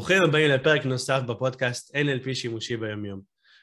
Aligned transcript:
ברוכים 0.00 0.22
הבאים 0.22 0.50
לפרק 0.50 0.84
נוסף 0.86 1.20
בפודקאסט 1.26 1.96
NLP 1.96 2.34
שימושי 2.34 2.76
ביומיום. 2.76 3.20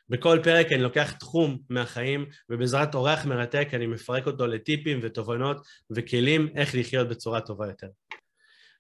בכל 0.10 0.40
פרק 0.44 0.71
אני 0.71 0.81
לוקח 0.81 1.12
תחום 1.12 1.58
מהחיים, 1.70 2.26
ובעזרת 2.49 2.96
אורח 2.96 3.26
מרתק 3.26 3.67
אני 3.74 3.88
מפרק 3.88 4.28
אותו 4.28 4.47
לטיפים 4.47 4.99
ותובנות 5.03 5.58
וכלים 5.89 6.49
איך 6.56 6.76
לחיות 6.76 7.10
בצורה 7.10 7.42
טובה 7.42 7.67
יותר. 7.67 7.88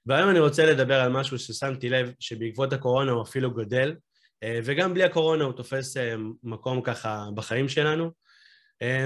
והיום 0.05 0.29
אני 0.29 0.39
רוצה 0.39 0.65
לדבר 0.65 0.99
על 0.99 1.11
משהו 1.11 1.39
ששמתי 1.39 1.89
לב 1.89 2.13
שבעקבות 2.19 2.73
הקורונה 2.73 3.11
הוא 3.11 3.23
אפילו 3.23 3.51
גודל, 3.51 3.95
אה, 4.43 4.59
וגם 4.63 4.93
בלי 4.93 5.03
הקורונה 5.03 5.43
הוא 5.43 5.53
תופס 5.53 5.97
אה, 5.97 6.15
מקום 6.43 6.81
ככה 6.81 7.25
בחיים 7.35 7.69
שלנו. 7.69 8.11
אה, 8.81 9.05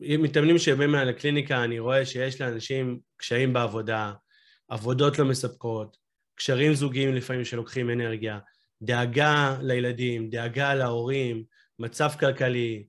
מתאמנים 0.00 0.58
שבאים 0.58 0.94
לקליניקה 0.94 1.64
אני 1.64 1.78
רואה 1.78 2.06
שיש 2.06 2.40
לאנשים 2.40 2.98
קשיים 3.16 3.52
בעבודה, 3.52 4.12
עבודות 4.68 5.18
לא 5.18 5.24
מספקות, 5.24 6.01
קשרים 6.42 6.74
זוגיים 6.74 7.14
לפעמים 7.14 7.44
שלוקחים 7.44 7.90
אנרגיה, 7.90 8.38
דאגה 8.82 9.56
לילדים, 9.60 10.30
דאגה 10.30 10.74
להורים, 10.74 11.44
מצב 11.78 12.10
כלכלי, 12.20 12.86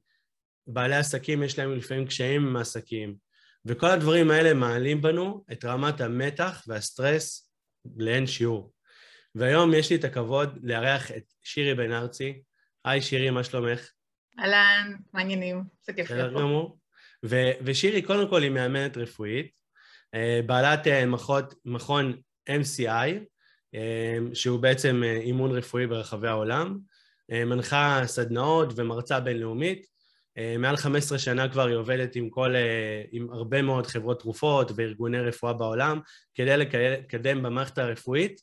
בעלי 0.68 0.96
עסקים 0.96 1.44
יש 1.44 1.60
להם 1.60 1.76
לפעמים 1.76 2.06
קשיים 2.08 2.48
עם 2.48 2.56
העסקים, 2.56 3.16
וכל 3.66 3.88
הדברים 3.88 4.32
האלה 4.32 4.54
מעלים 4.54 5.02
בנו 5.02 5.46
את 5.52 5.66
רמת 5.66 6.02
המתח 6.02 6.64
והסטרס 6.68 7.52
לאין 7.98 8.28
שיעור. 8.28 8.74
והיום 9.36 9.74
יש 9.74 9.90
לי 9.90 9.96
את 9.96 10.04
הכבוד 10.04 10.60
לארח 10.64 11.12
את 11.12 11.24
שירי 11.44 11.76
בן 11.76 11.92
ארצי. 11.92 12.42
היי 12.86 13.02
שירי, 13.02 13.30
מה 13.30 13.44
שלומך? 13.44 13.90
אהלן, 14.40 14.96
מעניינים, 15.14 15.64
זה 15.82 15.94
כיף 15.94 16.12
להיות 16.12 16.34
פה. 16.34 16.76
ושירי 17.66 18.02
קודם 18.02 18.30
כל 18.30 18.44
היא 18.44 18.52
מאמנת 18.52 18.98
רפואית, 18.98 19.52
אה, 20.14 20.40
בעלת 20.46 20.88
אה, 20.88 21.04
מכון 21.66 22.22
MCI, 22.50 23.33
שהוא 24.34 24.60
בעצם 24.60 25.02
אה, 25.06 25.18
אימון 25.18 25.52
רפואי 25.52 25.88
ברחבי 25.88 26.28
העולם, 26.28 26.80
אה, 27.32 27.46
מנחה 27.46 28.02
סדנאות 28.06 28.74
ומרצה 28.76 29.20
בינלאומית. 29.20 29.88
אה, 30.38 30.56
מעל 30.60 30.76
15 30.76 31.20
שנה 31.20 31.50
כבר 31.50 31.68
היא 31.68 31.76
עובדת 31.76 32.16
עם, 32.16 32.30
כל, 32.30 32.56
עם 33.12 33.30
הרבה 33.32 33.62
מאוד 33.62 33.88
חברות 33.88 34.20
תרופות 34.20 34.72
וארגוני 34.76 35.20
רפואה 35.20 35.54
בעולם 35.54 36.00
כדי 36.36 36.58
לקדם 36.58 37.44
במערכת 37.44 37.78
הרפואית 37.78 38.42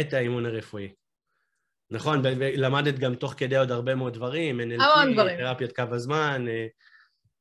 את 0.00 0.12
האימון 0.12 0.46
הרפואי. 0.46 0.92
נכון, 1.90 2.22
ולמדת 2.24 2.98
גם 2.98 3.14
תוך 3.14 3.34
כדי 3.36 3.56
עוד 3.56 3.70
הרבה 3.70 3.94
מאוד 3.94 4.14
דברים, 4.14 4.60
NLP, 4.60 4.82
תרפיית 5.38 5.76
קו 5.76 5.82
הזמן, 5.90 6.44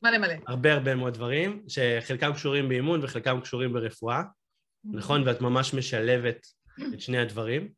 מלא 0.01 0.17
מלא. 0.17 0.33
הרבה 0.47 0.73
הרבה 0.73 0.95
מאוד 0.95 1.13
דברים, 1.13 1.63
שחלקם 1.67 2.33
קשורים 2.33 2.69
באימון 2.69 3.03
וחלקם 3.03 3.39
קשורים 3.41 3.73
ברפואה, 3.73 4.22
נכון? 4.94 5.23
ואת 5.25 5.41
ממש 5.41 5.73
משלבת 5.73 6.47
את 6.94 7.02
שני 7.02 7.17
הדברים. 7.17 7.70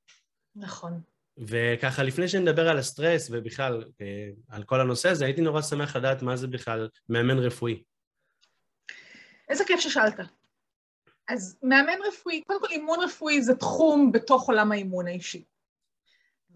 נכון. 0.55 1.01
וככה, 1.37 2.03
לפני 2.03 2.27
שנדבר 2.27 2.69
על 2.69 2.77
הסטרס 2.77 3.29
ובכלל 3.31 3.83
אה, 4.01 4.29
על 4.49 4.63
כל 4.63 4.81
הנושא 4.81 5.09
הזה, 5.09 5.25
הייתי 5.25 5.41
נורא 5.41 5.61
שמח 5.61 5.95
לדעת 5.95 6.21
מה 6.21 6.35
זה 6.35 6.47
בכלל 6.47 6.89
מאמן 7.09 7.37
רפואי. 7.37 7.83
איזה 9.49 9.63
כיף 9.65 9.79
ששאלת. 9.79 10.19
אז 11.27 11.57
מאמן 11.63 11.97
רפואי, 12.07 12.41
קודם 12.47 12.59
כל 12.59 12.67
אימון 12.71 12.99
רפואי 12.99 13.41
זה 13.41 13.55
תחום 13.55 14.11
בתוך 14.11 14.47
עולם 14.47 14.71
האימון 14.71 15.07
האישי. 15.07 15.43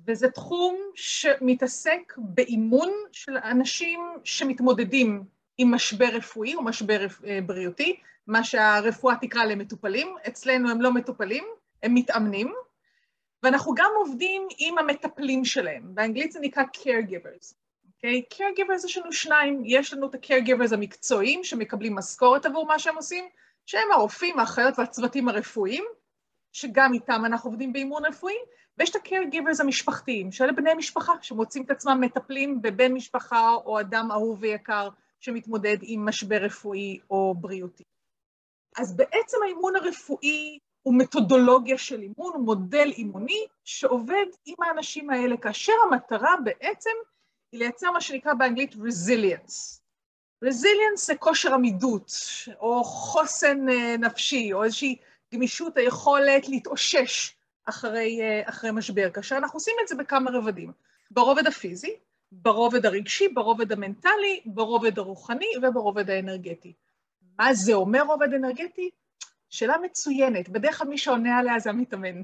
וזה 0.08 0.30
תחום 0.30 0.78
שמתעסק 0.96 2.14
באימון 2.18 2.92
של 3.12 3.38
אנשים 3.38 4.00
שמתמודדים 4.24 5.24
עם 5.58 5.72
משבר 5.72 6.10
רפואי 6.14 6.56
או 6.56 6.64
משבר 6.64 7.06
אה, 7.26 7.40
בריאותי, 7.46 8.00
מה 8.28 8.44
שהרפואה 8.44 9.16
תקרא 9.22 9.44
למטופלים, 9.44 10.16
אצלנו 10.28 10.70
הם 10.70 10.82
לא 10.82 10.94
מטופלים, 10.94 11.44
הם 11.84 11.94
מתאמנים, 11.94 12.54
ואנחנו 13.44 13.74
גם 13.76 13.92
עובדים 13.96 14.48
עם 14.58 14.78
המטפלים 14.78 15.46
שלהם, 15.46 15.96
באנגלית 15.96 16.32
זה 16.32 16.40
נקרא 16.40 16.64
caregivers, 16.64 17.54
אוקיי? 17.88 18.22
Okay? 18.22 18.36
caregivers 18.36 18.86
יש 18.86 18.98
לנו 18.98 19.14
שניים, 19.14 19.62
יש 19.66 19.94
לנו 19.94 20.10
את 20.10 20.16
ה-caregivers 20.16 20.74
המקצועיים 20.74 21.44
שמקבלים 21.44 21.96
משכורת 21.96 22.46
עבור 22.46 22.66
מה 22.66 22.80
שהם 22.80 22.96
עושים, 22.96 23.26
שהם 23.66 23.92
הרופאים, 23.92 24.40
האחיות 24.40 24.80
והצוותים 24.80 25.30
הרפואיים, 25.30 25.84
שגם 26.52 26.94
איתם 26.94 27.22
אנחנו 27.26 27.50
עובדים 27.50 27.74
באימון 27.74 28.06
רפואי, 28.06 28.36
ויש 28.78 28.90
את 28.90 28.96
ה-caregivers 28.96 29.62
המשפחתיים, 29.62 30.32
שאלה 30.32 30.52
בני 30.52 30.74
משפחה 30.74 31.14
שמוצאים 31.22 31.64
את 31.64 31.72
עצמם 31.72 32.02
מטפלים 32.02 32.62
בבן 32.62 32.92
משפחה 32.94 33.54
או 33.66 33.80
אדם 33.80 34.12
אהוב 34.12 34.38
ויקר 34.42 34.90
שמתמודד 35.20 35.78
עם 35.82 36.06
משבר 36.06 36.38
רפואי 36.38 37.00
או 37.10 37.36
בריאותי. 37.38 37.84
אז 38.78 38.96
בעצם 38.96 39.38
האימון 39.46 39.76
הרפואי 39.76 40.60
הוא 40.84 40.94
מתודולוגיה 40.98 41.78
של 41.78 42.02
אימון, 42.02 42.34
הוא 42.34 42.46
מודל 42.46 42.92
אימוני 42.98 43.46
שעובד 43.64 44.26
עם 44.46 44.56
האנשים 44.62 45.10
האלה, 45.10 45.38
כאשר 45.38 45.74
המטרה 45.88 46.36
בעצם 46.44 46.90
היא 47.52 47.60
לייצר 47.60 47.92
מה 47.92 48.02
שנקרא 48.02 48.34
באנגלית 48.34 48.74
resilience. 48.74 49.80
resilience 50.46 50.98
זה 51.06 51.16
כושר 51.16 51.54
עמידות, 51.54 52.12
או 52.60 52.84
חוסן 52.84 53.70
אה, 53.70 53.96
נפשי, 53.98 54.54
או 54.54 54.64
איזושהי 54.64 54.98
גמישות, 55.34 55.78
היכולת 55.78 56.50
להתאושש 56.50 57.36
אחרי, 57.66 58.22
אה, 58.22 58.42
אחרי 58.50 58.72
משבר, 58.72 59.10
כאשר 59.10 59.38
אנחנו 59.38 59.58
עושים 59.58 59.76
את 59.84 59.88
זה 59.88 59.96
בכמה 59.96 60.32
רבדים. 60.32 60.72
ברובד 61.12 61.48
הפיזי, 61.48 61.96
ברובד 62.32 62.86
הרגשי, 62.86 63.28
ברובד 63.28 63.72
המנטלי, 63.72 64.42
ברובד 64.46 65.00
הרוחני 65.00 65.48
וברובד 65.62 66.10
האנרגטי. 66.10 66.74
מה 67.40 67.54
זה 67.54 67.74
אומר 67.74 68.02
רובד 68.02 68.34
אנרגטי? 68.34 68.90
שאלה 69.54 69.76
מצוינת, 69.84 70.50
בדרך 70.50 70.78
כלל 70.78 70.88
מי 70.88 70.98
שעונה 70.98 71.38
עליה 71.38 71.60
זה 71.60 71.70
המתאמן. 71.70 72.22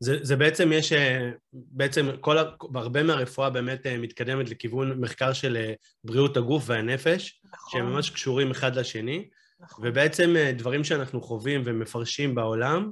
זה, 0.00 0.16
זה 0.22 0.36
בעצם 0.36 0.72
יש, 0.72 0.92
אה, 0.92 1.30
בעצם 1.52 2.06
כל, 2.20 2.38
הרבה 2.74 3.02
מהרפואה 3.02 3.50
באמת 3.50 3.86
אה, 3.86 3.98
מתקדמת 3.98 4.50
לכיוון 4.50 5.00
מחקר 5.00 5.32
של 5.32 5.56
אה, 5.56 5.74
בריאות 6.04 6.36
הגוף 6.36 6.64
והנפש, 6.66 7.42
נכון. 7.52 7.80
שהם 7.80 7.92
ממש 7.92 8.10
קשורים 8.10 8.50
אחד 8.50 8.76
לשני, 8.76 9.28
נכון. 9.60 9.84
ובעצם 9.88 10.34
דברים 10.56 10.84
שאנחנו 10.84 11.20
חווים 11.20 11.62
ומפרשים 11.64 12.34
בעולם, 12.34 12.90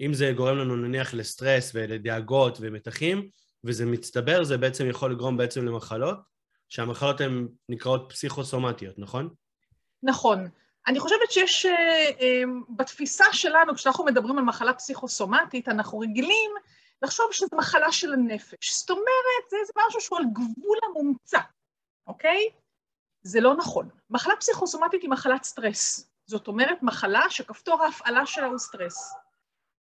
אם 0.00 0.14
זה 0.14 0.32
גורם 0.36 0.58
לנו 0.58 0.76
נניח 0.76 1.14
לסטרס 1.14 1.72
ולדאגות 1.74 2.58
ומתחים, 2.60 3.28
וזה 3.64 3.86
מצטבר, 3.86 4.44
זה 4.44 4.58
בעצם 4.58 4.86
יכול 4.86 5.12
לגרום 5.12 5.36
בעצם 5.36 5.66
למחלות, 5.66 6.18
שהמחלות 6.68 7.20
הן 7.20 7.48
נקראות 7.68 8.06
פסיכוסומטיות, 8.08 8.98
נכון? 8.98 9.28
נכון. 10.02 10.48
אני 10.86 11.00
חושבת 11.00 11.30
שיש, 11.30 11.66
אה, 11.66 11.72
אה, 12.20 12.42
בתפיסה 12.68 13.24
שלנו, 13.32 13.74
כשאנחנו 13.74 14.04
מדברים 14.04 14.38
על 14.38 14.44
מחלה 14.44 14.74
פסיכוסומטית, 14.74 15.68
אנחנו 15.68 15.98
רגילים 15.98 16.50
לחשוב 17.02 17.26
שזו 17.32 17.56
מחלה 17.56 17.92
של 17.92 18.12
הנפש. 18.12 18.78
זאת 18.78 18.90
אומרת, 18.90 19.50
זה, 19.50 19.56
זה 19.66 19.72
משהו 19.86 20.00
שהוא 20.00 20.18
על 20.18 20.24
גבול 20.32 20.78
המומצא, 20.82 21.38
אוקיי? 22.06 22.48
זה 23.22 23.40
לא 23.40 23.56
נכון. 23.56 23.88
מחלה 24.10 24.36
פסיכוסומטית 24.36 25.02
היא 25.02 25.10
מחלת 25.10 25.44
סטרס. 25.44 26.10
זאת 26.26 26.48
אומרת, 26.48 26.82
מחלה 26.82 27.22
שכפתור 27.30 27.82
ההפעלה 27.82 28.26
שלה 28.26 28.46
הוא 28.46 28.58
סטרס. 28.58 29.14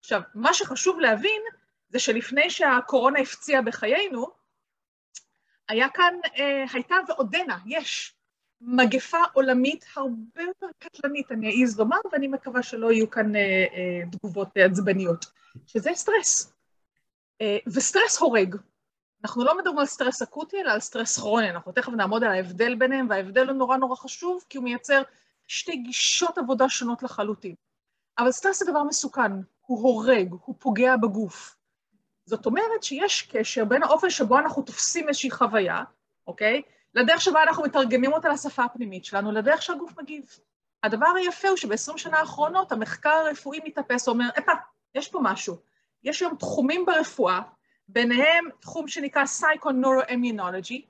עכשיו, 0.01 0.21
מה 0.35 0.55
שחשוב 0.55 1.01
להבין 1.01 1.43
זה 1.89 1.99
שלפני 1.99 2.51
שהקורונה 2.51 3.21
הפציעה 3.21 3.63
בחיינו, 3.63 4.27
היה 5.69 5.89
כאן, 5.89 6.15
אה, 6.39 6.65
הייתה 6.73 6.97
ועודנה, 7.09 7.59
יש 7.67 8.18
מגפה 8.61 9.19
עולמית 9.33 9.85
הרבה 9.97 10.43
יותר 10.43 10.67
קטלנית, 10.79 11.33
אני 11.33 11.63
אעז 11.63 11.79
לומר, 11.79 11.97
ואני 12.13 12.29
מקווה 12.29 12.63
שלא 12.63 12.93
יהיו 12.93 13.11
כאן 13.11 13.37
אה, 13.37 13.41
אה, 13.75 14.11
תגובות 14.13 14.49
עצבניות, 14.55 15.27
שזה 15.67 15.91
סטרס. 15.95 16.53
אה, 17.41 17.59
וסטרס 17.67 18.19
הורג. 18.19 18.57
אנחנו 19.25 19.45
לא 19.45 19.59
מדברים 19.59 19.79
על 19.79 19.87
סטרס 19.87 20.23
אקוטי, 20.23 20.61
אלא 20.61 20.73
על 20.73 20.81
סטרס 20.81 21.19
כרוני, 21.19 21.51
אנחנו 21.51 21.73
תכף 21.73 21.93
נעמוד 21.93 22.25
על 22.25 22.31
ההבדל 22.31 22.75
ביניהם, 22.75 23.07
וההבדל 23.11 23.49
הוא 23.49 23.57
נורא 23.57 23.77
נורא 23.77 23.97
חשוב, 23.97 24.45
כי 24.49 24.59
הוא 24.59 24.65
מייצר 24.65 25.03
שתי 25.47 25.77
גישות 25.77 26.39
עבודה 26.39 26.69
שונות 26.69 27.03
לחלוטין. 27.03 27.55
אבל 28.19 28.33
סטרס 28.33 28.59
זה 28.59 28.71
דבר 28.71 28.83
מסוכן, 28.83 29.33
הוא 29.61 29.83
הורג, 29.83 30.35
הוא 30.45 30.55
פוגע 30.59 30.97
בגוף. 30.97 31.57
זאת 32.27 32.47
אומרת 32.47 32.83
שיש 32.83 33.23
קשר 33.23 33.65
בין 33.65 33.83
האופן 33.83 34.11
שבו 34.11 34.39
אנחנו 34.39 34.63
תופסים 34.63 35.09
איזושהי 35.09 35.31
חוויה, 35.31 35.85
אוקיי? 36.27 36.63
לדרך 36.95 37.21
שבה 37.21 37.43
אנחנו 37.43 37.63
מתרגמים 37.63 38.13
אותה 38.13 38.29
לשפה 38.29 38.65
הפנימית 38.65 39.05
שלנו, 39.05 39.33
לדרך 39.33 39.63
שהגוף 39.63 39.99
מגיב. 39.99 40.39
הדבר 40.83 41.07
היפה 41.17 41.49
הוא 41.49 41.57
שב-20 41.57 41.97
שנה 41.97 42.19
האחרונות 42.19 42.73
המחקר 42.73 43.11
הרפואי 43.11 43.59
מתאפס 43.65 44.09
ואומר, 44.09 44.29
אופה, 44.39 44.53
יש 44.95 45.09
פה 45.09 45.19
משהו. 45.23 45.57
יש 46.05 46.23
היום 46.23 46.37
תחומים 46.37 46.87
ברפואה, 46.87 47.41
ביניהם 47.89 48.45
תחום 48.61 48.89
שנקרא 48.89 49.27
סייקו-נורו-אימיונולוגי, 49.27 50.85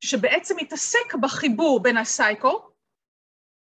שבעצם 0.00 0.54
מתעסק 0.56 1.14
בחיבור 1.20 1.82
בין 1.82 1.96
הסייקו 1.96 2.70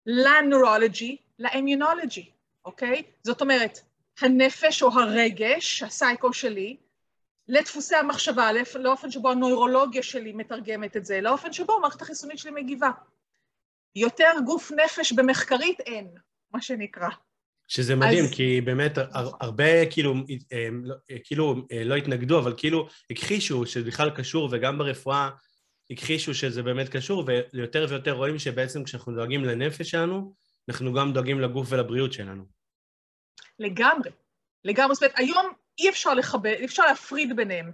לנורולוגי 0.06 1.16
לאימיונולוגי, 1.38 2.30
אוקיי? 2.64 3.02
זאת 3.22 3.40
אומרת, 3.40 3.78
הנפש 4.20 4.82
או 4.82 4.88
הרגש, 4.92 5.82
הסייקו 5.82 6.32
שלי, 6.32 6.76
לדפוסי 7.48 7.96
המחשבה, 7.96 8.50
לאופן 8.74 9.10
שבו 9.10 9.30
הנוירולוגיה 9.30 10.02
שלי 10.02 10.32
מתרגמת 10.32 10.96
את 10.96 11.04
זה, 11.04 11.20
לאופן 11.20 11.52
שבו 11.52 11.76
המערכת 11.76 12.02
החיסונית 12.02 12.38
שלי 12.38 12.50
מגיבה. 12.50 12.90
יותר 13.96 14.30
גוף 14.46 14.72
נפש 14.72 15.12
במחקרית 15.12 15.80
אין, 15.80 16.08
מה 16.50 16.62
שנקרא. 16.62 17.08
שזה 17.68 17.96
מדהים, 17.96 18.24
אז... 18.24 18.30
כי 18.30 18.60
באמת 18.60 18.98
הרבה 19.40 19.86
כאילו, 19.90 20.14
אה, 20.52 20.68
לא, 20.82 20.94
כאילו 21.24 21.66
לא 21.84 21.94
התנגדו, 21.94 22.38
אבל 22.38 22.54
כאילו 22.56 22.88
הכחישו 23.10 23.66
שזה 23.66 23.84
בכלל 23.84 24.10
קשור, 24.10 24.48
וגם 24.52 24.78
ברפואה 24.78 25.30
הכחישו 25.90 26.34
שזה 26.34 26.62
באמת 26.62 26.88
קשור, 26.88 27.24
ויותר 27.52 27.86
ויותר 27.88 28.12
רואים 28.12 28.38
שבעצם 28.38 28.84
כשאנחנו 28.84 29.14
דואגים 29.14 29.44
לנפש 29.44 29.90
שלנו, 29.90 30.34
אנחנו 30.68 30.92
גם 30.92 31.12
דואגים 31.12 31.40
לגוף 31.40 31.66
ולבריאות 31.70 32.12
שלנו. 32.12 32.44
לגמרי, 33.58 34.10
לגמרי. 34.64 34.94
זאת 34.94 35.02
אומרת, 35.02 35.18
היום 35.18 35.46
אי 35.78 35.88
אפשר 35.88 36.14
לחבר, 36.14 36.52
אי 36.52 36.64
אפשר 36.64 36.86
להפריד 36.86 37.36
ביניהם, 37.36 37.72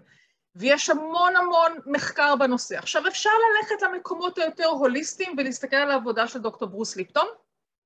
ויש 0.55 0.91
המון 0.91 1.37
המון 1.37 1.73
מחקר 1.87 2.37
בנושא. 2.37 2.79
עכשיו, 2.79 3.07
אפשר 3.09 3.31
ללכת 3.31 3.83
למקומות 3.83 4.39
היותר 4.39 4.67
הוליסטיים 4.67 5.35
ולהסתכל 5.39 5.77
על 5.77 5.91
העבודה 5.91 6.29
של 6.29 6.39
דוקטור 6.39 6.69
ברוס 6.69 6.97
ליפטון, 6.97 7.27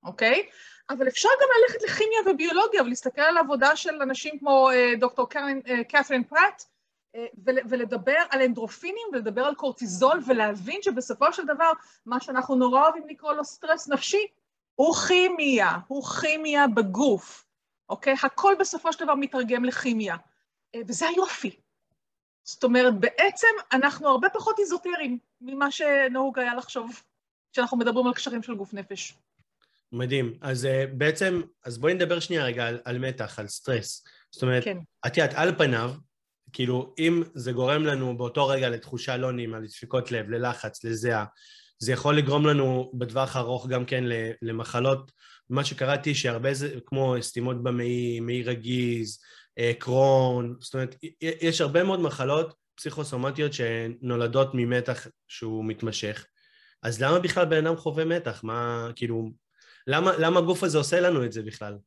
אוקיי? 0.04 0.46
אבל 0.90 1.08
אפשר 1.08 1.28
גם 1.40 1.48
ללכת 1.60 1.82
לכימיה 1.82 2.18
וביולוגיה 2.26 2.82
ולהסתכל 2.82 3.20
על 3.20 3.36
העבודה 3.36 3.76
של 3.76 4.02
אנשים 4.02 4.38
כמו 4.38 4.70
אה, 4.70 4.92
דוקטור 4.98 5.28
קת'רין 5.88 6.24
פרט, 6.24 6.62
אה, 7.16 7.26
ולדבר 7.68 8.16
על 8.30 8.42
אנדרופינים 8.42 9.08
ולדבר 9.12 9.44
על 9.44 9.54
קורטיזול 9.54 10.20
ולהבין 10.26 10.82
שבסופו 10.82 11.32
של 11.32 11.44
דבר 11.44 11.72
מה 12.06 12.20
שאנחנו 12.20 12.54
נורא 12.54 12.82
אוהבים 12.82 13.08
לקרוא 13.08 13.32
לו 13.32 13.44
סטרס 13.44 13.88
נפשי 13.88 14.26
הוא 14.74 14.94
כימיה, 14.94 15.78
הוא 15.88 16.04
כימיה 16.04 16.66
בגוף, 16.66 17.44
אוקיי? 17.92 18.14
הכל 18.22 18.54
בסופו 18.60 18.92
של 18.92 19.04
דבר 19.04 19.14
מתרגם 19.14 19.64
לכימיה, 19.64 20.16
אה, 20.74 20.80
וזה 20.88 21.08
היופי. 21.08 21.56
זאת 22.44 22.64
אומרת, 22.64 23.00
בעצם 23.00 23.48
אנחנו 23.72 24.08
הרבה 24.08 24.28
פחות 24.28 24.58
איזוטריים 24.58 25.18
ממה 25.40 25.70
שנהוג 25.70 26.38
היה 26.38 26.54
לחשוב 26.54 27.02
כשאנחנו 27.52 27.76
מדברים 27.76 28.06
על 28.06 28.14
קשרים 28.14 28.42
של 28.42 28.54
גוף 28.54 28.74
נפש. 28.74 29.14
מדהים. 29.92 30.38
אז 30.40 30.64
uh, 30.64 30.68
בעצם, 30.92 31.42
אז 31.64 31.78
בואי 31.78 31.94
נדבר 31.94 32.20
שנייה 32.20 32.44
רגע 32.44 32.66
על, 32.66 32.80
על 32.84 32.98
מתח, 32.98 33.38
על 33.38 33.48
סטרס. 33.48 34.04
זאת 34.30 34.42
אומרת, 34.42 34.64
כן. 34.64 34.78
את 35.06 35.16
יודעת, 35.16 35.34
על 35.34 35.58
פניו, 35.58 35.92
כאילו, 36.52 36.94
אם 36.98 37.22
זה 37.34 37.52
גורם 37.52 37.84
לנו 37.84 38.16
באותו 38.16 38.46
רגע 38.46 38.68
לתחושה 38.68 39.16
לא 39.16 39.32
נעימה, 39.32 39.58
לדפיקות 39.58 40.12
לב, 40.12 40.30
ללחץ, 40.30 40.84
לזיעה, 40.84 41.24
זה 41.78 41.92
יכול 41.92 42.18
לגרום 42.18 42.46
לנו 42.46 42.90
בטווח 42.94 43.36
הארוך 43.36 43.66
גם 43.66 43.84
כן 43.84 44.04
למחלות, 44.42 45.12
מה 45.50 45.64
שקראתי 45.64 46.14
שהרבה 46.14 46.54
זה 46.54 46.78
כמו 46.86 47.14
סתימות 47.20 47.62
במעי, 47.62 48.20
מעי 48.20 48.42
רגיז, 48.42 49.18
אה, 49.58 49.72
קרון, 49.78 50.56
זאת 50.60 50.74
אומרת, 50.74 50.96
יש 51.20 51.60
הרבה 51.60 51.84
מאוד 51.84 52.00
מחלות 52.00 52.54
פסיכוסומטיות 52.74 53.52
שנולדות 53.52 54.50
ממתח 54.54 55.06
שהוא 55.28 55.64
מתמשך. 55.64 56.26
אז 56.82 57.02
למה 57.02 57.18
בכלל 57.18 57.44
בן 57.44 57.66
אדם 57.66 57.76
חווה 57.76 58.04
מתח? 58.04 58.44
מה, 58.44 58.88
כאילו, 58.96 59.30
למה, 59.86 60.12
למה 60.18 60.38
הגוף 60.38 60.62
הזה 60.62 60.78
עושה 60.78 61.00
לנו 61.00 61.24
את 61.24 61.32
זה 61.32 61.42
בכלל? 61.42 61.78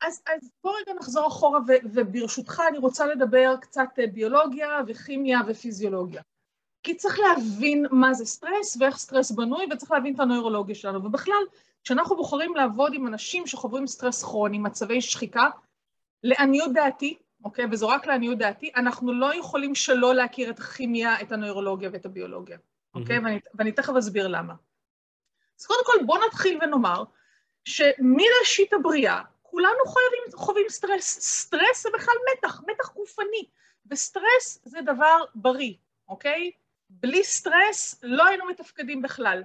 אז, 0.00 0.22
אז 0.26 0.50
בוא 0.64 0.72
רגע 0.80 0.98
נחזור 1.00 1.28
אחורה, 1.28 1.60
ו, 1.68 1.72
וברשותך 1.94 2.62
אני 2.68 2.78
רוצה 2.78 3.06
לדבר 3.06 3.54
קצת 3.60 3.88
אה, 3.98 4.06
ביולוגיה 4.06 4.80
וכימיה 4.88 5.40
ופיזיולוגיה. 5.48 6.22
כי 6.82 6.94
צריך 6.94 7.18
להבין 7.18 7.86
מה 7.90 8.14
זה 8.14 8.24
סטרס 8.24 8.76
ואיך 8.80 8.96
סטרס 8.96 9.30
בנוי, 9.30 9.66
וצריך 9.72 9.92
להבין 9.92 10.14
את 10.14 10.20
הנוירולוגיה 10.20 10.74
שלנו. 10.74 11.04
ובכלל, 11.04 11.42
כשאנחנו 11.86 12.16
בוחרים 12.16 12.54
לעבוד 12.54 12.94
עם 12.94 13.06
אנשים 13.06 13.46
שחווים 13.46 13.86
סטרס 13.86 14.22
כרוני, 14.22 14.58
מצבי 14.58 15.00
שחיקה, 15.00 15.48
לעניות 16.22 16.72
דעתי, 16.72 17.18
אוקיי, 17.44 17.64
וזו 17.70 17.88
רק 17.88 18.06
לעניות 18.06 18.38
דעתי, 18.38 18.70
אנחנו 18.76 19.12
לא 19.12 19.34
יכולים 19.34 19.74
שלא 19.74 20.14
להכיר 20.14 20.50
את 20.50 20.58
הכימיה, 20.58 21.20
את 21.20 21.32
הנוירולוגיה 21.32 21.90
ואת 21.92 22.06
הביולוגיה, 22.06 22.58
אוקיי? 22.94 23.18
Mm-hmm. 23.18 23.22
ואני, 23.24 23.40
ואני 23.54 23.72
תכף 23.72 23.92
אסביר 23.98 24.28
למה. 24.28 24.54
אז 25.60 25.66
קודם 25.66 25.80
כל 25.84 26.04
בואו 26.06 26.26
נתחיל 26.26 26.58
ונאמר 26.62 27.04
שמראשית 27.64 28.72
הבריאה 28.72 29.22
כולנו 29.42 29.84
חווים, 29.86 30.22
חווים 30.34 30.66
סטרס. 30.68 31.18
סטרס 31.20 31.82
זה 31.82 31.88
בכלל 31.94 32.14
מתח, 32.32 32.60
מתח 32.66 32.92
גופני, 32.94 33.44
וסטרס 33.90 34.58
זה 34.64 34.78
דבר 34.80 35.24
בריא, 35.34 35.74
אוקיי? 36.08 36.50
בלי 36.90 37.24
סטרס 37.24 38.00
לא 38.02 38.26
היינו 38.26 38.46
מתפקדים 38.46 39.02
בכלל. 39.02 39.42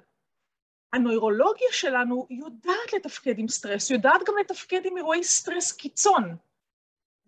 הנוירולוגיה 0.94 1.68
שלנו 1.72 2.28
יודעת 2.30 2.94
לתפקד 2.94 3.40
עם 3.40 3.48
סטרס, 3.48 3.90
יודעת 3.90 4.22
גם 4.28 4.34
לתפקד 4.40 4.86
עם 4.86 4.98
אירועי 4.98 5.24
סטרס 5.24 5.72
קיצון. 5.72 6.36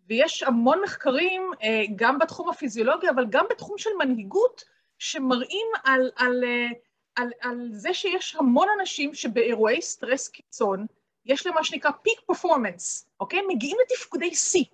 ויש 0.09 0.43
המון 0.43 0.81
מחקרים, 0.83 1.51
אה, 1.63 1.83
גם 1.95 2.19
בתחום 2.19 2.49
הפיזיולוגיה, 2.49 3.11
אבל 3.11 3.25
גם 3.29 3.45
בתחום 3.49 3.77
של 3.77 3.89
מנהיגות, 3.99 4.63
שמראים 4.99 5.67
על, 5.83 6.11
על, 6.15 6.43
אה, 6.43 6.67
על, 7.15 7.29
על 7.41 7.69
זה 7.71 7.93
שיש 7.93 8.35
המון 8.35 8.67
אנשים 8.79 9.13
שבאירועי 9.13 9.81
סטרס 9.81 10.27
קיצון, 10.27 10.85
יש 11.25 11.45
להם 11.45 11.55
מה 11.55 11.63
שנקרא 11.63 11.91
peak 11.91 12.19
performance, 12.25 13.09
אוקיי? 13.19 13.39
מגיעים 13.47 13.77
לתפקודי 13.81 14.35
שיא. 14.35 14.65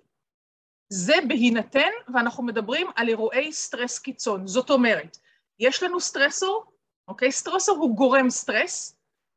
זה 0.88 1.14
בהינתן, 1.28 1.90
ואנחנו 2.14 2.42
מדברים 2.42 2.86
על 2.96 3.08
אירועי 3.08 3.52
סטרס 3.52 3.98
קיצון. 3.98 4.46
זאת 4.46 4.70
אומרת, 4.70 5.18
יש 5.58 5.82
לנו 5.82 6.00
stressor, 6.00 6.69
אוקיי? 7.10 7.32
stressor 7.32 7.78
הוא 7.78 7.96
גורם 7.96 8.30
סטרס, 8.30 8.96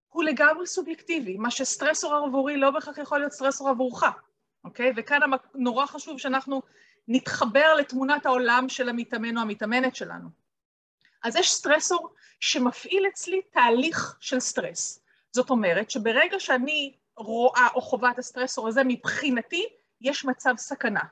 הוא 0.09 0.23
לגמרי 0.23 0.67
סובייקטיבי. 0.67 1.37
מה 1.37 1.51
ש 1.51 1.64
stressor 1.64 2.13
עבורי 2.13 2.57
לא 2.57 2.71
בהכרח 2.71 2.97
יכול 2.97 3.19
להיות 3.19 3.31
stressor 3.31 3.69
עבורך, 3.69 4.03
אוקיי? 4.63 4.91
וכאן 4.95 5.19
נורא 5.55 5.85
חשוב 5.85 6.19
שאנחנו 6.19 6.61
נתחבר 7.07 7.73
לתמונת 7.73 8.25
העולם 8.25 8.69
של 8.69 8.89
המתאמן 8.89 9.37
או 9.37 9.41
המתאמנת 9.41 9.95
שלנו. 9.95 10.29
אז 11.23 11.35
יש 11.35 11.51
סטרסור 11.51 12.13
שמפעיל 12.39 13.07
אצלי 13.07 13.41
תהליך 13.41 14.17
של 14.19 14.39
סטרס. 14.39 14.99
זאת 15.31 15.49
אומרת 15.49 15.91
שברגע 15.91 16.39
שאני 16.39 16.95
רואה 17.17 17.67
או 17.75 17.81
חווה 17.81 18.11
את 18.11 18.19
הסטרסור 18.19 18.67
הזה, 18.67 18.81
מבחינתי 18.85 19.67
יש 20.01 20.25
מצב 20.25 20.53
סכנה. 20.57 21.03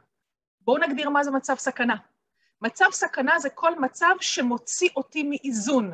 בואו 0.61 0.77
נגדיר 0.77 1.09
מה 1.09 1.23
זה 1.23 1.31
מצב 1.31 1.55
סכנה. 1.55 1.95
מצב 2.61 2.85
סכנה 2.91 3.39
זה 3.39 3.49
כל 3.49 3.79
מצב 3.79 4.13
שמוציא 4.19 4.89
אותי 4.95 5.23
מאיזון. 5.23 5.91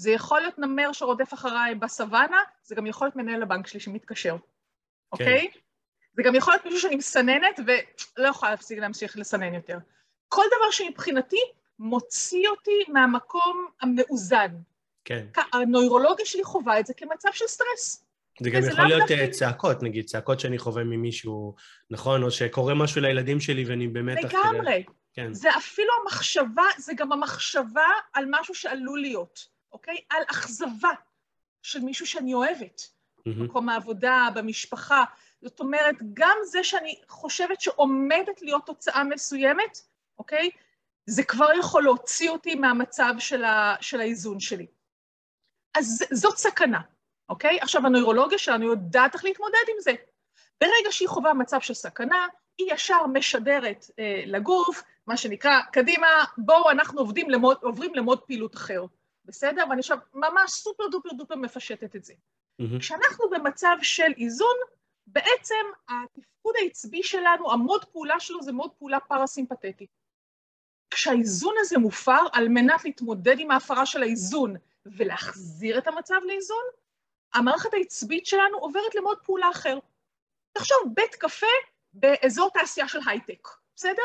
זה 0.00 0.10
יכול 0.10 0.40
להיות 0.40 0.58
נמר 0.58 0.92
שרודף 0.92 1.34
אחריי 1.34 1.74
בסוואנה, 1.74 2.40
זה 2.62 2.74
גם 2.74 2.86
יכול 2.86 3.06
להיות 3.06 3.16
מנהל 3.16 3.42
הבנק 3.42 3.66
שלי 3.66 3.80
שמתקשר, 3.80 4.36
כן. 4.36 4.42
אוקיי? 5.12 5.48
זה 6.16 6.22
גם 6.22 6.34
יכול 6.34 6.54
להיות 6.54 6.64
מישהו 6.64 6.80
שאני 6.80 6.96
מסננת 6.96 7.60
ולא 7.66 8.28
יכולה 8.28 8.50
להפסיק 8.50 8.78
להמשיך 8.78 9.16
לסנן 9.18 9.54
יותר. 9.54 9.78
כל 10.28 10.44
דבר 10.46 10.70
שמבחינתי 10.70 11.40
מוציא 11.78 12.48
אותי 12.48 12.84
מהמקום 12.88 13.66
המאוזן. 13.80 14.56
כן. 15.04 15.26
הנוירולוגיה 15.52 16.26
שלי 16.26 16.44
חווה 16.44 16.80
את 16.80 16.86
זה 16.86 16.94
כמצב 16.94 17.28
של 17.32 17.46
סטרס. 17.46 18.04
זה 18.40 18.50
גם 18.50 18.60
יכול 18.68 18.84
להיות 18.84 19.10
אה, 19.10 19.30
צעקות, 19.30 19.82
נגיד, 19.82 20.04
צעקות 20.04 20.40
שאני 20.40 20.58
חווה 20.58 20.84
ממישהו, 20.84 21.54
נכון? 21.90 22.22
או 22.22 22.30
שקורה 22.30 22.74
משהו 22.74 23.00
לילדים 23.00 23.40
שלי 23.40 23.64
ואני 23.64 23.88
באמת... 23.88 24.18
לגמרי. 24.24 24.84
כן. 25.12 25.34
זה 25.34 25.48
אפילו 25.56 25.88
המחשבה, 26.02 26.62
זה 26.78 26.92
גם 26.96 27.12
המחשבה 27.12 27.86
על 28.12 28.24
משהו 28.30 28.54
שעלול 28.54 29.00
להיות, 29.00 29.48
אוקיי? 29.72 29.96
על 30.10 30.22
אכזבה 30.30 30.92
של 31.62 31.80
מישהו 31.80 32.06
שאני 32.06 32.34
אוהבת. 32.34 32.82
במקום 33.26 33.68
העבודה, 33.68 34.28
במשפחה. 34.34 35.04
זאת 35.42 35.60
אומרת, 35.60 35.94
גם 36.14 36.36
זה 36.44 36.64
שאני 36.64 37.00
חושבת 37.08 37.60
שעומדת 37.60 38.42
להיות 38.42 38.66
תוצאה 38.66 39.04
מסוימת, 39.04 39.78
אוקיי? 40.18 40.50
זה 41.06 41.22
כבר 41.22 41.48
יכול 41.58 41.82
להוציא 41.82 42.30
אותי 42.30 42.54
מהמצב 42.54 43.14
של, 43.18 43.44
ה, 43.44 43.74
של 43.80 44.00
האיזון 44.00 44.40
שלי. 44.40 44.66
אז 45.74 46.04
זאת 46.12 46.36
סכנה. 46.36 46.80
אוקיי? 47.28 47.58
עכשיו, 47.60 47.86
הנוירולוגיה 47.86 48.38
שלנו 48.38 48.66
יודעת 48.66 49.14
איך 49.14 49.24
להתמודד 49.24 49.64
עם 49.68 49.80
זה. 49.80 49.92
ברגע 50.60 50.90
שהיא 50.90 51.08
חווה 51.08 51.34
מצב 51.34 51.60
של 51.60 51.74
סכנה, 51.74 52.26
היא 52.58 52.72
ישר 52.72 53.06
משדרת 53.12 53.86
אה, 53.98 54.22
לגוף, 54.26 54.82
מה 55.06 55.16
שנקרא, 55.16 55.60
קדימה, 55.72 56.06
בואו, 56.38 56.70
אנחנו 56.70 57.00
עובדים 57.00 57.30
למוד, 57.30 57.56
עוברים 57.62 57.94
למוד 57.94 58.20
פעילות 58.20 58.54
אחר, 58.54 58.84
בסדר? 59.28 59.64
ואני 59.70 59.80
עכשיו 59.80 59.98
ממש 60.14 60.50
סופר 60.50 60.84
דופר 60.90 61.08
דופר 61.12 61.34
מפשטת 61.34 61.96
את 61.96 62.04
זה. 62.04 62.12
Mm-hmm. 62.12 62.80
כשאנחנו 62.80 63.30
במצב 63.30 63.76
של 63.82 64.12
איזון, 64.16 64.56
בעצם 65.06 65.64
התפקוד 65.88 66.54
העצבי 66.62 67.02
שלנו, 67.02 67.52
המוד 67.52 67.84
פעולה 67.84 68.20
שלו 68.20 68.42
זה 68.42 68.52
מוד 68.52 68.70
פעולה 68.78 69.00
פרסימפטטי. 69.00 69.86
כשהאיזון 70.90 71.54
הזה 71.58 71.78
מופר, 71.78 72.20
על 72.32 72.48
מנת 72.48 72.84
להתמודד 72.84 73.36
עם 73.38 73.50
ההפרה 73.50 73.86
של 73.86 74.02
האיזון 74.02 74.54
ולהחזיר 74.86 75.78
את 75.78 75.86
המצב 75.86 76.20
לאיזון, 76.26 76.64
המערכת 77.34 77.74
העצבית 77.74 78.26
שלנו 78.26 78.58
עוברת 78.58 78.94
למוד 78.94 79.18
פעולה 79.18 79.50
אחר. 79.50 79.78
תחשוב, 80.52 80.78
בית 80.94 81.14
קפה 81.14 81.46
באזור 81.92 82.50
תעשייה 82.50 82.88
של 82.88 82.98
הייטק, 83.06 83.48
בסדר? 83.76 84.02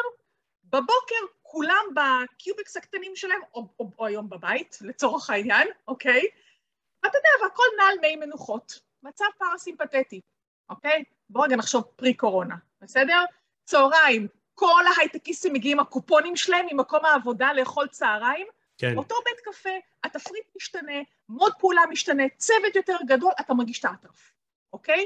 בבוקר 0.64 1.26
כולם 1.54 1.86
בקיוביקס 1.96 2.78
הקטנים 2.78 3.16
שלהם, 3.16 3.42
או, 3.54 3.68
או, 3.80 3.90
או 4.00 4.06
היום 4.06 4.30
בבית, 4.30 4.78
לצורך 4.82 5.30
העניין, 5.30 5.68
אוקיי? 5.88 6.22
ואתה 7.04 7.18
יודע, 7.18 7.30
והכל 7.44 7.64
נעל 7.78 7.96
מי 8.02 8.16
מנוחות. 8.16 8.80
מצב 9.04 9.26
פרסימפטטי, 9.38 10.22
אוקיי? 10.70 11.04
בואו 11.30 11.44
רגע 11.44 11.56
נחשוב 11.56 11.84
פרי-קורונה, 11.96 12.56
בסדר? 12.82 13.24
צהריים, 13.64 14.28
כל 14.54 14.82
ההייטקיסטים 14.96 15.54
מגיעים 15.54 15.80
הקופונים 15.80 16.36
שלהם 16.36 16.66
ממקום 16.72 17.06
העבודה 17.06 17.54
לאכול 17.54 17.88
צהריים, 17.88 18.48
כן. 18.78 18.98
אותו 18.98 19.16
בית 19.26 19.40
קפה, 19.46 19.70
התפריט 20.04 20.46
משתנה, 20.56 21.02
מוד 21.30 21.54
פעולה 21.60 21.82
משתנה, 21.90 22.24
צוות 22.38 22.76
יותר 22.76 22.98
גדול, 23.08 23.32
אתה 23.40 23.54
מרגיש 23.54 23.80
את 23.80 23.86
האטרף, 23.86 24.34
אוקיי? 24.74 25.06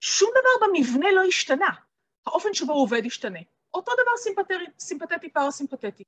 שום 0.00 0.30
דבר 0.30 0.66
במבנה 0.66 1.12
לא 1.12 1.22
השתנה. 1.22 1.70
האופן 2.26 2.54
שבו 2.54 2.72
הוא 2.72 2.82
עובד 2.82 3.02
השתנה. 3.06 3.40
אותו 3.74 3.92
דבר 3.92 4.16
סימפטרי, 4.16 4.66
סימפטטי, 4.78 5.28
פרסימפטטי. 5.28 6.04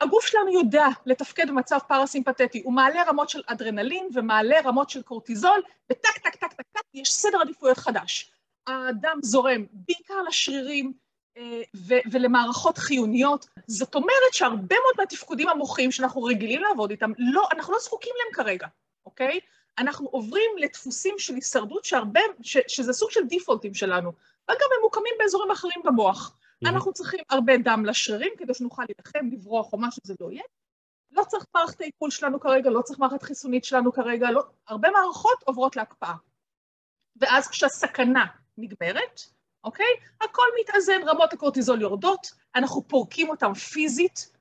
הגוף 0.00 0.26
שלנו 0.26 0.52
יודע 0.52 0.86
לתפקד 1.06 1.48
במצב 1.48 1.78
פרסימפטטי, 1.88 2.62
הוא 2.64 2.72
מעלה 2.72 3.02
רמות 3.08 3.28
של 3.28 3.42
אדרנלין 3.46 4.08
ומעלה 4.14 4.60
רמות 4.64 4.90
של 4.90 5.02
קורטיזול, 5.02 5.62
וטק, 5.92 6.18
טק, 6.22 6.36
טק, 6.36 6.52
טק, 6.52 6.66
טק, 6.72 6.82
יש 6.94 7.12
סדר 7.12 7.40
עדיפויות 7.40 7.78
חדש. 7.78 8.32
הדם 8.66 9.18
זורם 9.22 9.66
בעיקר 9.72 10.22
לשרירים 10.22 10.92
אה, 11.36 11.62
ולמערכות 12.10 12.78
חיוניות. 12.78 13.46
זאת 13.66 13.94
אומרת 13.94 14.32
שהרבה 14.32 14.76
מאוד 14.82 14.94
מהתפקודים 14.98 15.48
המוחיים 15.48 15.92
שאנחנו 15.92 16.22
רגילים 16.22 16.62
לעבוד 16.62 16.90
איתם, 16.90 17.12
לא, 17.18 17.48
אנחנו 17.52 17.72
לא 17.72 17.78
זקוקים 17.78 18.12
להם 18.18 18.44
כרגע, 18.44 18.66
אוקיי? 19.06 19.40
אנחנו 19.78 20.08
עוברים 20.08 20.50
לדפוסים 20.58 21.14
של 21.18 21.34
הישרדות 21.34 21.84
שהרבה, 21.84 22.20
ש- 22.42 22.58
שזה 22.68 22.92
סוג 22.92 23.10
של 23.10 23.24
דיפולטים 23.26 23.74
שלנו. 23.74 24.12
אגב, 24.52 24.68
הם 24.76 24.82
מוקמים 24.82 25.14
באזורים 25.18 25.50
אחרים 25.50 25.80
במוח. 25.84 26.36
אנחנו 26.66 26.92
צריכים 26.92 27.20
הרבה 27.30 27.52
דם 27.56 27.84
לשרירים 27.86 28.32
כדי 28.38 28.54
שנוכל 28.54 28.82
להילחם, 28.82 29.26
לברוח 29.32 29.72
או 29.72 29.78
מה 29.78 29.88
שזה 29.90 30.14
לא 30.20 30.30
יהיה. 30.30 30.42
לא 31.10 31.22
צריך 31.28 31.44
מערכת 31.54 31.80
העיכול 31.80 32.10
שלנו 32.10 32.40
כרגע, 32.40 32.70
לא 32.70 32.82
צריך 32.82 32.98
מערכת 32.98 33.22
חיסונית 33.22 33.64
שלנו 33.64 33.92
כרגע, 33.92 34.30
לא, 34.30 34.42
הרבה 34.66 34.88
מערכות 34.90 35.42
עוברות 35.44 35.76
להקפאה. 35.76 36.14
ואז 37.16 37.48
כשהסכנה 37.48 38.26
נגמרת, 38.58 39.20
אוקיי? 39.64 39.86
הכל 40.20 40.46
מתאזן, 40.60 41.08
רמות 41.08 41.32
הקורטיזול 41.32 41.80
יורדות, 41.80 42.26
אנחנו 42.54 42.88
פורקים 42.88 43.28
אותם 43.28 43.54
פיזית, 43.54 44.32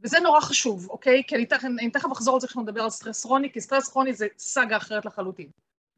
וזה 0.00 0.20
נורא 0.20 0.40
חשוב, 0.40 0.90
אוקיי? 0.90 1.22
כי 1.26 1.36
אני 1.36 1.46
תכף, 1.46 1.64
אני 1.64 1.90
תכף 1.90 2.12
אחזור 2.12 2.34
על 2.34 2.40
זה 2.40 2.46
כשאנחנו 2.46 2.62
נדבר 2.62 2.82
על 2.82 2.90
סטרס 2.90 3.22
כרוני, 3.22 3.52
כי 3.52 3.60
סטרס 3.60 3.88
כרוני 3.88 4.14
זה 4.14 4.26
סאגה 4.38 4.76
אחרת 4.76 5.04
לחלוטין, 5.04 5.50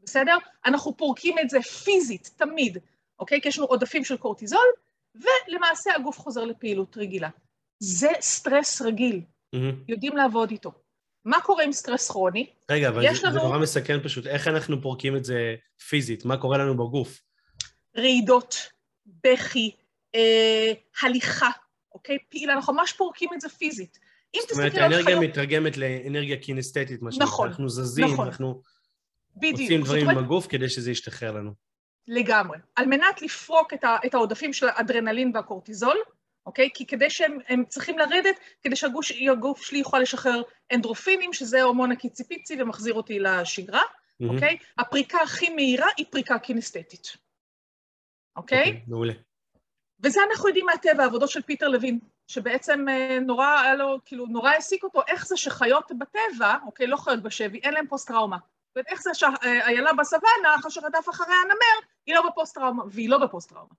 בסדר? 0.03 0.37
אנחנו 0.67 0.97
פורקים 0.97 1.39
את 1.39 1.51
זה 1.51 1.59
פיזית, 1.63 2.31
תמיד, 2.37 2.79
אוקיי? 3.21 3.41
כי 3.41 3.49
יש 3.49 3.59
לנו 3.59 3.67
עודפים 3.67 4.05
של 4.05 4.17
קורטיזול, 4.17 4.67
ולמעשה 5.15 5.95
הגוף 5.97 6.19
חוזר 6.19 6.45
לפעילות 6.45 6.97
רגילה. 6.97 7.29
זה 7.79 8.11
סטרס 8.21 8.83
רגיל, 8.83 9.23
mm-hmm. 9.57 9.59
יודעים 9.89 10.17
לעבוד 10.17 10.51
איתו. 10.51 10.73
מה 11.25 11.41
קורה 11.41 11.65
עם 11.65 11.73
סטרס 11.73 12.11
כרוני? 12.11 12.51
רגע, 12.71 12.89
אבל 12.89 13.03
זה, 13.03 13.27
לנו... 13.27 13.33
זה 13.33 13.39
נורא 13.39 13.59
מסכן 13.59 14.03
פשוט. 14.03 14.27
איך 14.27 14.49
אנחנו 14.49 14.83
פורקים 14.83 15.17
את 15.17 15.25
זה 15.25 15.55
פיזית? 15.89 16.25
מה 16.25 16.37
קורה 16.37 16.59
לנו 16.59 16.75
בגוף? 16.77 17.21
רעידות, 17.97 18.57
בכי, 19.25 19.71
אה, 20.15 20.73
הליכה, 21.03 21.51
אוקיי? 21.95 22.19
פעילה, 22.29 22.53
אנחנו 22.53 22.75
ממש 22.75 22.93
פורקים 22.93 23.29
את 23.35 23.41
זה 23.41 23.49
פיזית. 23.49 23.99
זאת 24.41 24.53
אומרת, 24.53 24.75
האנרגיה 24.75 25.05
חיות... 25.05 25.23
מתרגמת 25.23 25.77
לאנרגיה 25.77 26.37
קינסטטית, 26.37 27.03
מה 27.03 27.13
שנקרא. 27.13 27.27
נכון, 27.27 27.49
אנחנו 27.49 27.69
זזים, 27.69 28.05
נכון. 28.05 28.27
אנחנו 28.27 28.63
בדיוק. 29.37 29.61
עושים 29.61 29.83
דברים 29.83 30.11
אומרת... 30.11 30.25
בגוף 30.25 30.47
כדי 30.47 30.69
שזה 30.69 30.91
ישתחרר 30.91 31.33
לנו. 31.33 31.70
לגמרי. 32.11 32.59
על 32.77 32.87
מנת 32.87 33.23
לפרוק 33.23 33.75
את, 33.75 33.85
ה, 33.85 33.97
את 34.07 34.15
העודפים 34.15 34.53
של 34.53 34.69
האדרנלין 34.69 35.31
והקורטיזול, 35.35 35.97
אוקיי? 36.47 36.69
כי 36.75 36.87
כדי 36.87 37.11
שהם 37.11 37.65
צריכים 37.69 37.99
לרדת, 37.99 38.37
כדי 38.63 38.77
שהגוף 38.77 39.63
שלי 39.63 39.79
יוכל 39.79 39.99
לשחרר 39.99 40.43
אנדרופינים, 40.73 41.33
שזה 41.33 41.63
הורמון 41.63 41.93
הקיציפיצי 41.93 42.63
ומחזיר 42.63 42.95
אותי 42.95 43.19
לשגרה, 43.19 43.81
mm-hmm. 43.83 44.27
אוקיי? 44.29 44.57
הפריקה 44.79 45.19
הכי 45.23 45.55
מהירה 45.55 45.87
היא 45.97 46.07
פריקה 46.11 46.39
קינסטטית. 46.39 47.17
אוקיי? 48.37 48.59
אוקיי? 48.59 48.81
מעולה. 48.87 49.13
וזה 50.01 50.21
אנחנו 50.31 50.49
יודעים 50.49 50.67
מהטבע, 50.67 51.03
העבודות 51.03 51.31
של 51.31 51.43
פיטר 51.43 51.69
לוין, 51.69 51.99
שבעצם 52.27 52.89
אה, 52.89 53.19
נורא, 53.21 53.61
היה 53.61 53.75
לו, 53.75 53.99
כאילו, 54.05 54.27
נורא 54.27 54.51
העסיק 54.51 54.85
אותו, 54.85 55.03
איך 55.09 55.27
זה 55.27 55.37
שחיות 55.37 55.93
בטבע, 55.99 56.57
אוקיי, 56.67 56.87
לא 56.87 56.97
חיות 56.97 57.23
בשבי, 57.23 57.59
אין 57.59 57.75
להם 57.75 57.87
פוסט-טראומה. 57.87 58.37
ואיך 58.77 59.03
זה 59.03 59.11
שהאיילה 59.15 59.93
בסוואנה, 59.93 60.55
אחרי 60.61 60.71
שרדף 60.71 61.09
אחריה 61.11 61.35
הנמר, 61.45 61.89
היא 62.07 62.15
לא 62.15 62.31
בפוסט-טראומה, 62.31 62.83
והיא 62.91 63.09
לא 63.09 63.19
בפוסט-טראומה, 63.19 63.75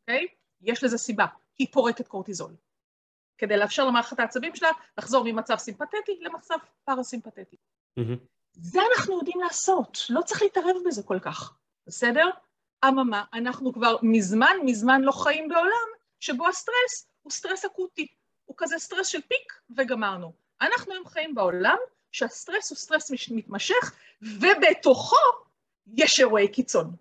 אוקיי? 0.00 0.26
יש 0.60 0.84
לזה 0.84 0.98
סיבה, 0.98 1.26
היא 1.58 1.66
פורקת 1.72 2.08
קורטיזול. 2.08 2.52
כדי 3.38 3.56
לאפשר 3.56 3.84
למערכת 3.84 4.20
העצבים 4.20 4.56
שלה 4.56 4.70
לחזור 4.98 5.24
ממצב 5.24 5.56
סימפתטי 5.56 6.18
למצב 6.20 6.54
פרסימפטטי. 6.84 7.56
Mm-hmm. 8.00 8.18
זה 8.52 8.80
אנחנו 8.92 9.18
יודעים 9.18 9.40
לעשות, 9.40 9.98
לא 10.10 10.22
צריך 10.22 10.42
להתערב 10.42 10.76
בזה 10.86 11.02
כל 11.02 11.18
כך, 11.22 11.56
בסדר? 11.86 12.30
אממה, 12.84 13.24
אנחנו 13.32 13.72
כבר 13.72 13.96
מזמן 14.02 14.56
מזמן 14.64 15.02
לא 15.02 15.12
חיים 15.12 15.48
בעולם 15.48 15.88
שבו 16.20 16.48
הסטרס 16.48 17.08
הוא 17.22 17.32
סטרס 17.32 17.64
אקוטי, 17.64 18.06
הוא 18.44 18.54
כזה 18.58 18.78
סטרס 18.78 19.06
של 19.06 19.20
peak 19.20 19.52
וגמרנו. 19.76 20.32
אנחנו 20.60 20.92
היום 20.92 21.06
חיים 21.06 21.34
בעולם 21.34 21.76
שהסטרס 22.16 22.70
הוא 22.70 22.76
סטרס 22.76 23.10
מתמשך, 23.30 23.92
ובתוכו 24.22 25.16
יש 25.96 26.20
אירועי 26.20 26.48
קיצון, 26.48 26.96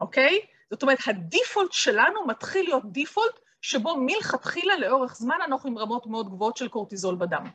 אוקיי? 0.00 0.40
זאת 0.70 0.82
אומרת, 0.82 0.98
ה 1.06 1.14
default 1.14 1.72
שלנו 1.72 2.26
מתחיל 2.26 2.64
להיות 2.64 2.92
default 2.92 3.38
שבו 3.62 3.96
מלכתחילה 3.96 4.78
לאורך 4.78 5.16
זמן 5.16 5.36
אנחנו 5.46 5.70
עם 5.70 5.78
רמות 5.78 6.06
מאוד 6.06 6.28
גבוהות 6.28 6.56
של 6.56 6.68
קורטיזול 6.68 7.14
בדם. 7.14 7.50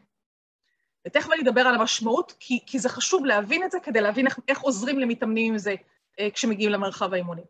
ותכף 1.08 1.30
אני 1.32 1.42
אדבר 1.42 1.62
על 1.62 1.76
המשמעות, 1.76 2.34
כי, 2.40 2.60
כי 2.66 2.80
זה 2.80 2.90
חשוב 2.90 3.26
להבין 3.26 3.64
את 3.64 3.72
זה 3.72 3.78
כדי 3.84 4.02
להבין 4.02 4.28
איך, 4.28 4.40
איך 4.48 4.60
עוזרים 4.60 5.00
למתאמנים 5.00 5.54
עם 5.54 5.58
זה 5.58 5.76
אה, 6.20 6.30
כשמגיעים 6.34 6.72
למרחב 6.72 7.14
האימוני. 7.14 7.42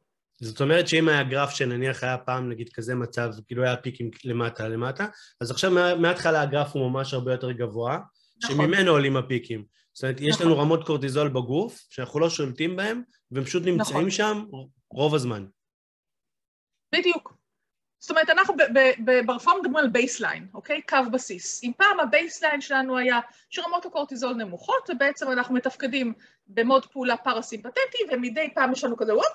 זאת 0.42 0.62
אומרת 0.62 0.88
שאם 0.88 1.10
היה 1.10 1.24
גרף 1.24 1.50
שנניח 1.50 2.04
היה 2.04 2.18
פעם 2.18 2.50
נגיד 2.50 2.70
כזה 2.74 2.96
מצב, 2.96 3.32
כאילו 3.48 3.64
היה 3.64 3.78
פיקים 3.78 4.12
למטה 4.24 4.68
למטה, 4.68 5.06
אז 5.42 5.52
עכשיו 5.52 5.72
מההתחלה 6.00 6.42
הגרף 6.42 6.76
הוא 6.76 6.92
ממש 6.92 7.14
הרבה 7.14 7.32
יותר 7.32 7.52
גבוה, 7.52 8.00
נכון. 8.44 8.56
שממנו 8.56 8.92
עולים 8.92 9.18
הפיקים. 9.18 9.66
זאת 9.94 10.04
אומרת, 10.04 10.16
נכון. 10.16 10.30
יש 10.30 10.42
לנו 10.42 10.58
רמות 10.58 10.86
קורטיזול 10.86 11.28
בגוף, 11.28 11.80
שאנחנו 11.90 12.20
לא 12.20 12.30
שולטים 12.30 12.76
בהם, 12.76 13.02
והם 13.32 13.44
פשוט 13.44 13.64
נמצאים 13.66 13.98
נכון. 13.98 14.10
שם 14.10 14.44
רוב 14.92 15.16
הזמן. 15.16 15.46
בדיוק. 16.96 17.34
זאת 18.00 18.10
אומרת, 18.10 18.30
אנחנו 18.30 18.54
ברפורמה 19.26 19.60
מדברים 19.60 19.78
על 19.78 19.90
baseline, 19.90 20.48
אוקיי? 20.54 20.82
קו 20.82 20.98
בסיס. 21.12 21.64
אם 21.64 21.72
פעם 21.78 22.00
ה 22.00 22.07
baseline 22.07 22.62
שלנו 22.62 22.98
היה 22.98 23.20
שרמות 23.50 23.86
הקורטיזול 23.86 24.34
נמוכות, 24.34 24.90
ובעצם 24.90 25.32
אנחנו 25.32 25.56
מתפקדים 25.56 26.14
במוד 26.48 26.86
פעולה 26.86 27.18
פרסימפטטי, 27.18 27.98
ומדי 28.12 28.50
פעם 28.56 28.72
יש 28.72 28.84
לנו 28.84 28.98
כזה 28.98 29.16
וופ, 29.16 29.26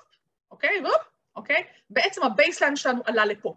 אוקיי? 0.51 0.81
וופ, 0.83 1.03
אוקיי? 1.37 1.63
בעצם 1.91 2.23
ה 2.23 2.29
baseline 2.29 2.77
שלנו 2.77 3.03
עלה 3.05 3.25
לפה. 3.25 3.57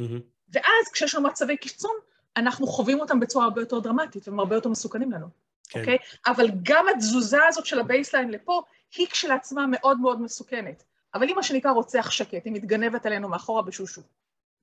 Mm-hmm. 0.00 0.20
ואז 0.48 0.88
כשיש 0.92 1.14
לנו 1.14 1.28
מצבי 1.28 1.56
קיצון, 1.56 1.96
אנחנו 2.36 2.66
חווים 2.66 3.00
אותם 3.00 3.20
בצורה 3.20 3.44
הרבה 3.44 3.62
יותר 3.62 3.78
דרמטית, 3.78 4.28
והם 4.28 4.38
הרבה 4.38 4.54
יותר 4.54 4.68
מסוכנים 4.68 5.12
לנו, 5.12 5.26
כן. 5.68 5.80
אוקיי? 5.80 5.98
אבל 6.26 6.46
גם 6.62 6.86
התזוזה 6.88 7.44
הזאת 7.48 7.66
של 7.66 7.80
ה 7.80 7.86
baseline 7.86 8.30
לפה, 8.30 8.62
היא 8.96 9.06
כשלעצמה 9.06 9.66
מאוד 9.70 10.00
מאוד 10.00 10.20
מסוכנת. 10.20 10.84
אבל 11.14 11.26
היא 11.28 11.34
מה 11.34 11.42
שנקרא 11.42 11.70
רוצח 11.70 12.10
שקט, 12.10 12.44
היא 12.44 12.52
מתגנבת 12.52 13.06
עלינו 13.06 13.28
מאחורה 13.28 13.62
בשושו. 13.62 14.02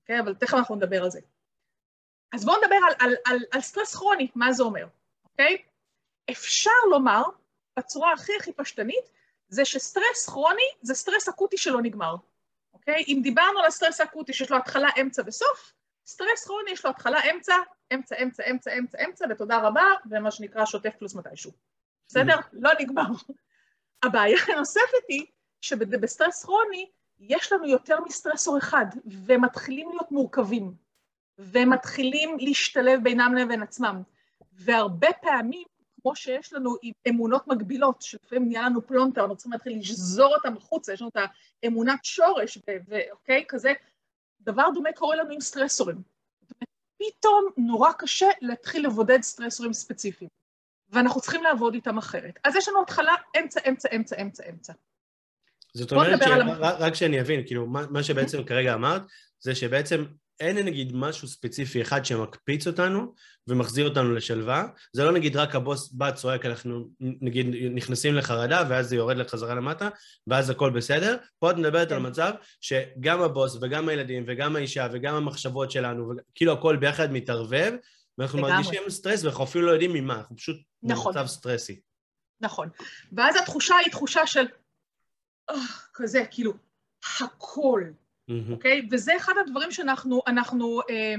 אוקיי? 0.02 0.20
אבל 0.20 0.34
תכף 0.34 0.54
אנחנו 0.54 0.76
נדבר 0.76 1.04
על 1.04 1.12
זה. 1.12 1.20
אז 2.34 2.46
בואו 2.46 2.58
נדבר 2.58 2.76
על, 2.76 2.94
על, 3.00 3.16
על, 3.26 3.40
על 3.52 3.62
סטרס 3.62 3.96
כרוני, 3.96 4.28
מה 4.36 4.54
זה 4.54 4.64
אומר, 4.64 4.88
אוקיי? 5.24 5.58
אפשר 6.32 6.72
לומר, 6.90 7.24
בצורה 7.78 8.14
הכי 8.14 8.32
הכי 8.40 8.54
פשטנית, 8.54 9.10
זה 9.48 9.66
שסטרס 9.66 10.30
כרוני 10.30 10.70
זה 10.82 10.94
סטרס 10.94 11.30
אקוטי 11.30 11.58
שלא 11.58 11.82
נגמר, 11.82 12.16
אוקיי? 12.74 13.04
אם 13.08 13.20
דיברנו 13.24 13.60
על 13.60 13.66
הסטרס 13.66 14.02
האקוטי 14.02 14.34
שיש 14.34 14.52
לו 14.52 14.58
התחלה, 14.58 14.90
אמצע 15.02 15.22
וסוף, 15.26 15.74
סטרס 16.10 16.46
כרוני 16.46 16.72
יש 16.72 16.86
לו 16.86 16.92
התחלה, 16.92 17.20
אמצע, 17.32 17.54
אמצע, 17.94 18.16
אמצע, 18.24 18.44
אמצע, 18.52 18.72
אמצע, 18.80 18.98
אמצע, 19.06 19.26
ותודה 19.30 19.58
רבה, 19.58 19.84
ומה 20.10 20.32
שנקרא 20.32 20.66
שוטף 20.66 20.96
פלוס 21.00 21.16
מתישהו. 21.16 21.52
בסדר? 22.08 22.36
לא 22.54 22.72
נגמר. 22.80 23.08
הבעיה 24.04 24.38
הנוספת 24.48 25.06
היא 25.08 25.26
שבסטרס 25.62 26.44
כרוני 26.44 26.90
יש 27.20 27.52
לנו 27.52 27.68
יותר 27.68 28.00
מ 28.06 28.11
stressor 28.11 28.58
אחד, 28.58 28.86
ומתחילים 29.26 29.90
להיות 29.90 30.12
מורכבים, 30.12 30.74
ומתחילים 31.40 32.38
להשתלב 32.40 33.04
בינם 33.04 33.36
לבין 33.36 33.64
עצמם. 33.64 34.02
והרבה 34.52 35.08
פעמים, 35.22 35.68
כמו 36.02 36.16
שיש 36.16 36.54
לנו 36.54 36.76
אמונות 37.10 37.48
מגבילות, 37.48 38.02
שלפעמים 38.02 38.48
נהיה 38.48 38.62
לנו 38.62 38.88
פלונטר, 38.88 39.22
אנחנו 39.22 39.36
צריכים 39.36 39.52
להתחיל 39.52 39.80
לשזור 39.80 40.36
אותם 40.36 40.58
החוצה, 40.58 40.94
יש 40.94 41.02
לנו 41.02 41.10
את 41.10 41.30
האמונת 41.64 42.06
שורש, 42.06 42.58
ואוקיי, 42.88 43.46
כזה, 43.48 43.74
דבר 44.42 44.66
דומה 44.74 44.90
קורה 44.96 45.16
לנו 45.16 45.34
עם 45.34 45.42
סטרסורים. 45.42 46.02
פתאום 46.98 47.50
נורא 47.58 47.92
קשה 47.92 48.28
להתחיל 48.42 48.86
לבודד 48.86 49.22
סטרסורים 49.22 49.74
ספציפיים, 49.74 50.30
ואנחנו 50.90 51.22
צריכים 51.22 51.44
לעבוד 51.44 51.74
איתם 51.74 51.98
אחרת. 51.98 52.40
אז 52.44 52.56
יש 52.56 52.68
לנו 52.68 52.82
התחלה, 52.82 53.16
אמצע, 53.40 53.60
אמצע, 53.70 53.90
אמצע, 53.96 54.22
אמצע, 54.22 54.44
אמצע. 54.50 54.74
זאת 55.74 55.92
אומרת, 55.92 56.20
רק 56.62 56.96
שאני 56.96 57.22
אבין, 57.22 57.46
כאילו, 57.46 57.66
מה 57.68 58.04
שבעצם 58.04 58.44
כרגע 58.44 58.74
אמרת, 58.74 59.02
זה 59.40 59.56
שבעצם 59.56 60.06
אין 60.40 60.58
נגיד 60.58 60.96
משהו 60.96 61.28
ספציפי 61.28 61.82
אחד 61.82 62.06
שמקפיץ 62.06 62.68
אותנו 62.68 63.14
ומחזיר 63.48 63.90
אותנו 63.90 64.14
לשלווה, 64.14 64.66
זה 64.94 65.04
לא 65.04 65.12
נגיד 65.12 65.36
רק 65.36 65.56
הבוס 65.56 65.92
בא 65.92 66.12
צועק, 66.12 66.46
אנחנו 66.46 66.90
נגיד 67.00 67.48
נכנסים 67.72 68.16
לחרדה 68.16 68.64
ואז 68.70 68.90
זה 68.90 68.96
יורד 68.96 69.18
לחזרה 69.18 69.56
למטה 69.56 69.90
ואז 70.28 70.50
הכל 70.50 70.70
בסדר, 70.70 71.18
פה 71.40 71.52
את 71.52 71.56
מדברת 71.56 71.92
על 71.92 72.00
כן. 72.00 72.06
מצב 72.06 72.32
שגם 72.62 73.22
הבוס 73.22 73.58
וגם 73.62 73.90
הילדים 73.90 74.24
וגם 74.28 74.56
האישה 74.56 74.88
וגם 74.92 75.16
המחשבות 75.16 75.72
שלנו, 75.72 76.14
כאילו 76.36 76.54
הכל 76.54 76.78
ביחד 76.78 77.12
מתערבב 77.12 77.74
ואנחנו 78.18 78.42
מרגישים 78.42 78.90
סטרס 78.90 79.24
ואנחנו 79.24 79.44
אפילו 79.44 79.66
לא 79.66 79.72
יודעים 79.72 79.94
ממה, 79.94 80.18
אנחנו 80.18 80.36
פשוט 80.36 80.58
נכון. 80.84 81.14
במצב 81.14 81.28
סטרסי. 81.28 81.80
נכון, 82.42 82.70
ואז 83.12 83.36
התחושה 83.36 83.76
היא 83.76 83.92
תחושה 83.92 84.28
של 84.28 84.46
כזה, 85.94 86.24
כאילו, 86.32 86.54
הכל, 87.20 87.84
אוקיי? 88.52 88.88
וזה 88.92 89.18
אחד 89.18 89.34
הדברים 89.46 89.72
שאנחנו 89.72 90.22
אנחנו, 90.28 90.82
אה, 90.90 91.16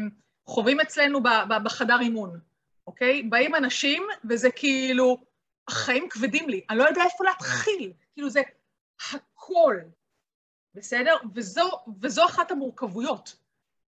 חווים 0.46 0.80
אצלנו 0.80 1.22
ב, 1.22 1.28
ב, 1.48 1.64
בחדר 1.64 2.00
אימון, 2.00 2.40
אוקיי? 2.86 3.22
באים 3.22 3.54
אנשים, 3.54 4.02
וזה 4.24 4.50
כאילו, 4.50 5.16
החיים 5.68 6.08
כבדים 6.10 6.48
לי, 6.48 6.60
אני 6.70 6.78
לא 6.78 6.84
יודע 6.84 7.02
איפה 7.04 7.24
להתחיל, 7.24 7.92
כאילו 8.12 8.30
זה 8.30 8.42
הכל, 9.12 9.76
בסדר? 10.74 11.14
וזו, 11.34 11.70
וזו 12.00 12.24
אחת 12.24 12.50
המורכבויות. 12.50 13.36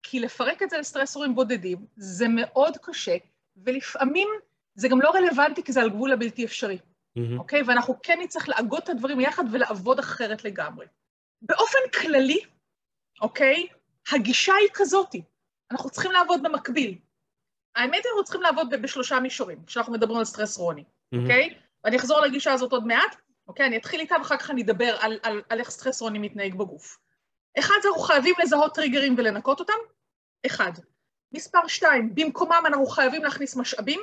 כי 0.04 0.20
לפרק 0.20 0.64
את 0.64 0.70
זה 0.70 0.78
לסטרסורים 0.78 1.36
בודדים 1.36 1.86
זה 1.96 2.28
מאוד 2.28 2.78
קשה, 2.82 3.16
ולפעמים 3.58 4.30
זה 4.76 4.88
גם 4.88 5.02
לא 5.02 5.12
רלוונטי 5.12 5.64
כי 5.64 5.72
זה 5.72 5.82
על 5.82 5.90
גבול 5.90 6.12
הבלתי 6.12 6.46
אפשרי, 6.46 6.78
mm-hmm. 6.78 7.22
אוקיי? 7.38 7.64
ואנחנו 7.64 7.96
כן 8.04 8.20
נצטרך 8.22 8.50
לאגוד 8.50 8.82
את 8.84 8.90
הדברים 8.90 9.20
יחד 9.20 9.44
ולעבוד 9.52 10.00
אחרת 10.00 10.44
לגמרי. 10.44 10.86
באופן 11.42 11.80
כללי, 12.02 12.40
אוקיי, 13.24 13.68
הגישה 14.12 14.54
היא 14.56 14.70
כזאתי, 14.74 15.24
אנחנו 15.72 15.90
צריכים 15.90 16.12
לעבוד 16.12 16.44
במקביל. 16.44 16.98
האמת 17.76 17.94
היא, 17.94 18.10
אנחנו 18.10 18.24
צריכים 18.24 18.42
לעבוד 18.42 18.70
בשלושה 18.82 19.20
מישורים, 19.20 19.66
כשאנחנו 19.66 19.94
מדברים 19.94 20.20
על 20.20 20.26
סטרס 20.26 20.58
כרוני, 20.58 20.82
mm-hmm. 20.82 21.18
אוקיי? 21.22 21.58
ואני 21.84 21.98
אחזור 21.98 22.20
לגישה 22.20 22.54
הזאת 22.54 22.72
עוד 22.72 22.88
מעט, 22.88 23.16
אוקיי? 23.48 23.66
אני 23.66 23.78
אתחיל 23.78 24.00
איתה 24.00 24.16
ואחר 24.20 24.38
כך 24.38 24.52
אני 24.52 24.62
אדבר 24.62 24.96
על, 25.00 25.20
על, 25.24 25.42
על 25.50 25.60
איך 25.60 25.70
סטרס 25.70 26.02
כרוני 26.02 26.20
מתנהג 26.20 26.56
בגוף. 26.56 26.98
אחד, 27.60 27.76
אנחנו 27.86 28.02
חייבים 28.02 28.36
לזהות 28.44 28.76
טריגרים 28.76 29.16
ולנקות 29.18 29.60
אותם. 29.60 29.74
אחד. 30.46 30.72
מספר 31.32 31.68
שתיים, 31.68 32.16
במקומם 32.16 32.64
אנחנו 32.66 32.86
חייבים 32.86 33.24
להכניס 33.24 33.56
משאבים. 33.56 34.02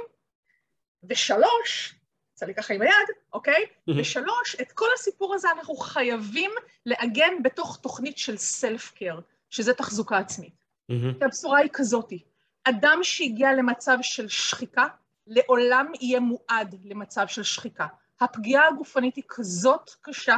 ושלוש, 1.08 1.94
יצא 2.40 2.46
לי 2.46 2.54
ככה 2.54 2.74
עם 2.74 2.82
היד, 2.82 3.08
אוקיי? 3.32 3.66
ושלוש, 3.96 4.56
את 4.60 4.72
כל 4.72 4.86
הסיפור 4.94 5.34
הזה 5.34 5.50
אנחנו 5.50 5.76
חייבים 5.76 6.50
לעגן 6.86 7.42
בתוך 7.42 7.78
תוכנית 7.82 8.18
של 8.18 8.36
סלף 8.36 8.92
קר, 8.94 9.18
שזה 9.50 9.74
תחזוקה 9.74 10.18
עצמית. 10.18 10.52
כי 10.88 11.24
הבשורה 11.24 11.58
היא 11.58 11.70
כזאתי, 11.72 12.22
אדם 12.64 12.98
שהגיע 13.02 13.52
למצב 13.52 13.98
של 14.02 14.28
שחיקה, 14.28 14.86
לעולם 15.26 15.86
יהיה 16.00 16.20
מועד 16.20 16.74
למצב 16.84 17.26
של 17.26 17.42
שחיקה. 17.42 17.86
הפגיעה 18.20 18.68
הגופנית 18.68 19.16
היא 19.16 19.24
כזאת 19.28 19.90
קשה, 20.00 20.36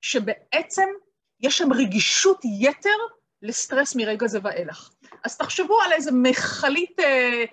שבעצם 0.00 0.88
יש 1.40 1.58
שם 1.58 1.72
רגישות 1.72 2.40
יתר 2.60 2.98
לסטרס 3.42 3.96
מרגע 3.96 4.26
זה 4.26 4.38
ואילך. 4.42 4.90
אז 5.24 5.36
תחשבו 5.36 5.80
על 5.80 5.92
איזה 5.92 6.10
מכלית 6.12 7.00
אה, 7.00 7.04
אה, 7.04 7.44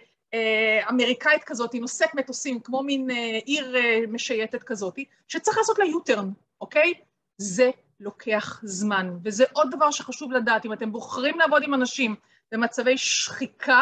אמריקאית 0.89 1.43
כזאת, 1.43 1.75
נושאת 1.75 2.15
מטוסים, 2.15 2.59
כמו 2.59 2.83
מין 2.83 3.11
אה, 3.11 3.15
עיר 3.45 3.75
אה, 3.75 3.99
משייטת 4.07 4.63
כזאת, 4.63 4.95
שצריך 5.27 5.57
לעשות 5.57 5.79
לה 5.79 5.85
יוטרן, 5.85 6.29
אוקיי? 6.61 6.93
זה 7.37 7.69
לוקח 7.99 8.61
זמן, 8.63 9.17
וזה 9.23 9.45
עוד 9.53 9.71
דבר 9.71 9.91
שחשוב 9.91 10.31
לדעת, 10.31 10.65
אם 10.65 10.73
אתם 10.73 10.91
בוחרים 10.91 11.39
לעבוד 11.39 11.63
עם 11.63 11.73
אנשים 11.73 12.15
במצבי 12.51 12.97
שחיקה, 12.97 13.81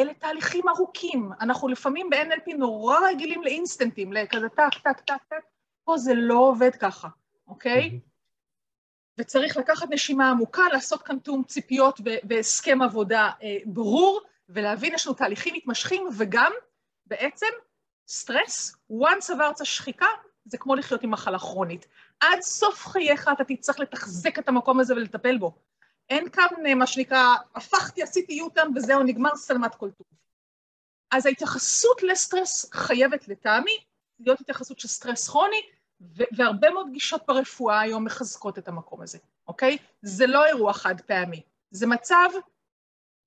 אלה 0.00 0.14
תהליכים 0.14 0.68
ארוכים. 0.68 1.30
אנחנו 1.40 1.68
לפעמים 1.68 2.10
ב-NLP 2.10 2.56
נורא 2.56 2.98
רגילים 3.10 3.42
לאינסטנטים, 3.42 4.12
לכזה 4.12 4.48
טק, 4.48 4.74
טק, 4.84 5.00
טק, 5.00 5.22
טק, 5.28 5.44
פה 5.84 5.96
זה 5.96 6.14
לא 6.14 6.38
עובד 6.38 6.74
ככה, 6.74 7.08
אוקיי? 7.48 8.00
וצריך 9.18 9.56
לקחת 9.56 9.86
נשימה 9.90 10.30
עמוקה, 10.30 10.62
לעשות 10.72 11.02
כאן 11.02 11.18
תאום 11.18 11.44
ציפיות 11.44 12.00
והסכם 12.28 12.82
עבודה 12.82 13.30
אה, 13.42 13.56
ברור, 13.66 14.20
ולהבין 14.48 14.94
יש 14.94 15.06
לנו 15.06 15.16
תהליכים 15.16 15.54
מתמשכים, 15.54 16.02
וגם 16.18 16.52
בעצם 17.06 17.46
סטרס, 18.08 18.76
once 18.90 19.32
עברת 19.32 19.66
שחיקה, 19.66 20.06
זה 20.44 20.58
כמו 20.58 20.74
לחיות 20.74 21.02
עם 21.02 21.10
מחלה 21.10 21.38
כרונית. 21.38 21.86
עד 22.20 22.40
סוף 22.40 22.86
חייך 22.86 23.28
אתה 23.32 23.44
תצטרך 23.44 23.80
לתחזק 23.80 24.38
את 24.38 24.48
המקום 24.48 24.80
הזה 24.80 24.94
ולטפל 24.94 25.38
בו. 25.38 25.58
אין 26.10 26.30
כאן 26.30 26.46
אה, 26.66 26.74
מה 26.74 26.86
שנקרא, 26.86 27.34
הפכתי, 27.54 28.02
עשיתי 28.02 28.32
יוטרן 28.32 28.70
וזהו, 28.76 29.02
נגמר 29.02 29.36
סלמת 29.36 29.74
כל 29.74 29.90
טוב. 29.90 30.06
אז 31.10 31.26
ההתייחסות 31.26 32.02
לסטרס 32.02 32.70
חייבת 32.72 33.28
לטעמי 33.28 33.76
להיות 34.20 34.40
התייחסות 34.40 34.80
של 34.80 34.88
סטרס 34.88 35.28
כרוני, 35.28 35.60
והרבה 36.36 36.70
מאוד 36.70 36.86
גישות 36.92 37.22
ברפואה 37.26 37.80
היום 37.80 38.04
מחזקות 38.04 38.58
את 38.58 38.68
המקום 38.68 39.02
הזה, 39.02 39.18
אוקיי? 39.48 39.78
זה 40.02 40.26
לא 40.26 40.46
אירוע 40.46 40.72
חד 40.72 41.00
פעמי, 41.00 41.42
זה 41.70 41.86
מצב 41.86 42.28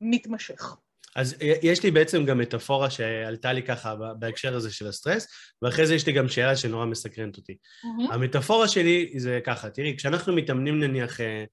מתמשך. 0.02 0.76
אז 1.16 1.36
יש 1.42 1.84
לי 1.84 1.92
בעצם 1.92 2.26
גם 2.26 2.38
מטאפורה 2.38 2.90
שעלתה 2.90 3.54
לי 3.54 3.64
ככה 3.64 3.96
בהקשר 4.20 4.56
הזה 4.56 4.72
של 4.72 4.88
הסטרס, 4.88 5.28
ואחרי 5.62 5.88
זה 5.88 5.96
יש 5.96 6.08
לי 6.08 6.14
גם 6.14 6.30
שאלה 6.30 6.56
שנורא 6.56 6.86
מסקרנת 6.86 7.38
אותי. 7.38 7.54
Mm-hmm. 7.54 8.14
המטאפורה 8.14 8.68
שלי 8.68 9.14
זה 9.18 9.40
ככה, 9.44 9.70
תראי, 9.70 9.96
כשאנחנו 9.98 10.36
מתאמנים 10.36 10.80
נניח 10.80 11.22
אה, 11.22 11.44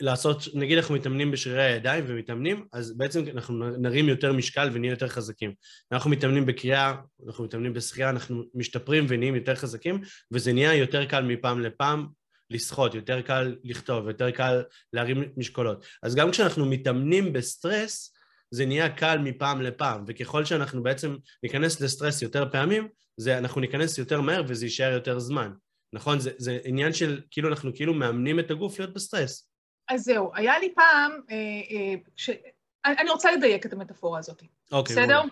לעשות, 0.00 0.42
נגיד 0.54 0.78
אנחנו 0.78 0.94
מתאמנים 0.94 1.30
בשרירי 1.30 1.62
הידיים 1.62 2.04
ומתאמנים, 2.06 2.66
אז 2.72 2.96
בעצם 2.96 3.24
אנחנו 3.34 3.70
נרים 3.78 4.08
יותר 4.08 4.32
משקל 4.32 4.70
ונהיה 4.72 4.90
יותר 4.90 5.08
חזקים. 5.08 5.52
אנחנו 5.92 6.10
מתאמנים 6.10 6.46
בקריאה, 6.46 6.94
אנחנו 7.26 7.44
מתאמנים 7.44 7.72
בשחייה, 7.72 8.10
אנחנו 8.10 8.42
משתפרים 8.54 9.06
ונהיים 9.08 9.34
יותר 9.34 9.54
חזקים, 9.54 10.00
וזה 10.32 10.52
נהיה 10.52 10.74
יותר 10.74 11.04
קל 11.04 11.24
מפעם 11.24 11.60
לפעם 11.60 12.06
לשחות, 12.50 12.94
יותר 12.94 13.20
קל 13.20 13.56
לכתוב, 13.64 14.08
יותר 14.08 14.30
קל 14.30 14.62
להרים 14.92 15.24
משקולות. 15.36 15.86
אז 16.02 16.14
גם 16.14 16.30
כשאנחנו 16.30 16.66
מתאמנים 16.66 17.32
בסטרס, 17.32 18.15
זה 18.50 18.66
נהיה 18.66 18.88
קל 18.88 19.18
מפעם 19.18 19.62
לפעם, 19.62 20.04
וככל 20.06 20.44
שאנחנו 20.44 20.82
בעצם 20.82 21.16
ניכנס 21.42 21.80
לסטרס 21.80 22.22
יותר 22.22 22.50
פעמים, 22.52 22.88
זה, 23.16 23.38
אנחנו 23.38 23.60
ניכנס 23.60 23.98
יותר 23.98 24.20
מהר 24.20 24.42
וזה 24.48 24.66
יישאר 24.66 24.92
יותר 24.92 25.18
זמן. 25.18 25.52
נכון? 25.92 26.20
זה, 26.20 26.30
זה 26.38 26.58
עניין 26.64 26.92
של 26.92 27.20
כאילו 27.30 27.48
אנחנו 27.48 27.70
כאילו 27.74 27.94
מאמנים 27.94 28.40
את 28.40 28.50
הגוף 28.50 28.78
להיות 28.78 28.94
בסטרס. 28.94 29.48
אז 29.88 30.02
זהו, 30.02 30.30
היה 30.34 30.58
לי 30.58 30.74
פעם, 30.74 31.12
אה, 31.30 31.36
אה, 31.36 31.94
ש... 32.16 32.30
אני 32.86 33.10
רוצה 33.10 33.32
לדייק 33.32 33.66
את 33.66 33.72
המטאפורה 33.72 34.18
הזאת, 34.18 34.42
אוקיי, 34.72 34.96
בסדר? 34.96 35.22
בוא. 35.22 35.30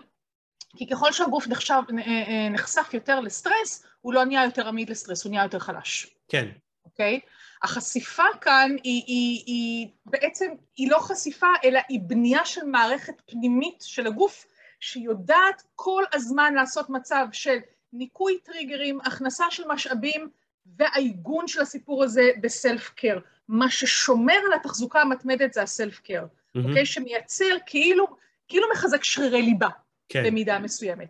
כי 0.77 0.89
ככל 0.89 1.11
שהגוף 1.11 1.47
נחשב, 1.47 1.81
אה, 1.97 2.03
אה, 2.05 2.49
נחשף 2.49 2.89
יותר 2.93 3.19
לסטרס, 3.19 3.85
הוא 4.01 4.13
לא 4.13 4.25
נהיה 4.25 4.43
יותר 4.43 4.67
עמיד 4.67 4.89
לסטרס, 4.89 5.23
הוא 5.23 5.29
נהיה 5.29 5.43
יותר 5.43 5.59
חלש. 5.59 6.15
כן. 6.27 6.47
אוקיי? 6.85 7.19
החשיפה 7.65 8.23
כאן 8.41 8.75
היא, 8.83 9.03
היא, 9.07 9.43
היא 9.45 9.87
בעצם, 10.05 10.51
היא 10.75 10.91
לא 10.91 10.97
חשיפה, 10.99 11.47
אלא 11.63 11.79
היא 11.89 11.99
בנייה 12.03 12.45
של 12.45 12.65
מערכת 12.65 13.21
פנימית 13.25 13.81
של 13.81 14.07
הגוף, 14.07 14.45
שיודעת 14.79 15.63
כל 15.75 16.03
הזמן 16.13 16.53
לעשות 16.53 16.89
מצב 16.89 17.27
של 17.31 17.57
ניקוי 17.93 18.37
טריגרים, 18.43 18.99
הכנסה 19.01 19.45
של 19.49 19.63
משאבים 19.67 20.29
והעיגון 20.77 21.47
של 21.47 21.61
הסיפור 21.61 22.03
הזה 22.03 22.31
בסלף 22.41 22.89
קר. 22.89 23.19
מה 23.47 23.69
ששומר 23.69 24.37
על 24.47 24.53
התחזוקה 24.53 25.01
המתמדת 25.01 25.53
זה 25.53 25.61
הסלף 25.61 25.99
קר, 25.99 26.25
mm-hmm. 26.25 26.59
אוקיי? 26.67 26.85
שמייצר 26.85 27.55
כאילו, 27.65 28.07
כאילו 28.47 28.67
מחזק 28.73 29.03
שרירי 29.03 29.41
ליבה, 29.41 29.69
כן. 30.09 30.23
במידה 30.25 30.59
מסוימת. 30.59 31.09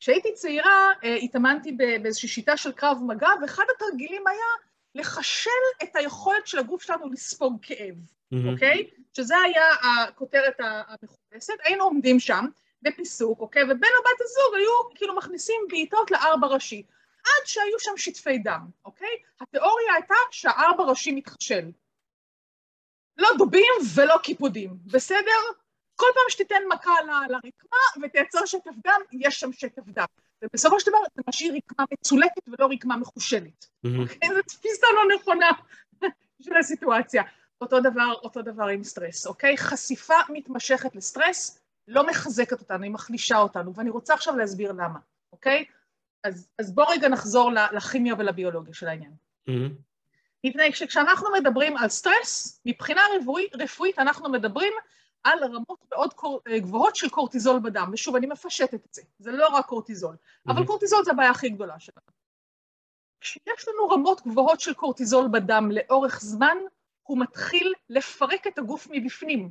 כשהייתי 0.00 0.32
צעירה, 0.34 0.90
אה, 1.04 1.14
התאמנתי 1.14 1.72
באיזושהי 1.72 2.28
שיטה 2.28 2.56
של 2.56 2.72
קרב 2.72 2.98
מגע, 3.06 3.28
ואחד 3.42 3.64
התרגילים 3.76 4.26
היה 4.26 4.46
לחשל 4.96 5.50
את 5.82 5.96
היכולת 5.96 6.46
של 6.46 6.58
הגוף 6.58 6.82
שלנו 6.82 7.10
לספוג 7.12 7.58
כאב, 7.62 7.94
mm-hmm. 7.94 8.52
אוקיי? 8.52 8.90
שזה 9.12 9.38
היה 9.38 9.64
הכותרת 9.72 10.56
המכובסת. 10.58 11.54
היינו 11.64 11.84
עומדים 11.84 12.20
שם 12.20 12.44
בפיסוק, 12.82 13.40
אוקיי? 13.40 13.62
ובן 13.62 13.72
או 13.72 14.02
בת 14.02 14.20
הזוג 14.20 14.54
היו 14.56 14.94
כאילו 14.94 15.16
מכניסים 15.16 15.60
בעיטות 15.68 16.10
לארבע 16.10 16.46
ראשי. 16.46 16.82
עד 17.24 17.46
שהיו 17.46 17.78
שם 17.78 17.96
שטפי 17.96 18.38
דם, 18.38 18.66
אוקיי? 18.84 19.16
התיאוריה 19.40 19.94
הייתה 19.94 20.14
שהארבע 20.30 20.84
ראשי 20.84 21.12
מתחשל. 21.12 21.70
לא 23.18 23.28
דובים 23.38 23.72
ולא 23.94 24.16
קיפודים, 24.22 24.76
בסדר? 24.86 25.40
כל 25.94 26.06
פעם 26.14 26.24
שתיתן 26.28 26.62
מכה 26.68 26.94
לרקמה 27.28 28.02
ותייצר 28.02 28.46
שטף 28.46 28.74
דם, 28.84 29.00
יש 29.12 29.40
שם 29.40 29.52
שטף 29.52 29.82
דם. 29.86 30.04
ובסופו 30.44 30.80
של 30.80 30.90
דבר 30.90 30.98
אתה 31.12 31.22
משאיר 31.28 31.54
רקמה 31.56 31.84
מצולקת 31.92 32.48
ולא 32.48 32.68
רקמה 32.72 32.96
מחושלת. 32.96 33.66
אוקיי? 33.84 34.28
זו 34.28 34.42
תפיסה 34.48 34.86
לא 34.94 35.14
נכונה 35.16 35.50
של 36.44 36.56
הסיטואציה. 36.56 37.22
אותו 37.60 37.80
דבר, 37.80 38.12
אותו 38.22 38.42
דבר 38.42 38.66
עם 38.66 38.84
סטרס, 38.84 39.26
אוקיי? 39.26 39.56
חשיפה 39.56 40.14
מתמשכת 40.28 40.96
לסטרס 40.96 41.60
לא 41.88 42.06
מחזקת 42.06 42.60
אותנו, 42.60 42.82
היא 42.82 42.90
מחלישה 42.90 43.38
אותנו, 43.38 43.74
ואני 43.74 43.90
רוצה 43.90 44.14
עכשיו 44.14 44.36
להסביר 44.36 44.72
למה, 44.72 44.98
אוקיי? 45.32 45.64
אז, 46.24 46.48
אז 46.58 46.74
בואו 46.74 46.88
רגע 46.88 47.08
נחזור 47.08 47.50
לכימיה 47.72 48.14
ולביולוגיה 48.18 48.74
של 48.74 48.88
העניין. 48.88 49.12
Mm-hmm. 49.48 49.72
מפני 50.44 50.72
שכשאנחנו 50.72 51.28
מדברים 51.32 51.76
על 51.76 51.88
סטרס, 51.88 52.60
מבחינה 52.66 53.00
רפואית 53.54 53.98
אנחנו 53.98 54.28
מדברים 54.28 54.72
על 55.26 55.44
רמות 55.44 55.84
מאוד 55.92 56.12
קור... 56.12 56.40
גבוהות 56.48 56.96
של 56.96 57.08
קורטיזול 57.08 57.58
בדם. 57.58 57.90
ושוב, 57.92 58.16
אני 58.16 58.26
מפשטת 58.26 58.74
את 58.74 58.94
זה, 58.94 59.02
זה 59.18 59.32
לא 59.32 59.48
רק 59.48 59.66
קורטיזול, 59.66 60.14
mm-hmm. 60.14 60.52
אבל 60.52 60.66
קורטיזול 60.66 61.04
זה 61.04 61.10
הבעיה 61.10 61.30
הכי 61.30 61.48
גדולה 61.48 61.78
שלנו. 61.78 62.06
כשיש 63.20 63.68
לנו 63.68 63.88
רמות 63.88 64.26
גבוהות 64.26 64.60
של 64.60 64.74
קורטיזול 64.74 65.28
בדם 65.28 65.70
לאורך 65.70 66.20
זמן, 66.20 66.56
הוא 67.02 67.18
מתחיל 67.20 67.72
לפרק 67.88 68.46
את 68.46 68.58
הגוף 68.58 68.86
מבפנים. 68.90 69.50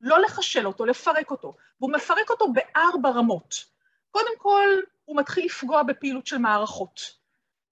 לא 0.00 0.20
לחשל 0.20 0.66
אותו, 0.66 0.86
לפרק 0.86 1.30
אותו. 1.30 1.54
והוא 1.80 1.92
מפרק 1.92 2.30
אותו 2.30 2.46
בארבע 2.52 3.10
רמות. 3.10 3.64
קודם 4.10 4.38
כל, 4.38 4.68
הוא 5.04 5.16
מתחיל 5.16 5.44
לפגוע 5.44 5.82
בפעילות 5.82 6.26
של 6.26 6.38
מערכות. 6.38 7.00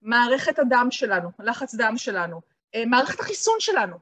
מערכת 0.03 0.59
הדם 0.59 0.87
שלנו, 0.91 1.31
לחץ 1.39 1.75
דם 1.75 1.95
שלנו, 1.97 2.41
אה, 2.75 2.83
מערכת 2.87 3.21
החיסון 3.21 3.57
שלנו 3.59 3.97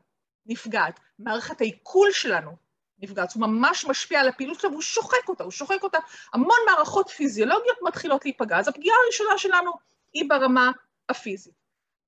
נפגעת, 0.47 1.01
מערכת 1.19 1.61
העיכול 1.61 2.13
שלנו 2.13 2.57
נפגעת, 3.03 3.33
הוא 3.33 3.41
ממש 3.41 3.85
משפיע 3.85 4.21
על 4.21 4.29
הפעילות 4.29 4.61
שלו 4.61 4.71
והוא 4.71 4.83
שוחק 4.83 5.29
אותה, 5.29 5.45
הוא 5.45 5.53
שוחק 5.53 5.83
אותה. 5.83 5.99
המון 6.33 6.59
מערכות 6.67 7.09
פיזיולוגיות 7.09 7.79
מתחילות 7.83 8.25
להיפגע. 8.25 8.59
אז 8.59 8.69
הפגיעה 8.69 8.97
הראשונה 9.05 9.39
שלנו 9.39 9.73
היא 10.13 10.29
ברמה 10.29 10.71
הפיזית. 11.09 11.55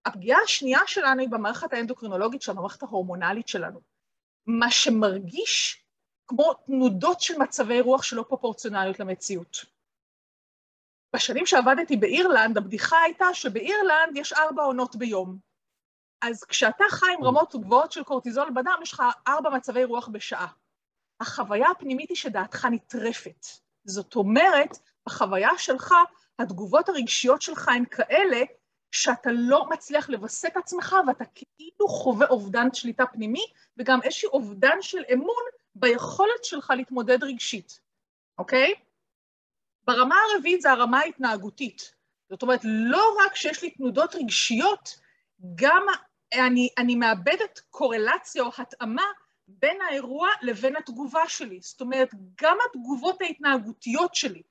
הפגיעה 0.04 0.40
השנייה 0.44 0.80
שלנו 0.86 1.20
היא 1.20 1.28
במערכת 1.28 1.72
האנדוקרינולוגית 1.72 2.42
שלנו, 2.42 2.58
במערכת 2.58 2.82
ההורמונלית 2.82 3.48
שלנו. 3.48 3.80
מה 4.46 4.70
שמרגיש 4.70 5.84
כמו 6.26 6.54
תנודות 6.54 7.20
של 7.20 7.38
מצבי 7.38 7.80
רוח 7.80 8.02
שלא 8.02 8.24
פרופורציונליות 8.28 9.00
למציאות. 9.00 9.64
בשנים 11.16 11.46
שעבדתי 11.46 11.96
באירלנד, 11.96 12.58
הבדיחה 12.58 13.00
הייתה 13.00 13.34
שבאירלנד 13.34 14.16
יש 14.16 14.32
ארבע 14.32 14.62
עונות 14.62 14.96
ביום. 14.96 15.38
אז 16.22 16.44
כשאתה 16.44 16.84
חי 16.90 17.06
עם 17.18 17.24
רמות 17.24 17.54
גבוהות 17.54 17.92
של 17.92 18.04
קורטיזול 18.04 18.50
בדם, 18.50 18.78
יש 18.82 18.92
לך 18.92 19.02
ארבע 19.28 19.50
מצבי 19.50 19.84
רוח 19.84 20.08
בשעה. 20.08 20.46
החוויה 21.22 21.70
הפנימית 21.70 22.08
היא 22.08 22.16
שדעתך 22.16 22.68
נטרפת. 22.70 23.46
זאת 23.84 24.16
אומרת, 24.16 24.78
בחוויה 25.06 25.50
שלך, 25.58 25.94
התגובות 26.38 26.88
הרגשיות 26.88 27.42
שלך 27.42 27.68
הן 27.68 27.84
כאלה 27.90 28.40
שאתה 28.90 29.30
לא 29.32 29.68
מצליח 29.70 30.08
לווסת 30.08 30.46
את 30.46 30.56
עצמך 30.56 30.96
ואתה 31.06 31.24
כאילו 31.24 31.88
חווה 31.88 32.26
אובדן 32.26 32.68
שליטה 32.74 33.06
פנימי 33.06 33.44
וגם 33.76 34.02
איזשהו 34.02 34.30
אובדן 34.32 34.76
של 34.80 35.02
אמון 35.12 35.44
ביכולת 35.74 36.44
שלך 36.44 36.72
להתמודד 36.76 37.24
רגשית, 37.24 37.80
אוקיי? 38.38 38.74
ברמה 39.84 40.16
הרביעית 40.34 40.60
זה 40.60 40.70
הרמה 40.70 40.98
ההתנהגותית. 40.98 41.94
זאת 42.30 42.42
אומרת, 42.42 42.60
לא 42.64 43.16
רק 43.24 43.36
שיש 43.36 43.62
לי 43.62 43.70
תנודות 43.70 44.14
רגשיות, 44.14 45.00
גם 45.54 45.86
אני, 46.32 46.68
אני 46.78 46.94
מאבדת 46.94 47.60
קורלציה 47.70 48.42
או 48.42 48.50
התאמה 48.58 49.04
בין 49.60 49.76
האירוע 49.88 50.28
לבין 50.42 50.76
התגובה 50.76 51.28
שלי. 51.28 51.58
זאת 51.60 51.80
אומרת, 51.80 52.14
גם 52.40 52.56
התגובות 52.70 53.22
ההתנהגותיות 53.22 54.14
שלי 54.14 54.42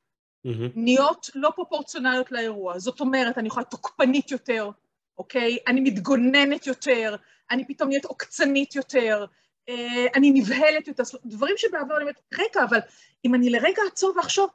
mm-hmm. 0.48 0.72
נהיות 0.76 1.30
לא 1.36 1.52
פרופורציונליות 1.56 2.32
לאירוע. 2.32 2.80
זאת 2.80 3.00
אומרת, 3.00 3.38
אני 3.38 3.48
יכולה 3.48 3.66
תוקפנית 3.66 4.32
יותר, 4.32 4.70
אוקיי? 5.18 5.58
אני 5.68 5.82
מתגוננת 5.82 6.68
יותר, 6.68 7.16
אני 7.52 7.68
פתאום 7.68 7.90
נהיית 7.90 8.06
עוקצנית 8.06 8.76
יותר, 8.76 9.26
אה, 9.70 10.06
אני 10.16 10.32
נבהלת 10.32 10.88
יותר, 10.88 11.04
דברים 11.26 11.56
שבעבר 11.58 11.96
אני 11.96 12.02
אומרת, 12.02 12.22
רגע, 12.34 12.64
אבל 12.70 12.80
אם 13.26 13.36
אני 13.36 13.50
לרגע 13.50 13.82
אעצור 13.86 14.14
ואחשוב, 14.18 14.50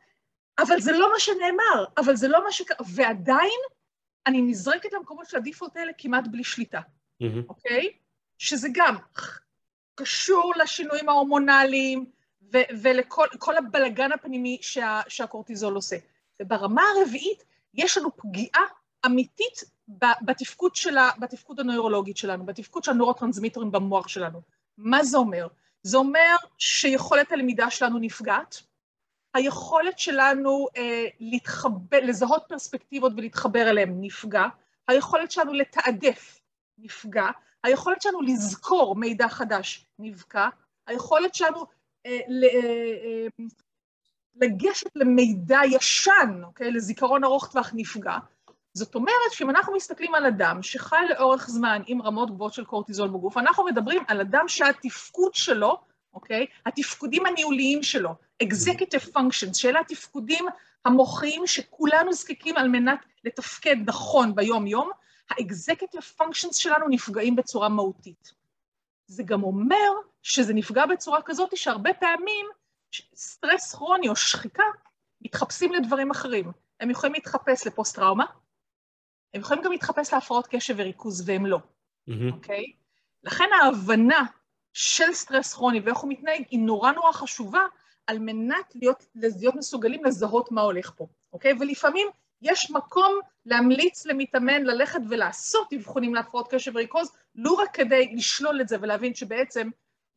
אבל 0.59 0.81
זה 0.81 0.93
לא 0.93 1.13
מה 1.13 1.19
שנאמר, 1.19 1.85
אבל 1.99 2.17
זה 2.17 2.29
לא 2.29 2.45
מה 2.45 2.53
ש... 2.53 2.63
ועדיין 2.95 3.61
אני 4.27 4.43
נזרקת 4.43 4.93
למקומות 4.93 5.29
של 5.29 5.37
הדיפולט 5.37 5.77
האלה 5.77 5.93
כמעט 5.99 6.25
בלי 6.31 6.45
שליטה, 6.45 6.81
mm-hmm. 6.81 7.49
אוקיי? 7.49 7.93
שזה 8.39 8.69
גם 8.73 8.97
קשור 9.97 10.53
לשינויים 10.57 11.09
ההורמונליים 11.09 12.05
ו- 12.53 12.69
ולכל 12.83 13.57
הבלגן 13.57 14.13
הפנימי 14.13 14.59
שה- 14.61 15.01
שהקורטיזול 15.09 15.75
עושה. 15.75 15.97
וברמה 16.43 16.83
הרביעית 16.97 17.45
יש 17.75 17.99
לנו 17.99 18.17
פגיעה 18.17 18.63
אמיתית 19.07 19.65
בתפקוד, 20.23 20.77
שלה, 20.77 21.11
בתפקוד 21.19 21.61
הנוירולוגית 21.61 22.17
שלנו, 22.17 22.47
בתפקוד 22.47 22.85
של 22.85 22.91
הנורוטרנסמיטרים 22.91 23.73
במוח 23.73 24.09
שלנו. 24.09 24.43
מה 24.79 25.05
זה 25.05 25.17
אומר? 25.17 25.47
זה 25.83 25.97
אומר 25.97 26.37
שיכולת 26.59 27.33
הלמידה 27.33 27.71
שלנו 27.71 27.99
נפגעת, 27.99 28.63
היכולת 29.35 29.99
שלנו 29.99 30.67
אה, 30.77 31.05
להתחבר, 31.21 32.01
לזהות 32.03 32.45
פרספקטיבות 32.49 33.13
ולהתחבר 33.17 33.71
אליהן 33.71 33.97
נפגע, 34.01 34.45
היכולת 34.89 35.31
שלנו 35.31 35.53
לתעדף 35.53 36.41
נפגע, 36.79 37.27
היכולת 37.67 38.03
שלנו 38.03 38.23
לזכור 38.23 38.97
מידע 38.97 39.29
חדש 39.29 39.87
נפגע, 39.99 40.49
היכולת 40.87 41.35
שלנו 41.35 41.67
אה, 42.07 42.11
אה, 42.11 42.49
אה, 43.05 43.45
לגשת 44.35 44.91
למידע 44.97 45.61
ישן, 45.65 46.41
אוקיי, 46.45 46.71
לזיכרון 46.71 47.25
ארוך 47.25 47.53
טווח 47.53 47.71
נפגע. 47.75 48.19
זאת 48.75 48.95
אומרת 48.95 49.33
שאם 49.33 49.51
אנחנו 49.51 49.75
מסתכלים 49.75 50.15
על 50.15 50.27
אדם 50.27 50.63
שחי 50.63 51.05
לאורך 51.11 51.49
זמן 51.49 51.83
עם 51.87 52.03
רמות 52.03 52.31
גבוהות 52.31 52.55
של 52.55 52.65
קורטיזול 52.65 53.09
בגוף, 53.09 53.37
אנחנו 53.37 53.65
מדברים 53.65 54.03
על 54.09 54.21
אדם 54.21 54.45
שהתפקוד 54.49 55.35
שלו, 55.35 55.79
אוקיי, 56.15 56.47
התפקודים 56.67 57.27
הניהוליים 57.27 57.83
שלו, 57.83 58.11
executive 58.43 59.17
functions, 59.17 59.55
שאלה 59.55 59.81
התפקודים 59.81 60.47
המוחיים 60.85 61.47
שכולנו 61.47 62.13
זקקים 62.13 62.57
על 62.57 62.69
מנת 62.69 62.99
לתפקד 63.25 63.77
נכון 63.87 64.35
ביום-יום, 64.35 64.91
ה-executive 65.31 66.21
functions 66.21 66.53
שלנו 66.53 66.89
נפגעים 66.89 67.37
בצורה 67.37 67.69
מהותית. 67.69 68.33
זה 69.07 69.23
גם 69.23 69.43
אומר 69.43 69.91
שזה 70.23 70.55
נפגע 70.55 70.87
בצורה 70.87 71.23
כזאת 71.25 71.57
שהרבה 71.57 71.95
פעמים 71.95 72.47
סטרס 73.15 73.75
כרוני 73.75 74.09
או 74.09 74.17
שחיקה 74.17 74.65
מתחפשים 75.21 75.73
לדברים 75.73 76.11
אחרים. 76.11 76.53
הם 76.81 76.91
יכולים 76.91 77.15
להתחפש 77.15 77.67
לפוסט-טראומה, 77.67 78.25
הם 79.35 79.41
יכולים 79.41 79.65
גם 79.65 79.73
להתחפש 79.73 80.13
להפרעות 80.13 80.47
קשב 80.51 80.75
וריכוז, 80.79 81.29
והם 81.29 81.47
לא, 81.47 81.59
אוקיי? 82.09 82.65
Mm-hmm. 82.65 82.73
Okay? 82.73 82.77
לכן 83.23 83.45
ההבנה 83.63 84.25
של 84.73 85.13
סטרס 85.13 85.55
כרוני 85.55 85.81
ואיך 85.81 85.99
הוא 85.99 86.11
מתנהג 86.11 86.45
היא 86.51 86.61
נורא 86.61 86.93
נורא 86.93 87.13
חשובה 87.13 87.67
על 88.07 88.19
מנת 88.19 88.75
להיות, 88.75 89.07
להיות 89.15 89.55
מסוגלים 89.55 90.05
לזהות 90.05 90.53
מה 90.53 90.61
הולך 90.61 90.93
פה, 90.97 91.07
אוקיי? 91.33 91.53
Okay? 91.53 91.57
ולפעמים 91.61 92.09
יש 92.43 92.71
מקום 92.71 93.21
להמליץ 93.47 94.07
למתאמן 94.07 94.65
ללכת 94.65 95.01
ולעשות 95.11 95.73
אבחונים 95.73 96.15
להפרעות 96.15 96.49
קשב 96.51 96.73
וריכוז, 96.75 97.11
לא 97.35 97.53
רק 97.53 97.75
כדי 97.75 98.13
לשלול 98.15 98.61
את 98.61 98.69
זה 98.69 98.77
ולהבין 98.81 99.15
שבעצם 99.15 99.69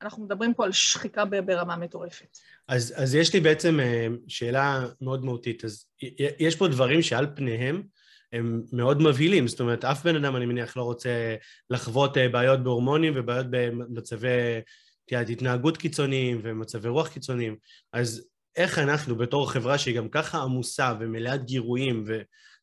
אנחנו 0.01 0.23
מדברים 0.23 0.53
פה 0.53 0.65
על 0.65 0.71
שחיקה 0.71 1.25
ברמה 1.25 1.75
מטורפת. 1.75 2.38
אז, 2.67 2.93
אז 2.97 3.15
יש 3.15 3.34
לי 3.34 3.39
בעצם 3.39 3.79
אה, 3.79 4.08
שאלה 4.27 4.86
מאוד 5.01 5.25
מהותית. 5.25 5.65
אז 5.65 5.86
יש 6.39 6.55
פה 6.55 6.67
דברים 6.67 7.01
שעל 7.01 7.27
פניהם 7.36 7.84
הם 8.34 8.63
מאוד 8.71 9.01
מבהילים, 9.01 9.47
זאת 9.47 9.60
אומרת, 9.60 9.86
אף 9.86 10.03
בן 10.03 10.15
אדם, 10.15 10.36
אני 10.36 10.45
מניח, 10.45 10.77
לא 10.77 10.84
רוצה 10.84 11.36
לחוות 11.69 12.17
אה, 12.17 12.29
בעיות 12.29 12.63
בהורמונים 12.63 13.13
ובעיות 13.15 13.45
במצבי 13.49 14.27
התנהגות 15.12 15.77
קיצוניים 15.77 16.39
ומצבי 16.43 16.89
רוח 16.89 17.08
קיצוניים. 17.08 17.55
אז 17.93 18.27
איך 18.59 18.79
אנחנו, 18.79 19.15
בתור 19.15 19.51
חברה 19.51 19.77
שהיא 19.77 19.97
גם 19.97 20.09
ככה 20.09 20.41
עמוסה 20.41 20.93
ומלאת 20.99 21.45
גירויים 21.45 22.03
ו- 22.07 22.21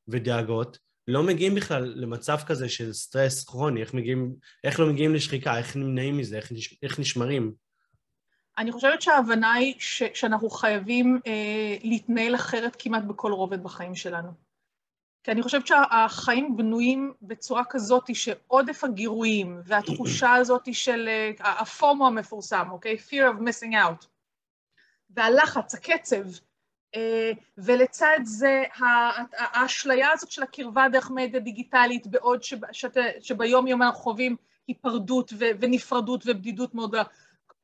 ודאגות, 0.08 0.78
לא 1.08 1.22
מגיעים 1.22 1.54
בכלל 1.54 1.92
למצב 1.96 2.38
כזה 2.46 2.68
של 2.68 2.92
סטרס 2.92 3.44
כרוני, 3.44 3.80
איך, 3.80 3.94
מגיעים, 3.94 4.34
איך 4.64 4.80
לא 4.80 4.86
מגיעים 4.86 5.14
לשחיקה, 5.14 5.58
איך 5.58 5.76
נמנעים 5.76 6.18
מזה, 6.18 6.36
איך, 6.36 6.52
נש, 6.52 6.78
איך 6.82 6.98
נשמרים? 6.98 7.52
אני 8.58 8.72
חושבת 8.72 9.02
שההבנה 9.02 9.52
היא 9.52 9.74
ש, 9.78 10.02
שאנחנו 10.14 10.50
חייבים 10.50 11.20
אה, 11.26 11.76
להתנהל 11.82 12.34
אחרת 12.34 12.76
כמעט 12.78 13.02
בכל 13.02 13.32
רובד 13.32 13.62
בחיים 13.62 13.94
שלנו. 13.94 14.30
כי 15.24 15.30
אני 15.30 15.42
חושבת 15.42 15.66
שהחיים 15.66 16.56
בנויים 16.56 17.12
בצורה 17.22 17.62
כזאת 17.70 18.14
שעודף 18.14 18.84
הגירויים 18.84 19.60
והתחושה 19.64 20.34
הזאת 20.34 20.68
של 20.72 21.08
אה, 21.08 21.60
הפומו 21.60 22.06
המפורסם, 22.06 22.68
אוקיי? 22.70 22.96
fear 23.08 23.34
of 23.34 23.40
missing 23.40 23.72
out, 23.72 24.06
והלחץ, 25.16 25.74
הקצב, 25.74 26.24
אה, 26.94 27.32
ולצד 27.58 28.18
זה 28.22 28.62
האשליה 29.36 30.12
הזאת 30.12 30.30
של 30.30 30.42
הקרבה 30.42 30.86
דרך 30.92 31.10
מדיה 31.10 31.40
דיגיטלית, 31.40 32.06
בעוד 32.06 32.40
שביום 33.20 33.66
יום 33.66 33.82
אנחנו 33.82 34.00
חווים 34.00 34.36
היפרדות 34.68 35.32
ונפרדות 35.60 36.22
ובדידות 36.26 36.74
מאוד 36.74 36.88
גדולה. 36.88 37.04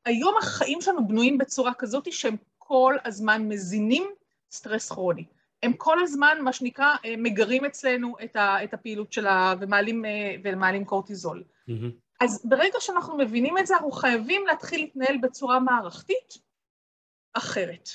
היום 0.05 0.35
החיים 0.37 0.81
שלנו 0.81 1.07
בנויים 1.07 1.37
בצורה 1.37 1.73
כזאת 1.73 2.13
שהם 2.13 2.35
כל 2.57 2.95
הזמן 3.05 3.47
מזינים 3.47 4.03
סטרס 4.51 4.91
כרוני. 4.91 5.25
הם 5.63 5.73
כל 5.73 6.03
הזמן, 6.03 6.37
מה 6.41 6.53
שנקרא, 6.53 6.95
אה, 7.05 7.13
מגרים 7.17 7.65
אצלנו 7.65 8.15
את 8.63 8.73
הפעילות 8.73 9.13
שלה 9.13 9.53
ומעלים, 9.59 10.05
אה, 10.05 10.35
ומעלים 10.43 10.85
קורטיזול. 10.85 11.43
Mm-hmm. 11.69 11.73
אז 12.21 12.45
ברגע 12.45 12.79
שאנחנו 12.79 13.17
מבינים 13.17 13.57
את 13.57 13.67
זה, 13.67 13.73
אנחנו 13.73 13.91
חייבים 13.91 14.47
להתחיל 14.47 14.81
להתנהל 14.81 15.17
בצורה 15.17 15.59
מערכתית 15.59 16.37
אחרת. 17.33 17.89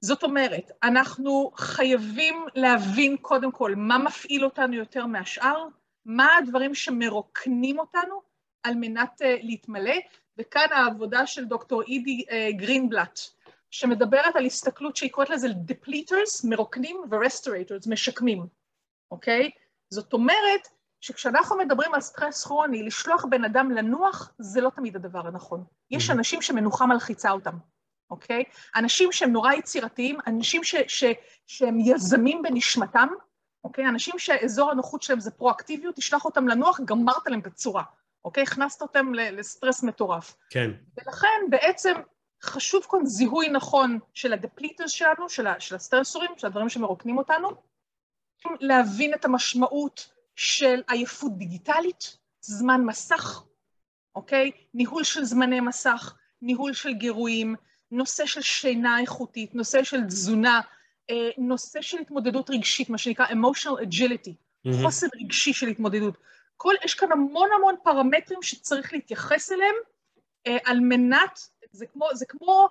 זאת 0.00 0.22
אומרת, 0.22 0.70
אנחנו 0.82 1.50
חייבים 1.56 2.46
להבין 2.54 3.16
קודם 3.16 3.52
כל 3.52 3.74
מה 3.76 3.98
מפעיל 3.98 4.44
אותנו 4.44 4.74
יותר 4.74 5.06
מהשאר, 5.06 5.66
מה 6.04 6.36
הדברים 6.38 6.74
שמרוקנים 6.74 7.78
אותנו 7.78 8.22
על 8.62 8.74
מנת 8.74 9.22
uh, 9.22 9.24
להתמלא, 9.42 9.94
וכאן 10.38 10.66
העבודה 10.70 11.26
של 11.26 11.44
דוקטור 11.44 11.82
אידי 11.82 12.24
uh, 12.28 12.56
גרינבלט, 12.56 13.20
שמדברת 13.70 14.36
על 14.36 14.44
הסתכלות 14.44 14.96
שהיא 14.96 15.10
קוראת 15.10 15.30
לזה 15.30 15.48
depleters, 15.48 16.48
מרוקנים 16.48 16.96
ו-restorators, 17.10 17.90
משקמים, 17.90 18.46
אוקיי? 19.10 19.50
זאת 19.90 20.12
אומרת 20.12 20.68
שכשאנחנו 21.00 21.56
מדברים 21.56 21.94
על 21.94 22.00
סטרס 22.00 22.44
כרוני, 22.44 22.82
לשלוח 22.82 23.24
בן 23.24 23.44
אדם 23.44 23.70
לנוח, 23.70 24.32
זה 24.38 24.60
לא 24.60 24.70
תמיד 24.70 24.96
הדבר 24.96 25.26
הנכון. 25.26 25.64
יש 25.90 26.10
mm-hmm. 26.10 26.12
אנשים 26.12 26.42
שמנוחה 26.42 26.86
מלחיצה 26.86 27.30
אותם. 27.30 27.56
אוקיי? 28.12 28.44
אנשים 28.76 29.12
שהם 29.12 29.32
נורא 29.32 29.52
יצירתיים, 29.52 30.18
אנשים 30.26 30.64
ש, 30.64 30.74
ש, 30.88 31.04
שהם 31.46 31.80
יזמים 31.80 32.42
בנשמתם, 32.42 33.08
אוקיי? 33.64 33.88
אנשים 33.88 34.18
שאזור 34.18 34.70
הנוחות 34.70 35.02
שלהם 35.02 35.20
זה 35.20 35.30
פרואקטיביות, 35.30 35.96
תשלח 35.96 36.24
אותם 36.24 36.48
לנוח, 36.48 36.80
גמרת 36.84 37.26
להם 37.26 37.40
את 37.40 37.46
הצורה, 37.46 37.82
אוקיי? 38.24 38.42
הכנסת 38.42 38.82
אותם 38.82 39.14
לסטרס 39.14 39.82
מטורף. 39.82 40.36
כן. 40.50 40.70
ולכן 40.96 41.40
בעצם 41.50 41.92
חשוב 42.42 42.86
כאן 42.90 43.06
זיהוי 43.06 43.48
נכון 43.48 43.98
של 44.14 44.32
הדפליטרס 44.32 44.90
שלנו, 44.90 45.28
של, 45.28 45.46
ה, 45.46 45.60
של 45.60 45.74
הסטרסורים, 45.74 46.30
של 46.36 46.46
הדברים 46.46 46.68
שמרוקנים 46.68 47.18
אותנו, 47.18 47.48
להבין 48.60 49.14
את 49.14 49.24
המשמעות 49.24 50.12
של 50.36 50.82
עייפות 50.88 51.38
דיגיטלית, 51.38 52.16
זמן 52.40 52.80
מסך, 52.84 53.42
אוקיי? 54.14 54.50
ניהול 54.74 55.04
של 55.04 55.24
זמני 55.24 55.60
מסך, 55.60 56.16
ניהול 56.42 56.72
של 56.72 56.92
גירויים, 56.92 57.56
נושא 57.92 58.26
של 58.26 58.40
שינה 58.40 59.00
איכותית, 59.00 59.54
נושא 59.54 59.82
של 59.84 60.04
תזונה, 60.04 60.60
אה, 61.10 61.30
נושא 61.38 61.82
של 61.82 61.98
התמודדות 61.98 62.50
רגשית, 62.50 62.90
מה 62.90 62.98
שנקרא 62.98 63.26
emotional 63.26 63.82
agility, 63.82 64.30
mm-hmm. 64.30 64.82
חוסן 64.82 65.06
רגשי 65.24 65.52
של 65.52 65.68
התמודדות. 65.68 66.14
כל, 66.56 66.74
יש 66.84 66.94
כאן 66.94 67.12
המון 67.12 67.48
המון 67.58 67.74
פרמטרים 67.82 68.42
שצריך 68.42 68.92
להתייחס 68.92 69.52
אליהם 69.52 69.74
אה, 70.46 70.56
על 70.64 70.80
מנת, 70.80 71.48
זה 71.72 71.86
כמו, 71.86 72.08
זה 72.14 72.26
כמו 72.26 72.68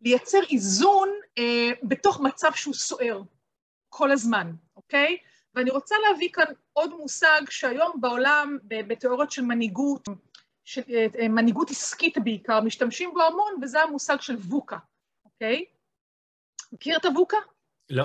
לייצר 0.00 0.38
איזון 0.50 1.08
אה, 1.38 1.70
בתוך 1.82 2.20
מצב 2.20 2.50
שהוא 2.54 2.74
סוער 2.74 3.22
כל 3.88 4.10
הזמן, 4.10 4.52
אוקיי? 4.76 5.16
ואני 5.54 5.70
רוצה 5.70 5.94
להביא 6.08 6.28
כאן 6.32 6.44
עוד 6.72 6.90
מושג 6.90 7.40
שהיום 7.50 8.00
בעולם, 8.00 8.58
בתיאוריות 8.64 9.30
של 9.30 9.42
מנהיגות, 9.42 10.08
של 10.64 10.82
אה, 10.90 11.06
אה, 11.18 11.28
מנהיגות 11.28 11.70
עסקית 11.70 12.18
בעיקר, 12.18 12.60
משתמשים 12.60 13.10
בו 13.14 13.22
המון, 13.22 13.54
וזה 13.62 13.82
המושג 13.82 14.20
של 14.20 14.34
ווקה, 14.34 14.78
אוקיי? 15.24 15.64
מכיר 16.72 16.96
את 16.96 17.04
הווקה? 17.04 17.36
לא. 17.90 18.04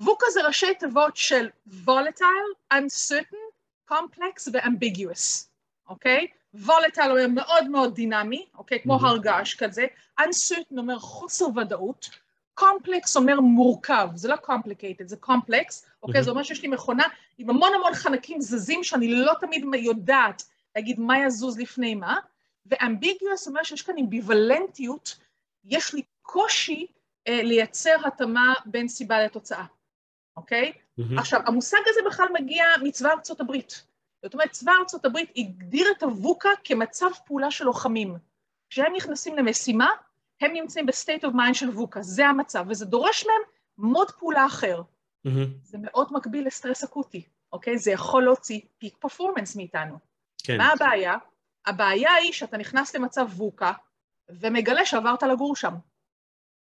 ווקה 0.00 0.26
זה 0.32 0.46
ראשי 0.46 0.74
תיבות 0.74 1.16
של 1.16 1.48
volatile, 1.86 2.74
uncertain, 2.74 3.50
complex 3.90 4.48
ו-ambiguous, 4.52 5.46
אוקיי? 5.88 6.26
volatile 6.56 7.10
אומר 7.10 7.26
מאוד 7.28 7.68
מאוד 7.68 7.94
דינמי, 7.94 8.46
אוקיי? 8.54 8.80
כמו 8.82 8.94
הר 8.94 9.18
געש 9.18 9.54
כזה, 9.54 9.86
uncertain 10.20 10.78
אומר 10.78 10.98
חוסר 10.98 11.46
ודאות, 11.56 12.10
complex 12.60 13.16
אומר 13.16 13.40
מורכב, 13.40 14.08
זה 14.14 14.28
לא 14.28 14.34
complicated, 14.34 15.06
זה 15.06 15.16
complex, 15.26 15.86
אוקיי? 16.02 16.22
זה 16.22 16.30
אומר 16.30 16.42
שיש 16.42 16.62
לי 16.62 16.68
מכונה 16.68 17.04
עם 17.38 17.50
המון 17.50 17.74
המון 17.74 17.94
חלקים 17.94 18.40
זזים 18.40 18.84
שאני 18.84 19.14
לא 19.14 19.32
תמיד 19.40 19.64
יודעת 19.74 20.42
להגיד 20.76 21.00
מה 21.00 21.18
יזוז 21.18 21.58
לפני 21.58 21.94
מה, 21.94 22.18
ו 22.66 22.74
ambiguous 22.74 23.48
אומר 23.48 23.62
שיש 23.62 23.82
כאן 23.82 23.94
אמביוולנטיות, 23.98 25.18
יש 25.64 25.94
לי 25.94 26.02
קושי 26.22 26.86
אה, 27.28 27.42
לייצר 27.42 27.96
התאמה 28.06 28.54
בין 28.66 28.88
סיבה 28.88 29.24
לתוצאה, 29.24 29.64
אוקיי? 30.36 30.72
Mm-hmm. 30.72 31.18
עכשיו, 31.18 31.40
המושג 31.46 31.78
הזה 31.86 32.00
בכלל 32.06 32.26
מגיע 32.40 32.64
מצבא 32.82 33.10
ארצות 33.10 33.40
הברית. 33.40 33.84
זאת 34.22 34.34
אומרת, 34.34 34.50
צבא 34.50 34.72
ארצות 34.80 35.04
הברית 35.04 35.32
הגדיר 35.36 35.86
את 35.96 36.02
ה 36.02 36.11
VUCA 36.11 36.48
כמצב 36.64 37.10
פעולה 37.26 37.50
של 37.50 37.64
לוחמים. 37.64 38.16
כשהם 38.70 38.92
נכנסים 38.96 39.36
למשימה, 39.36 39.88
הם 40.40 40.52
נמצאים 40.52 40.86
ב 40.86 40.92
state 40.92 41.24
of 41.24 41.34
mind 41.34 41.54
של 41.54 41.70
VUCA, 41.70 42.02
זה 42.02 42.26
המצב, 42.26 42.64
וזה 42.68 42.86
דורש 42.86 43.26
מהם 43.26 43.42
מוד 43.78 44.10
פעולה 44.10 44.46
אחר. 44.46 44.82
Mm-hmm. 45.26 45.30
זה 45.62 45.78
מאוד 45.80 46.12
מקביל 46.12 46.46
לסטרס 46.46 46.84
אקוטי, 46.84 47.22
אוקיי? 47.52 47.78
זה 47.78 47.90
יכול 47.90 48.24
להוציא 48.24 48.60
פיק 48.78 48.96
פרפורמנס 48.96 49.56
מאיתנו. 49.56 50.09
כן. 50.40 50.58
מה 50.58 50.72
הבעיה? 50.72 51.14
הבעיה 51.66 52.14
היא 52.14 52.32
שאתה 52.32 52.56
נכנס 52.56 52.96
למצב 52.96 53.26
ווקה 53.36 53.72
ומגלה 54.30 54.86
שעברת 54.86 55.22
לגור 55.22 55.56
שם, 55.56 55.74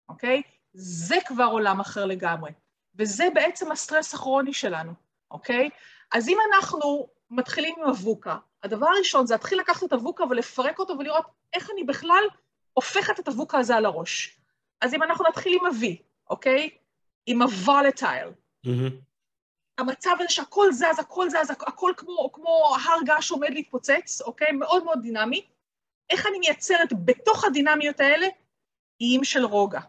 אוקיי? 0.08 0.42
זה 0.72 1.16
כבר 1.26 1.44
עולם 1.44 1.80
אחר 1.80 2.06
לגמרי, 2.06 2.50
וזה 2.94 3.24
בעצם 3.34 3.72
הסטרס 3.72 4.14
הכרוני 4.14 4.52
שלנו, 4.52 4.92
אוקיי? 5.30 5.70
אז 6.12 6.28
אם 6.28 6.36
אנחנו 6.54 7.08
מתחילים 7.30 7.74
עם 7.78 7.88
הווקה, 7.88 8.36
הדבר 8.62 8.86
הראשון 8.86 9.26
זה 9.26 9.34
להתחיל 9.34 9.60
לקחת 9.60 9.84
את 9.84 9.92
הווקה 9.92 10.24
ולפרק 10.24 10.78
אותו 10.78 10.98
ולראות 10.98 11.26
איך 11.52 11.70
אני 11.70 11.84
בכלל 11.84 12.24
הופכת 12.72 13.20
את 13.20 13.28
הווקה 13.28 13.58
הזה 13.58 13.76
על 13.76 13.84
הראש. 13.84 14.40
אז 14.80 14.94
אם 14.94 15.02
אנחנו 15.02 15.24
נתחיל 15.28 15.58
עם 15.60 15.66
ה-V, 15.66 16.02
אוקיי? 16.30 16.70
עם 17.26 17.42
ה-volatile. 17.42 18.32
Mm-hmm. 18.66 19.09
המצב 19.80 20.10
הזה 20.18 20.28
שהכל 20.28 20.72
זז, 20.72 20.98
הכל 20.98 21.30
זז, 21.30 21.50
הכל 21.50 21.92
כמו, 21.96 22.30
כמו 22.32 22.76
הר 22.86 23.02
געש 23.04 23.28
שעומד 23.28 23.50
להתפוצץ, 23.50 24.20
אוקיי? 24.20 24.52
מאוד 24.52 24.84
מאוד 24.84 24.98
דינמי. 25.02 25.46
איך 26.10 26.26
אני 26.26 26.38
מייצרת 26.38 26.88
בתוך 27.04 27.44
הדינמיות 27.44 28.00
האלה 28.00 28.26
איים 29.00 29.24
של 29.24 29.44
רוגע? 29.44 29.80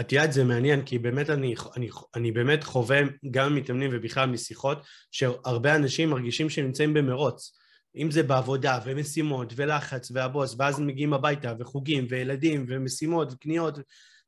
את 0.00 0.12
יודעת, 0.12 0.32
זה 0.32 0.44
מעניין, 0.44 0.84
כי 0.84 0.98
באמת 0.98 1.30
אני, 1.30 1.54
אני, 1.76 1.88
אני 2.14 2.32
באמת 2.32 2.64
חווה 2.64 3.00
גם 3.30 3.54
מתאמנים 3.54 3.90
ובכלל 3.92 4.28
משיחות, 4.28 4.78
שהרבה 5.10 5.76
אנשים 5.76 6.10
מרגישים 6.10 6.50
שהם 6.50 6.66
נמצאים 6.66 6.94
במרוץ. 6.94 7.52
אם 7.96 8.10
זה 8.10 8.22
בעבודה 8.22 8.78
ומשימות 8.84 9.52
ולחץ 9.56 10.10
והבוס, 10.14 10.54
ואז 10.58 10.80
מגיעים 10.80 11.12
הביתה 11.12 11.52
וחוגים 11.58 12.06
וילדים 12.08 12.66
ומשימות 12.68 13.32
וקניות, 13.32 13.78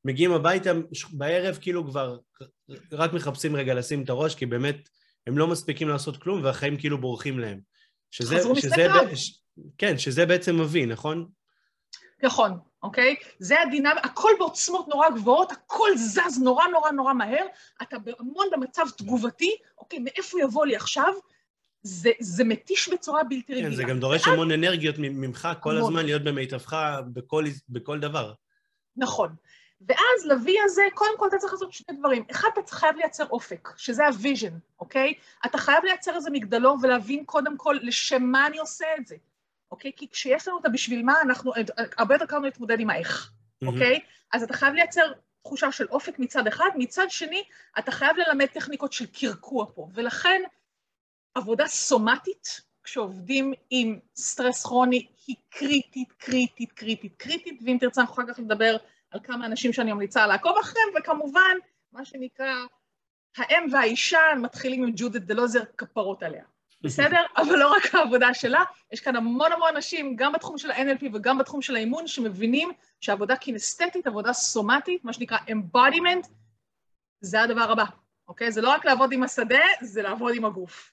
מגיעים 0.05 0.33
הביתה 0.33 0.71
בערב 1.13 1.59
כאילו 1.61 1.87
כבר 1.87 2.19
רק 2.93 3.13
מחפשים 3.13 3.57
רגע 3.57 3.75
לשים 3.75 4.03
את 4.03 4.11
הראש, 4.11 4.35
כי 4.35 4.47
באמת 4.47 4.89
הם 5.27 5.39
לא 5.39 5.47
מספיקים 5.47 5.89
לעשות 5.89 6.17
כלום 6.17 6.45
והחיים 6.45 6.77
כאילו 6.77 6.99
בורחים 6.99 7.39
להם. 7.39 7.61
שזה, 8.11 8.37
שזה, 8.55 8.89
ב... 8.89 9.15
ש... 9.15 9.41
כן, 9.79 9.99
שזה 9.99 10.27
בעצם 10.27 10.61
מביא, 10.61 10.87
נכון? 10.87 11.29
נכון, 12.23 12.59
אוקיי? 12.83 13.17
זה 13.39 13.61
הדינמי, 13.61 14.01
הכל 14.03 14.31
בעוצמות 14.39 14.89
נורא 14.89 15.11
גבוהות, 15.11 15.53
הכל 15.53 15.89
זז 15.97 16.43
נורא 16.43 16.65
נורא 16.67 16.91
נורא 16.91 17.13
מהר, 17.13 17.47
אתה 17.83 17.97
המון 18.19 18.47
במצב 18.53 18.83
תגובתי, 18.97 19.57
אוקיי, 19.79 19.99
מאיפה 19.99 20.41
יבוא 20.41 20.67
לי 20.67 20.77
עכשיו? 20.77 21.15
זה, 21.83 22.11
זה 22.21 22.45
מתיש 22.45 22.89
בצורה 22.89 23.25
בלתי 23.25 23.53
רגילה. 23.55 23.71
כן, 23.71 23.77
זה 23.77 23.83
גם 23.83 24.01
דורש 24.01 24.29
המון 24.29 24.53
אנרגיות 24.53 24.95
ממך 24.99 25.49
כל 25.61 25.77
המון. 25.77 25.83
הזמן 25.83 26.05
להיות 26.07 26.25
במיטבך 26.25 27.01
בכל, 27.13 27.45
בכל 27.69 28.01
דבר. 28.01 28.33
נכון. 28.97 29.35
ואז 29.81 30.27
לוי 30.27 30.57
הזה, 30.65 30.83
קודם 30.95 31.19
כל 31.19 31.29
אתה 31.29 31.39
צריך 31.39 31.53
לעשות 31.53 31.73
שני 31.73 31.97
דברים. 31.97 32.25
אחד, 32.31 32.49
אתה 32.59 32.73
חייב 32.73 32.97
לייצר 32.97 33.27
אופק, 33.27 33.69
שזה 33.77 34.07
ה 34.07 34.13
vision, 34.13 34.59
אוקיי? 34.81 35.15
אתה 35.47 35.59
חייב 35.59 35.85
לייצר 35.85 36.17
איזה 36.17 36.31
מגדלור 36.31 36.79
ולהבין 36.83 37.25
קודם 37.25 37.57
כל 37.57 37.77
לשם 37.83 38.23
מה 38.23 38.47
אני 38.47 38.59
עושה 38.59 38.87
את 38.99 39.07
זה, 39.07 39.17
אוקיי? 39.71 39.93
כי 39.97 40.09
כשיש 40.09 40.49
לנו 40.49 40.59
את 40.59 40.65
הבשביל 40.65 41.03
מה, 41.03 41.21
אנחנו, 41.23 41.53
הרבה 41.99 42.15
יותר 42.15 42.27
קל 42.27 42.39
להתמודד 42.39 42.81
עם 42.81 42.91
האיך, 42.91 43.33
אוקיי? 43.67 44.01
אז 44.33 44.43
אתה 44.43 44.55
חייב 44.55 44.75
לייצר 44.75 45.13
תחושה 45.43 45.73
של 45.73 45.87
אופק 45.91 46.19
מצד 46.19 46.47
אחד, 46.47 46.71
מצד 46.75 47.07
שני, 47.09 47.45
אתה 47.79 47.93
חייב 47.93 48.17
ללמד 48.17 48.47
טכניקות 48.47 48.93
של 48.93 49.07
קרקוע 49.07 49.67
פה, 49.75 49.89
ולכן 49.95 50.43
עבודה 51.35 51.67
סומטית, 51.67 52.61
כשעובדים 52.83 53.53
עם 53.71 53.99
סטרס 54.17 54.65
כרוני, 54.65 55.07
היא 55.27 55.37
קריטית, 55.51 56.13
קריטית, 56.13 56.73
קריטית, 56.73 57.13
קריטית, 57.17 57.61
ואם 57.65 57.77
תרצה, 57.81 58.01
אנחנו 58.01 58.15
אחר 58.15 58.33
כך 58.33 58.39
נדבר 58.39 58.77
על 59.11 59.21
כמה 59.23 59.47
אנשים 59.47 59.73
שאני 59.73 59.93
ממליצה 59.93 60.27
לעקוב 60.27 60.53
אחריהם, 60.61 60.89
וכמובן, 60.99 61.57
מה 61.93 62.05
שנקרא, 62.05 62.55
האם 63.37 63.67
והאישה 63.73 64.21
מתחילים 64.43 64.85
עם 64.85 64.93
ג'ודית 64.97 65.25
דלוזר 65.25 65.61
כפרות 65.79 66.23
עליה. 66.23 66.45
בסדר? 66.83 67.21
אבל 67.41 67.57
לא 67.57 67.73
רק 67.73 67.95
העבודה 67.95 68.35
שלה, 68.35 68.65
יש 68.93 69.01
כאן 69.01 69.17
המון 69.17 69.53
המון 69.53 69.69
אנשים, 69.75 70.17
גם 70.17 70.33
בתחום 70.33 70.59
של 70.59 70.71
ה-NLP 70.71 71.05
וגם 71.15 71.39
בתחום 71.39 71.63
של 71.63 71.77
האימון, 71.77 72.07
שמבינים 72.07 72.71
שעבודה 73.01 73.37
קינסתטית, 73.37 74.07
עבודה 74.07 74.33
סומטית, 74.33 75.05
מה 75.05 75.13
שנקרא 75.13 75.39
embodiment, 75.39 76.29
זה 77.21 77.43
הדבר 77.43 77.73
הבא, 77.73 77.85
אוקיי? 78.29 78.53
זה 78.53 78.61
לא 78.61 78.71
רק 78.71 78.85
לעבוד 78.85 79.13
עם 79.13 79.23
השדה, 79.23 79.65
זה 79.81 80.03
לעבוד 80.03 80.35
עם 80.37 80.45
הגוף. 80.45 80.93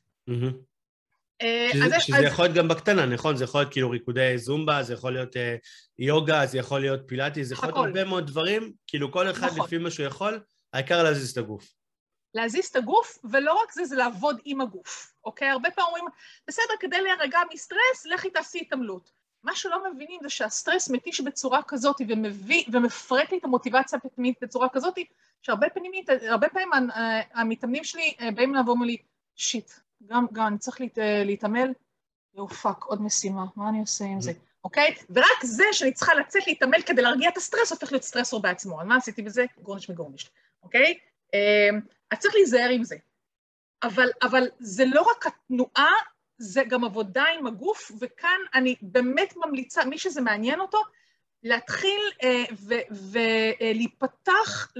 אה, 1.41 1.69
שזה, 1.73 1.95
אז, 1.95 2.01
שזה 2.01 2.17
אז... 2.17 2.23
יכול 2.23 2.45
להיות 2.45 2.57
גם 2.57 2.67
בקטנה, 2.67 3.05
נכון? 3.05 3.35
זה 3.35 3.43
יכול 3.43 3.61
להיות 3.61 3.71
כאילו 3.71 3.89
ריקודי 3.89 4.37
זומבה, 4.37 4.83
זה 4.83 4.93
יכול 4.93 5.13
להיות 5.13 5.37
אה, 5.37 5.55
יוגה, 5.99 6.45
זה 6.45 6.57
יכול 6.57 6.81
להיות 6.81 7.01
פילאטי, 7.05 7.45
זה 7.45 7.53
יכול 7.53 7.69
להיות 7.69 7.77
הרבה 7.77 8.03
מאוד 8.03 8.27
דברים, 8.27 8.73
כאילו 8.87 9.11
כל 9.11 9.31
אחד 9.31 9.47
נכון. 9.47 9.65
לפי 9.65 9.77
מה 9.77 9.91
שהוא 9.91 10.05
יכול, 10.05 10.39
העיקר 10.73 11.03
להזיז 11.03 11.31
את 11.31 11.37
הגוף. 11.37 11.73
להזיז 12.33 12.65
את 12.65 12.75
הגוף, 12.75 13.17
ולא 13.31 13.53
רק 13.63 13.73
זה, 13.73 13.85
זה 13.85 13.95
לעבוד 13.95 14.39
עם 14.45 14.61
הגוף, 14.61 15.13
אוקיי? 15.25 15.49
הרבה 15.49 15.71
פעמים 15.71 15.87
אומרים, 15.87 16.05
בסדר, 16.47 16.73
כדי 16.79 17.01
להירגע 17.01 17.39
מסטרס, 17.53 18.05
לכי 18.05 18.29
תעשי 18.29 18.59
התעמלות. 18.59 19.11
מה 19.43 19.55
שלא 19.55 19.91
מבינים 19.91 20.19
זה 20.23 20.29
שהסטרס 20.29 20.89
מתיש 20.89 21.21
בצורה 21.21 21.61
כזאת 21.67 21.95
ומביא, 22.07 22.63
ומפרק 22.71 23.31
לי 23.31 23.37
את 23.37 23.43
המוטיבציה 23.43 23.99
הפנימית 24.03 24.37
בצורה 24.41 24.69
כזאת, 24.69 24.95
שהרבה 25.41 25.69
פעמים, 25.69 25.91
פעמים 26.53 26.89
המתאמנים 27.33 27.83
שלי 27.83 28.15
באים 28.35 28.53
לעבור 28.53 28.75
לי, 28.85 28.97
shit, 29.35 29.71
גם, 30.05 30.25
גם 30.33 30.47
אני 30.47 30.57
צריך 30.57 30.81
להת, 30.81 30.97
להתעמל, 31.25 31.73
יואו 32.35 32.47
fuck, 32.47 32.83
עוד 32.83 33.01
משימה, 33.01 33.45
מה 33.55 33.69
אני 33.69 33.79
עושה 33.79 34.05
עם 34.05 34.21
זה, 34.21 34.31
אוקיי? 34.63 34.95
ורק 35.09 35.43
זה 35.43 35.63
שאני 35.71 35.93
צריכה 35.93 36.15
לצאת 36.15 36.47
להתעמל 36.47 36.81
כדי 36.85 37.01
להרגיע 37.01 37.29
את 37.29 37.37
הסטרס, 37.37 37.71
הופך 37.71 37.91
להיות 37.91 38.03
stressor 38.03 38.41
בעצמו. 38.41 38.81
אז 38.81 38.87
מה 38.87 38.95
עשיתי 38.95 39.21
בזה? 39.21 39.45
גורניש 39.63 39.89
מגורניש, 39.89 40.29
אוקיי? 40.63 40.97
אמ, 41.33 41.79
אז 42.11 42.17
צריך 42.17 42.35
להיזהר 42.35 42.69
עם 42.69 42.83
זה. 42.83 42.95
אבל, 43.83 44.09
אבל 44.21 44.47
זה 44.59 44.85
לא 44.85 45.01
רק 45.01 45.27
התנועה, 45.27 45.91
זה 46.37 46.63
גם 46.63 46.83
עבודה 46.85 47.23
עם 47.39 47.47
הגוף, 47.47 47.91
וכאן 47.99 48.39
אני 48.53 48.75
באמת 48.81 49.33
ממליצה, 49.37 49.85
מי 49.85 49.97
שזה 49.97 50.21
מעניין 50.21 50.59
אותו, 50.59 50.81
להתחיל 51.43 52.01
אה, 52.23 52.43
ולהיפתח 53.59 54.71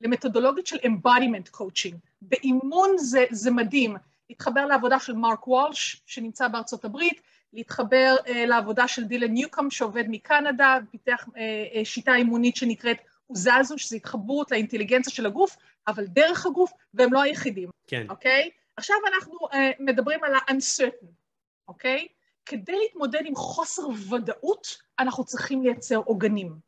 למתודולוגיות 0.00 0.66
של 0.66 0.76
embodiment 0.76 1.56
coaching. 1.56 1.96
באימון 2.22 2.90
זה, 2.98 3.24
זה 3.30 3.50
מדהים, 3.50 3.96
להתחבר 4.30 4.66
לעבודה 4.66 4.98
של 5.00 5.12
מרק 5.12 5.48
וולש, 5.48 6.02
שנמצא 6.06 6.48
בארצות 6.48 6.84
הברית, 6.84 7.20
להתחבר 7.52 8.16
uh, 8.24 8.30
לעבודה 8.46 8.88
של 8.88 9.04
דילן 9.04 9.30
ניוקאם, 9.30 9.70
שעובד 9.70 10.04
מקנדה, 10.08 10.78
פיתח 10.90 11.26
uh, 11.28 11.30
uh, 11.30 11.84
שיטה 11.84 12.14
אימונית 12.14 12.56
שנקראת 12.56 12.96
אוזזו, 13.30 13.78
שזו 13.78 13.96
התחברות 13.96 14.50
לאינטליגנציה 14.50 15.12
של 15.12 15.26
הגוף, 15.26 15.56
אבל 15.88 16.06
דרך 16.06 16.46
הגוף, 16.46 16.72
והם 16.94 17.12
לא 17.12 17.22
היחידים. 17.22 17.68
כן. 17.86 18.06
אוקיי? 18.08 18.50
עכשיו 18.76 18.96
אנחנו 19.14 19.38
uh, 19.52 19.56
מדברים 19.80 20.24
על 20.24 20.34
ה-uncertain, 20.34 21.06
אוקיי? 21.68 22.06
כדי 22.46 22.76
להתמודד 22.82 23.20
עם 23.24 23.34
חוסר 23.34 23.88
ודאות, 23.88 24.76
אנחנו 24.98 25.24
צריכים 25.24 25.62
לייצר 25.62 25.96
עוגנים, 25.96 26.65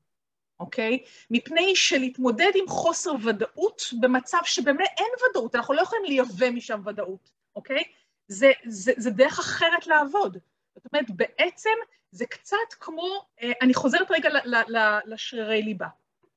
אוקיי? 0.60 0.98
מפני 1.30 1.76
שלהתמודד 1.76 2.52
עם 2.54 2.68
חוסר 2.68 3.12
ודאות 3.24 3.82
במצב 4.00 4.38
שבאמת 4.44 4.88
אין 4.98 5.30
ודאות, 5.30 5.54
אנחנו 5.54 5.74
לא 5.74 5.82
יכולים 5.82 6.04
לייבא 6.04 6.50
משם 6.50 6.80
ודאות, 6.86 7.30
אוקיי? 7.56 7.82
זה, 8.28 8.52
זה, 8.66 8.92
זה 8.96 9.10
דרך 9.10 9.38
אחרת 9.38 9.86
לעבוד. 9.86 10.38
זאת 10.74 10.86
אומרת, 10.92 11.10
בעצם 11.10 11.70
זה 12.10 12.26
קצת 12.26 12.56
כמו, 12.80 13.24
אה, 13.42 13.52
אני 13.62 13.74
חוזרת 13.74 14.10
רגע 14.10 14.28
לשרירי 15.06 15.62
ליבה. 15.62 15.86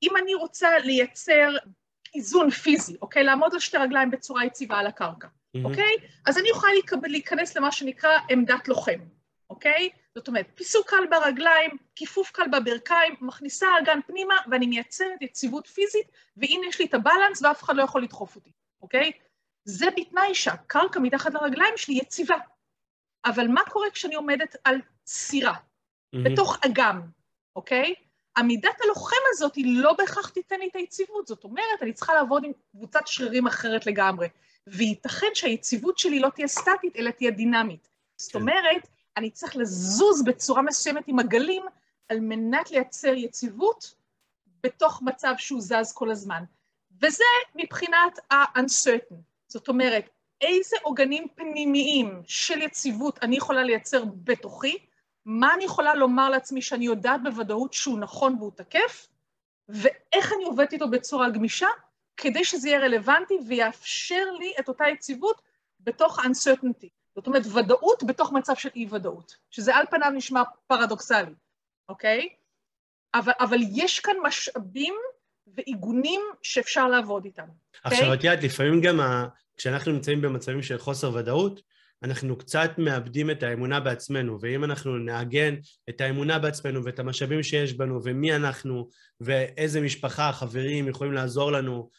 אם 0.03 0.17
אני 0.17 0.35
רוצה 0.35 0.79
לייצר 0.79 1.49
איזון 2.15 2.49
פיזי, 2.49 2.95
אוקיי? 3.01 3.23
לעמוד 3.23 3.53
על 3.53 3.59
שתי 3.59 3.77
רגליים 3.77 4.11
בצורה 4.11 4.45
יציבה 4.45 4.77
על 4.77 4.87
הקרקע, 4.87 5.27
mm-hmm. 5.27 5.59
אוקיי? 5.63 5.95
אז 6.25 6.37
אני 6.37 6.51
אוכל 6.51 6.67
להיכנס 7.03 7.57
למה 7.57 7.71
שנקרא 7.71 8.11
עמדת 8.29 8.67
לוחם, 8.67 8.99
אוקיי? 9.51 9.89
זאת 10.15 10.27
אומרת, 10.27 10.45
פיסוק 10.55 10.89
קל 10.89 11.05
ברגליים, 11.09 11.71
כיפוף 11.95 12.31
קל 12.31 12.47
בברכיים, 12.51 13.15
מכניסה 13.21 13.67
אגן 13.83 13.99
פנימה 14.07 14.35
ואני 14.51 14.67
מייצרת 14.67 15.21
יציבות 15.21 15.67
פיזית, 15.67 16.11
והנה 16.37 16.67
יש 16.67 16.79
לי 16.79 16.85
את 16.85 16.93
הבלנס 16.93 17.41
ואף 17.41 17.63
אחד 17.63 17.75
לא 17.75 17.83
יכול 17.83 18.03
לדחוף 18.03 18.35
אותי, 18.35 18.51
אוקיי? 18.81 19.11
זה 19.65 19.85
בתנאי 19.97 20.35
שהקרקע 20.35 20.99
מתחת 20.99 21.33
לרגליים 21.33 21.73
שלי 21.77 21.95
יציבה. 21.95 22.35
אבל 23.25 23.47
מה 23.47 23.61
קורה 23.69 23.89
כשאני 23.89 24.15
עומדת 24.15 24.55
על 24.63 24.75
סירה, 25.07 25.53
mm-hmm. 25.53 26.19
בתוך 26.23 26.57
אגם, 26.65 27.01
אוקיי? 27.55 27.93
עמידת 28.37 28.81
הלוחם 28.83 29.15
הזאת 29.29 29.55
היא 29.55 29.81
לא 29.81 29.93
בהכרח 29.93 30.29
תיתן 30.29 30.59
לי 30.59 30.67
את 30.67 30.75
היציבות, 30.75 31.27
זאת 31.27 31.43
אומרת, 31.43 31.81
אני 31.81 31.93
צריכה 31.93 32.13
לעבוד 32.13 32.43
עם 32.43 32.51
קבוצת 32.71 33.07
שרירים 33.07 33.47
אחרת 33.47 33.85
לגמרי, 33.85 34.27
וייתכן 34.67 35.27
שהיציבות 35.33 35.97
שלי 35.97 36.19
לא 36.19 36.29
תהיה 36.29 36.47
סטטית, 36.47 36.95
אלא 36.95 37.11
תהיה 37.11 37.31
דינמית. 37.31 37.89
זאת 38.17 38.31
כן. 38.31 38.39
אומרת, 38.39 38.87
אני 39.17 39.31
צריך 39.31 39.55
לזוז 39.55 40.23
בצורה 40.23 40.61
מסוימת 40.61 41.03
עם 41.07 41.19
הגלים, 41.19 41.63
על 42.09 42.19
מנת 42.19 42.71
לייצר 42.71 43.13
יציבות 43.13 43.95
בתוך 44.63 45.01
מצב 45.01 45.33
שהוא 45.37 45.61
זז 45.61 45.93
כל 45.93 46.11
הזמן. 46.11 46.43
וזה 47.01 47.23
מבחינת 47.55 48.19
ה-uncertain. 48.31 49.15
זאת 49.47 49.67
אומרת, 49.67 50.09
איזה 50.41 50.75
עוגנים 50.81 51.27
פנימיים 51.35 52.21
של 52.27 52.61
יציבות 52.61 53.19
אני 53.21 53.37
יכולה 53.37 53.63
לייצר 53.63 54.03
בתוכי, 54.05 54.77
מה 55.25 55.53
אני 55.53 55.63
יכולה 55.63 55.95
לומר 55.95 56.29
לעצמי 56.29 56.61
שאני 56.61 56.85
יודעת 56.85 57.23
בוודאות 57.23 57.73
שהוא 57.73 57.99
נכון 57.99 58.35
והוא 58.39 58.51
תקף, 58.55 59.07
ואיך 59.69 60.33
אני 60.33 60.43
עובדת 60.43 60.73
איתו 60.73 60.89
בצורה 60.89 61.29
גמישה, 61.29 61.67
כדי 62.17 62.43
שזה 62.43 62.69
יהיה 62.69 62.79
רלוונטי 62.79 63.33
ויאפשר 63.47 64.31
לי 64.39 64.53
את 64.59 64.67
אותה 64.67 64.83
יציבות 64.87 65.41
בתוך 65.79 66.19
uncertainty. 66.19 67.00
זאת 67.15 67.27
אומרת, 67.27 67.43
ודאות 67.45 68.03
בתוך 68.03 68.31
מצב 68.31 68.55
של 68.55 68.69
אי-ודאות, 68.75 69.35
שזה 69.51 69.75
על 69.75 69.85
פניו 69.91 70.11
נשמע 70.15 70.41
פרדוקסלי, 70.67 71.33
אוקיי? 71.89 72.29
אבל, 73.13 73.31
אבל 73.39 73.57
יש 73.75 73.99
כאן 73.99 74.15
משאבים 74.23 74.93
ועיגונים 75.47 76.21
שאפשר 76.41 76.87
לעבוד 76.87 77.25
איתם. 77.25 77.47
עכשיו, 77.83 77.99
אוקיי? 77.99 78.13
את 78.13 78.23
יודעת, 78.23 78.43
לפעמים 78.43 78.81
גם 78.81 78.99
ה... 78.99 79.27
כשאנחנו 79.57 79.91
נמצאים 79.91 80.21
במצבים 80.21 80.63
של 80.63 80.77
חוסר 80.77 81.13
ודאות, 81.13 81.61
אנחנו 82.03 82.37
קצת 82.37 82.71
מאבדים 82.77 83.31
את 83.31 83.43
האמונה 83.43 83.79
בעצמנו, 83.79 84.37
ואם 84.41 84.63
אנחנו 84.63 84.97
נעגן 84.97 85.55
את 85.89 86.01
האמונה 86.01 86.39
בעצמנו 86.39 86.83
ואת 86.83 86.99
המשאבים 86.99 87.43
שיש 87.43 87.73
בנו 87.73 87.99
ומי 88.03 88.35
אנחנו 88.35 88.89
ואיזה 89.21 89.81
משפחה, 89.81 90.31
חברים 90.31 90.87
יכולים 90.87 91.13
לעזור 91.13 91.51
לנו, 91.51 91.89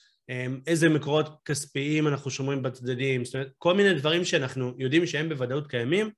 איזה 0.66 0.88
מקורות 0.88 1.28
כספיים 1.44 2.08
אנחנו 2.08 2.30
שומרים 2.30 2.62
בצדדים, 2.62 3.24
זאת 3.24 3.34
אומרת, 3.34 3.48
כל 3.58 3.74
מיני 3.74 3.94
דברים 3.94 4.24
שאנחנו 4.24 4.72
יודעים 4.78 5.06
שהם 5.06 5.28
בוודאות 5.28 5.66
קיימים, 5.66 6.10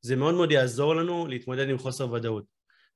זה 0.00 0.16
מאוד 0.16 0.34
מאוד 0.34 0.52
יעזור 0.52 0.94
לנו 0.94 1.26
להתמודד 1.26 1.68
עם 1.68 1.78
חוסר 1.78 2.12
ודאות. 2.12 2.44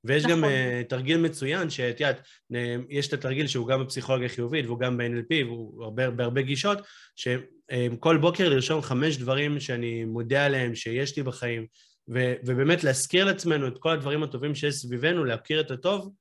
ויש 0.04 0.24
נכון. 0.24 0.34
גם 0.36 0.44
uh, 0.44 0.88
תרגיל 0.88 1.16
מצוין, 1.16 1.70
שאת 1.70 2.00
יודעת, 2.00 2.20
uh, 2.52 2.56
יש 2.88 3.08
את 3.08 3.12
התרגיל 3.12 3.46
שהוא 3.46 3.68
גם 3.68 3.84
בפסיכולוגיה 3.84 4.28
חיובית 4.28 4.66
והוא 4.66 4.80
גם 4.80 4.96
ב-NLP 4.96 5.44
והוא 5.44 5.84
הרבה, 5.84 6.10
בהרבה 6.10 6.42
גישות, 6.42 6.78
שכל 7.16 8.16
בוקר 8.16 8.48
לרשום 8.48 8.82
חמש 8.82 9.16
דברים 9.16 9.60
שאני 9.60 10.04
מודה 10.04 10.44
עליהם, 10.44 10.74
שיש 10.74 11.16
לי 11.16 11.22
בחיים, 11.22 11.66
ו, 12.14 12.34
ובאמת 12.46 12.84
להזכיר 12.84 13.24
לעצמנו 13.24 13.68
את 13.68 13.78
כל 13.78 13.90
הדברים 13.90 14.22
הטובים 14.22 14.54
שיש 14.54 14.74
סביבנו, 14.74 15.24
להכיר 15.24 15.60
את 15.60 15.70
הטוב, 15.70 16.12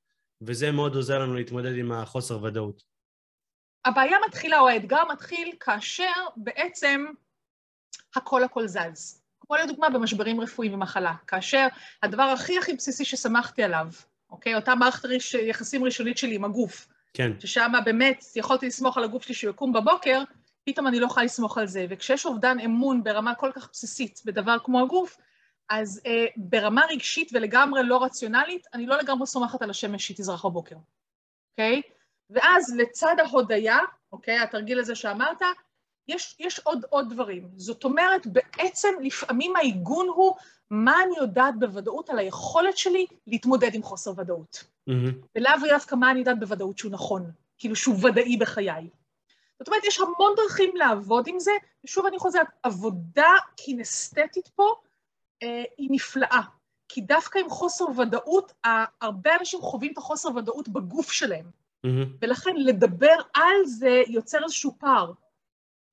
וזה 0.42 0.70
מאוד 0.70 0.94
עוזר 0.94 1.18
לנו 1.18 1.34
להתמודד 1.34 1.76
עם 1.76 1.92
החוסר 1.92 2.42
ודאות. 2.42 2.95
הבעיה 3.86 4.16
מתחילה, 4.28 4.58
או 4.58 4.68
האתגר 4.68 5.02
מתחיל, 5.12 5.52
כאשר 5.60 6.12
בעצם 6.36 7.06
הכל 8.16 8.44
הכל 8.44 8.66
זז. 8.66 9.22
כמו 9.40 9.56
לדוגמה 9.56 9.90
במשברים 9.90 10.40
רפואיים 10.40 10.74
ומחלה, 10.74 11.14
כאשר 11.26 11.66
הדבר 12.02 12.22
הכי 12.22 12.58
הכי 12.58 12.72
בסיסי 12.74 13.04
ששמחתי 13.04 13.62
עליו, 13.62 13.86
אוקיי? 14.30 14.54
אותה 14.54 14.74
מערכת 14.74 15.04
ריש, 15.04 15.34
יחסים 15.34 15.84
ראשונית 15.84 16.18
שלי 16.18 16.34
עם 16.34 16.44
הגוף, 16.44 16.88
כן. 17.14 17.32
ששם 17.40 17.72
באמת 17.84 18.24
יכולתי 18.36 18.66
לסמוך 18.66 18.96
על 18.96 19.04
הגוף 19.04 19.22
שלי 19.22 19.34
שהוא 19.34 19.50
יקום 19.50 19.72
בבוקר, 19.72 20.22
פתאום 20.64 20.86
אני 20.86 21.00
לא 21.00 21.06
יכולה 21.06 21.26
לסמוך 21.26 21.58
על 21.58 21.66
זה. 21.66 21.86
וכשיש 21.90 22.26
אובדן 22.26 22.60
אמון 22.60 23.02
ברמה 23.02 23.34
כל 23.34 23.50
כך 23.54 23.68
בסיסית 23.72 24.22
בדבר 24.24 24.56
כמו 24.64 24.82
הגוף, 24.82 25.18
אז 25.68 26.00
אה, 26.06 26.26
ברמה 26.36 26.82
רגשית 26.90 27.30
ולגמרי 27.32 27.82
לא 27.82 28.04
רציונלית, 28.04 28.66
אני 28.74 28.86
לא 28.86 28.98
לגמרי 28.98 29.26
סומכת 29.26 29.62
על 29.62 29.70
השמש 29.70 30.06
שהיא 30.06 30.16
תזרח 30.16 30.44
בבוקר, 30.44 30.76
אוקיי? 31.52 31.82
ואז 32.30 32.74
לצד 32.76 33.16
ההודיה, 33.18 33.78
אוקיי, 34.12 34.38
התרגיל 34.38 34.80
הזה 34.80 34.94
שאמרת, 34.94 35.42
יש, 36.08 36.36
יש 36.40 36.58
עוד, 36.58 36.84
עוד 36.90 37.14
דברים. 37.14 37.48
זאת 37.56 37.84
אומרת, 37.84 38.26
בעצם 38.26 38.88
לפעמים 39.00 39.56
העיגון 39.56 40.08
הוא 40.08 40.36
מה 40.70 41.02
אני 41.02 41.16
יודעת 41.16 41.58
בוודאות 41.58 42.10
על 42.10 42.18
היכולת 42.18 42.76
שלי 42.76 43.06
להתמודד 43.26 43.74
עם 43.74 43.82
חוסר 43.82 44.12
ודאות. 44.16 44.64
Mm-hmm. 44.90 45.26
ולאו 45.36 45.52
דווקא 45.68 45.94
מה 45.94 46.10
אני 46.10 46.18
יודעת 46.18 46.40
בוודאות 46.40 46.78
שהוא 46.78 46.92
נכון, 46.92 47.30
כאילו 47.58 47.76
שהוא 47.76 47.96
ודאי 48.02 48.36
בחיי. 48.36 48.88
זאת 49.58 49.68
אומרת, 49.68 49.84
יש 49.84 50.00
המון 50.00 50.34
דרכים 50.36 50.76
לעבוד 50.76 51.26
עם 51.28 51.38
זה, 51.38 51.50
ושוב 51.84 52.06
אני 52.06 52.18
חוזרת, 52.18 52.46
עבודה 52.62 53.30
קינסתטית 53.56 54.48
פה 54.48 54.74
אה, 55.42 55.64
היא 55.78 55.88
נפלאה. 55.90 56.42
כי 56.88 57.00
דווקא 57.00 57.38
עם 57.38 57.50
חוסר 57.50 57.84
ודאות, 58.00 58.52
הרבה 59.00 59.30
אנשים 59.40 59.60
חווים 59.60 59.92
את 59.92 59.98
החוסר 59.98 60.28
ודאות 60.36 60.68
בגוף 60.68 61.12
שלהם. 61.12 61.50
Mm-hmm. 61.86 62.08
ולכן 62.22 62.56
לדבר 62.56 63.16
על 63.34 63.64
זה 63.64 64.02
יוצר 64.08 64.38
איזשהו 64.44 64.76
פער. 64.78 65.12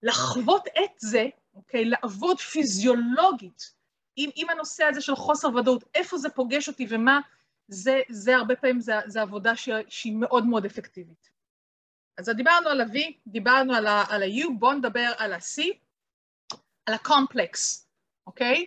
לחוות 0.03 0.67
את 0.67 0.91
זה, 0.97 1.27
אוקיי, 1.55 1.85
לעבוד 1.85 2.39
פיזיולוגית 2.39 3.73
עם, 4.15 4.29
עם 4.35 4.49
הנושא 4.49 4.83
הזה 4.83 5.01
של 5.01 5.15
חוסר 5.15 5.55
ודאות, 5.55 5.83
איפה 5.95 6.17
זה 6.17 6.29
פוגש 6.29 6.67
אותי 6.67 6.87
ומה, 6.89 7.19
זה, 7.67 8.01
זה 8.09 8.35
הרבה 8.35 8.55
פעמים, 8.55 8.79
זה, 8.79 8.93
זה 9.05 9.21
עבודה 9.21 9.55
ש, 9.55 9.69
שהיא 9.89 10.15
מאוד 10.15 10.45
מאוד 10.45 10.65
אפקטיבית. 10.65 11.29
אז 12.17 12.29
דיברנו 12.29 12.69
על 12.69 12.81
ה-V, 12.81 12.97
דיברנו 13.27 13.73
על 13.73 13.87
ה-U, 13.87 14.49
בואו 14.59 14.73
נדבר 14.73 15.11
על 15.17 15.33
ה-C, 15.33 15.61
על 16.85 16.93
ה-complex, 16.93 17.83
אוקיי? 18.27 18.65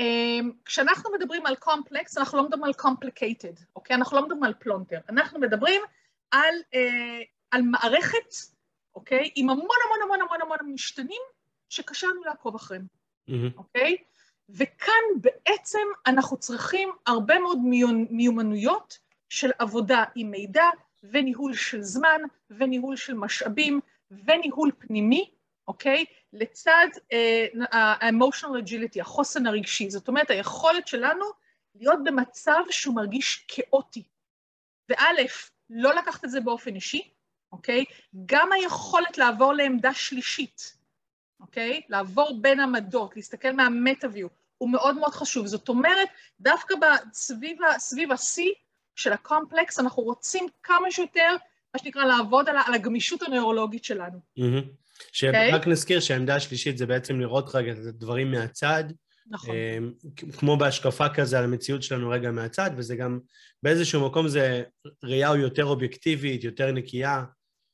Um, 0.00 0.44
כשאנחנו 0.64 1.10
מדברים 1.12 1.46
על 1.46 1.54
complex, 1.64 2.14
אנחנו 2.18 2.38
לא 2.38 2.44
מדברים 2.44 2.64
על 2.64 2.72
complicated, 2.80 3.64
אוקיי? 3.76 3.96
אנחנו 3.96 4.16
לא 4.16 4.22
מדברים 4.22 4.44
על 4.44 4.54
פלונטר, 4.54 4.98
אנחנו 5.08 5.40
מדברים 5.40 5.82
על, 6.30 6.54
uh, 6.74 7.24
על 7.50 7.62
מערכת 7.62 8.34
אוקיי? 8.94 9.30
עם 9.34 9.50
המון 9.50 9.76
המון 9.84 10.02
המון 10.02 10.20
המון 10.20 10.42
המון 10.42 10.72
משתנים 10.72 11.22
שקשה 11.68 12.06
לנו 12.06 12.24
לעקוב 12.24 12.54
אחריהם, 12.54 12.86
mm-hmm. 13.30 13.56
אוקיי? 13.56 13.96
וכאן 14.48 15.04
בעצם 15.20 15.86
אנחנו 16.06 16.36
צריכים 16.36 16.92
הרבה 17.06 17.38
מאוד 17.38 17.58
מיומנויות 18.10 18.98
של 19.28 19.50
עבודה 19.58 20.04
עם 20.14 20.30
מידע 20.30 20.64
וניהול 21.02 21.54
של 21.54 21.82
זמן 21.82 22.20
וניהול 22.50 22.96
של 22.96 23.14
משאבים 23.14 23.80
וניהול 24.10 24.70
פנימי, 24.78 25.30
אוקיי? 25.68 26.04
לצד 26.32 26.86
ה-emotional 27.72 28.44
uh, 28.44 28.68
agility, 28.68 29.00
החוסן 29.00 29.46
הרגשי. 29.46 29.90
זאת 29.90 30.08
אומרת, 30.08 30.30
היכולת 30.30 30.88
שלנו 30.88 31.24
להיות 31.74 31.98
במצב 32.04 32.60
שהוא 32.70 32.96
מרגיש 32.96 33.44
כאוטי. 33.48 34.02
וא', 34.88 35.26
לא 35.74 35.94
לקחת 35.94 36.24
את 36.24 36.30
זה 36.30 36.40
באופן 36.40 36.74
אישי, 36.74 37.10
אוקיי? 37.52 37.84
גם 38.26 38.52
היכולת 38.52 39.18
לעבור 39.18 39.52
לעמדה 39.52 39.94
שלישית, 39.94 40.76
אוקיי? 41.40 41.80
לעבור 41.88 42.38
בין 42.42 42.60
עמדות, 42.60 43.16
להסתכל 43.16 43.52
מהמטה-ויו, 43.52 44.28
הוא 44.58 44.70
מאוד 44.70 44.98
מאוד 44.98 45.12
חשוב. 45.12 45.46
זאת 45.46 45.68
אומרת, 45.68 46.08
דווקא 46.40 46.74
בסביב, 46.74 47.58
סביב 47.78 48.12
ה-C 48.12 48.42
של 48.94 49.12
הקומפלקס, 49.12 49.78
אנחנו 49.80 50.02
רוצים 50.02 50.46
כמה 50.62 50.90
שיותר, 50.90 51.36
מה 51.74 51.80
שנקרא, 51.82 52.04
לעבוד 52.04 52.48
על, 52.48 52.56
על 52.66 52.74
הגמישות 52.74 53.22
הנוירולוגית 53.22 53.84
שלנו. 53.84 54.18
Mm-hmm. 54.38 54.84
שרק 55.12 55.64
okay. 55.64 55.68
נזכיר 55.68 56.00
שהעמדה 56.00 56.36
השלישית 56.36 56.78
זה 56.78 56.86
בעצם 56.86 57.20
לראות 57.20 57.54
רגע 57.54 57.72
את 57.72 57.78
הדברים 57.78 58.30
מהצד, 58.30 58.84
נכון. 59.26 59.56
כמו 60.38 60.56
בהשקפה 60.56 61.08
כזה 61.08 61.38
על 61.38 61.44
המציאות 61.44 61.82
שלנו 61.82 62.10
רגע 62.10 62.30
מהצד, 62.30 62.70
וזה 62.76 62.96
גם 62.96 63.20
באיזשהו 63.62 64.06
מקום 64.06 64.28
זה 64.28 64.62
ראייה 65.04 65.30
יותר 65.36 65.64
אובייקטיבית, 65.64 66.44
יותר 66.44 66.72
נקייה, 66.72 67.24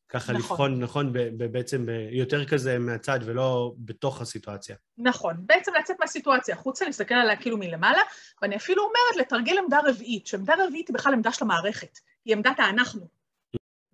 ככה 0.09 0.33
נכון. 0.33 0.43
לבחון, 0.43 0.81
נכון, 0.81 1.13
בעצם 1.53 1.87
יותר 2.11 2.45
כזה 2.45 2.79
מהצד 2.79 3.21
ולא 3.25 3.75
בתוך 3.79 4.21
הסיטואציה. 4.21 4.77
נכון, 4.99 5.37
בעצם 5.39 5.73
לצאת 5.81 5.97
מהסיטואציה 6.01 6.55
החוצה, 6.55 6.85
להסתכל 6.85 7.15
עליה 7.15 7.37
כאילו 7.37 7.59
מלמעלה, 7.59 8.01
ואני 8.43 8.57
אפילו 8.57 8.83
אומרת 8.83 9.27
לתרגל 9.27 9.59
עמדה 9.59 9.79
רביעית, 9.87 10.27
שעמדה 10.27 10.55
רביעית 10.67 10.89
היא 10.89 10.95
בכלל 10.95 11.15
עמדה 11.15 11.33
של 11.33 11.45
המערכת, 11.45 11.99
היא 12.25 12.37
עמדת 12.37 12.59
האנחנו. 12.59 13.20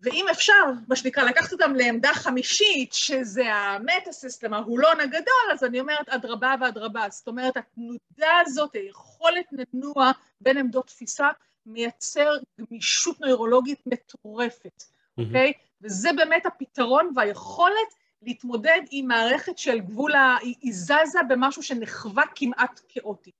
ואם 0.00 0.26
אפשר, 0.30 0.62
מה 0.88 0.96
שנקרא, 0.96 1.24
לקחת 1.24 1.52
אותם 1.52 1.74
לעמדה 1.74 2.14
חמישית, 2.14 2.92
שזה 2.92 3.54
המטה-סיסטם, 3.54 4.54
ההולון 4.54 5.00
הגדול, 5.00 5.52
אז 5.52 5.64
אני 5.64 5.80
אומרת 5.80 6.08
אדרבה 6.08 6.54
ואדרבה. 6.60 7.06
זאת 7.10 7.28
אומרת, 7.28 7.56
התנודה 7.56 8.32
הזאת, 8.40 8.74
היכולת 8.74 9.46
לנוע 9.52 10.10
בין 10.40 10.58
עמדות 10.58 10.86
תפיסה, 10.86 11.28
מייצר 11.66 12.36
גמישות 12.60 13.20
נוירולוגית 13.20 13.80
מטורפת, 13.86 14.82
אוקיי? 15.18 15.50
Mm-hmm. 15.50 15.54
Okay? 15.54 15.66
וזה 15.82 16.12
באמת 16.16 16.46
הפתרון 16.46 17.12
והיכולת 17.16 17.94
להתמודד 18.22 18.80
עם 18.90 19.06
מערכת 19.06 19.58
של 19.58 19.80
גבול 19.80 20.14
ה... 20.14 20.36
היא 20.42 20.72
זזה 20.72 21.18
במשהו 21.28 21.62
שנחווה 21.62 22.24
כמעט 22.34 22.80
כאוטי. 22.88 23.30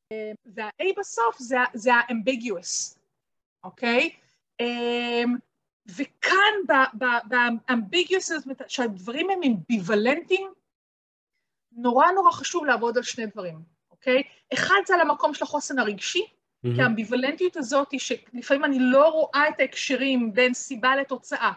וה-A 0.47 0.85
בסוף 0.99 1.39
זה, 1.39 1.57
זה 1.75 1.95
ה-ambiguous, 1.95 2.99
אוקיי? 3.65 4.11
וכאן 5.89 6.81
באמביגיוס, 7.25 8.33
שהדברים 8.69 9.31
הם 9.31 9.41
אמביוולנטיים, 9.47 10.51
נורא 11.73 12.07
נורא 12.11 12.33
חשוב 12.33 12.65
לעבוד 12.65 12.97
על 12.97 13.03
שני 13.03 13.27
דברים, 13.27 13.59
אוקיי? 13.91 14.23
אחד 14.55 14.81
זה 14.87 14.95
על 14.95 15.01
המקום 15.01 15.35
של 15.35 15.45
החוסן 15.45 15.79
הרגשי, 15.79 16.23
mm-hmm. 16.23 16.69
כי 16.75 16.83
האמביוולנטיות 16.83 17.57
הזאת 17.57 17.91
היא 17.93 18.01
שלפעמים 18.01 18.65
אני 18.65 18.79
לא 18.81 19.09
רואה 19.09 19.49
את 19.49 19.61
ההקשרים 19.61 20.33
בין 20.35 20.55
סיבה 20.55 20.97
לתוצאה, 20.97 21.53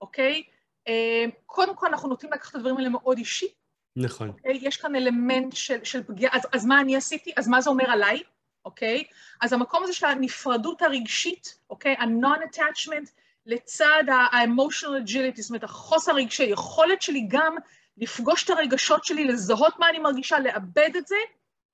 אוקיי? 0.00 0.42
אה, 0.88 1.24
קודם 1.46 1.76
כל 1.76 1.86
אנחנו 1.86 2.08
נוטים 2.08 2.32
לקחת 2.32 2.50
את 2.50 2.54
הדברים 2.54 2.76
האלה 2.76 2.88
מאוד 2.88 3.18
אישי. 3.18 3.48
נכון. 3.96 4.28
אוקיי? 4.28 4.58
יש 4.62 4.76
כאן 4.76 4.96
אלמנט 4.96 5.56
של, 5.56 5.84
של 5.84 6.02
פגיעה, 6.02 6.36
אז, 6.36 6.42
אז 6.52 6.66
מה 6.66 6.80
אני 6.80 6.96
עשיתי? 6.96 7.32
אז 7.36 7.48
מה 7.48 7.60
זה 7.60 7.70
אומר 7.70 7.90
עליי? 7.90 8.22
אוקיי? 8.64 9.04
אז 9.40 9.52
המקום 9.52 9.84
הזה 9.84 9.92
של 9.92 10.06
הנפרדות 10.06 10.82
הרגשית, 10.82 11.58
אוקיי? 11.70 11.94
ה-non-attachment, 11.98 13.10
לצד 13.48 14.02
ה-emotional 14.08 15.04
agility, 15.04 15.40
זאת 15.40 15.50
אומרת, 15.50 15.64
החוסר 15.64 16.12
הרגשי, 16.12 16.42
היכולת 16.42 17.02
שלי 17.02 17.26
גם 17.28 17.56
לפגוש 17.96 18.44
את 18.44 18.50
הרגשות 18.50 19.04
שלי, 19.04 19.24
לזהות 19.24 19.78
מה 19.78 19.88
אני 19.88 19.98
מרגישה, 19.98 20.38
לאבד 20.38 20.90
את 20.98 21.06
זה, 21.06 21.16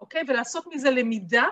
אוקיי? 0.00 0.22
ולעשות 0.28 0.66
מזה 0.66 0.90
למידה, 0.90 1.44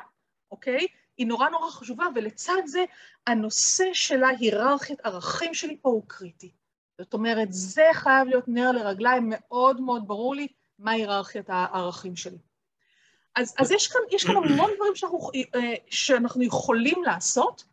אוקיי? 0.50 0.86
היא 1.16 1.26
נורא 1.26 1.48
נורא 1.48 1.70
חשובה, 1.70 2.06
ולצד 2.14 2.62
זה, 2.64 2.84
הנושא 3.26 3.84
של 3.92 4.24
ההיררכיית 4.24 5.00
ערכים 5.00 5.54
שלי 5.54 5.76
פה 5.82 5.88
הוא 5.88 6.02
קריטי. 6.06 6.50
זאת 6.98 7.14
אומרת, 7.14 7.48
זה 7.50 7.84
חייב 7.92 8.28
להיות 8.28 8.48
נר 8.48 8.72
לרגליים, 8.72 9.26
מאוד 9.28 9.80
מאוד 9.80 10.08
ברור 10.08 10.34
לי 10.34 10.46
מה 10.78 10.90
היררכיית 10.90 11.50
הערכים 11.50 12.16
שלי. 12.16 12.38
אז, 13.36 13.54
אז 13.58 13.70
יש, 13.70 13.88
כאן, 13.88 14.00
יש 14.10 14.24
כאן 14.24 14.36
המון 14.36 14.70
דברים 14.76 14.94
שאנחנו, 14.94 15.30
אה, 15.54 15.74
שאנחנו 15.90 16.42
יכולים 16.42 17.04
לעשות, 17.04 17.64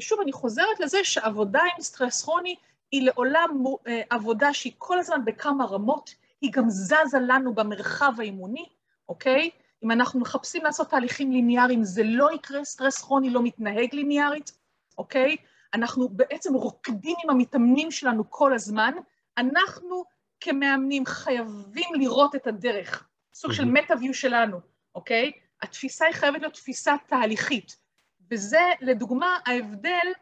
ושוב, 0.00 0.20
אני 0.20 0.32
חוזרת 0.32 0.80
לזה 0.80 1.04
שעבודה 1.04 1.62
עם 1.62 1.82
סטרס 1.82 2.22
כרוני 2.22 2.56
היא 2.92 3.02
לעולם 3.02 3.64
אה, 3.86 4.02
עבודה 4.10 4.54
שהיא 4.54 4.72
כל 4.78 4.98
הזמן 4.98 5.24
בכמה 5.24 5.64
רמות, 5.64 6.14
היא 6.40 6.52
גם 6.52 6.70
זזה 6.70 7.18
לנו 7.26 7.54
במרחב 7.54 8.12
האימוני, 8.18 8.68
אוקיי? 9.08 9.50
אם 9.84 9.90
אנחנו 9.90 10.20
מחפשים 10.20 10.64
לעשות 10.64 10.90
תהליכים 10.90 11.32
ליניאריים, 11.32 11.84
זה 11.84 12.02
לא 12.04 12.32
יקרה, 12.34 12.64
סטרס 12.64 13.02
כרוני 13.02 13.30
לא 13.30 13.42
מתנהג 13.42 13.94
ליניארית, 13.94 14.52
אוקיי? 14.98 15.36
אנחנו 15.74 16.08
בעצם 16.08 16.54
רוקדים 16.54 17.16
עם 17.24 17.30
המתאמנים 17.30 17.90
שלנו 17.90 18.30
כל 18.30 18.54
הזמן. 18.54 18.92
אנחנו 19.38 20.04
כמאמנים 20.40 21.06
חייבים 21.06 21.94
לראות 21.94 22.34
את 22.34 22.46
הדרך, 22.46 23.08
סוג 23.34 23.52
של 23.52 23.64
מטה-ויו 23.64 24.14
שלנו, 24.14 24.60
אוקיי? 24.94 25.32
התפיסה 25.62 26.06
היא 26.06 26.14
חייבת 26.14 26.40
להיות 26.40 26.54
תפיסה 26.54 26.94
תהליכית. 27.06 27.83
וזה 28.30 28.62
לדוגמה 28.80 29.38
ההבדל 29.46 30.12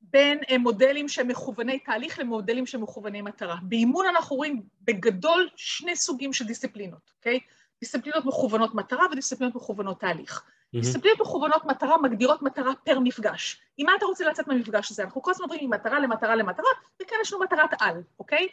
בין 0.00 0.38
אה, 0.50 0.58
מודלים 0.58 1.08
שהם 1.08 1.28
מכווני 1.28 1.78
תהליך 1.78 2.18
למודלים 2.18 2.66
שהם 2.66 2.82
מכווני 2.82 3.22
מטרה. 3.22 3.56
באימון 3.62 4.06
אנחנו 4.06 4.36
רואים 4.36 4.62
בגדול 4.82 5.48
שני 5.56 5.96
סוגים 5.96 6.32
של 6.32 6.44
דיסציפלינות, 6.44 7.10
אוקיי? 7.18 7.40
דיסציפלינות 7.80 8.24
מכוונות 8.24 8.74
מטרה 8.74 9.06
ודיסציפלינות 9.12 9.54
מכוונות 9.54 10.00
תהליך. 10.00 10.38
Mm-hmm. 10.38 10.80
דיסציפלינות 10.80 11.20
מכוונות 11.20 11.64
מטרה 11.64 11.98
מגדירות 12.02 12.42
מטרה 12.42 12.74
פר 12.84 12.98
מפגש. 12.98 13.60
עם 13.76 13.86
מה 13.86 13.92
אתה 13.98 14.06
רוצה 14.06 14.24
לצאת 14.28 14.48
מהמפגש 14.48 14.90
הזה? 14.90 15.02
אנחנו 15.02 15.22
כל 15.22 15.30
הזמן 15.30 15.44
עוברים 15.44 15.70
ממטרה 15.70 16.00
למטרה 16.00 16.36
למטרה, 16.36 16.70
וכאן 17.02 17.18
יש 17.22 17.32
לנו 17.32 17.42
מטרת 17.42 17.70
על, 17.80 18.02
אוקיי? 18.18 18.48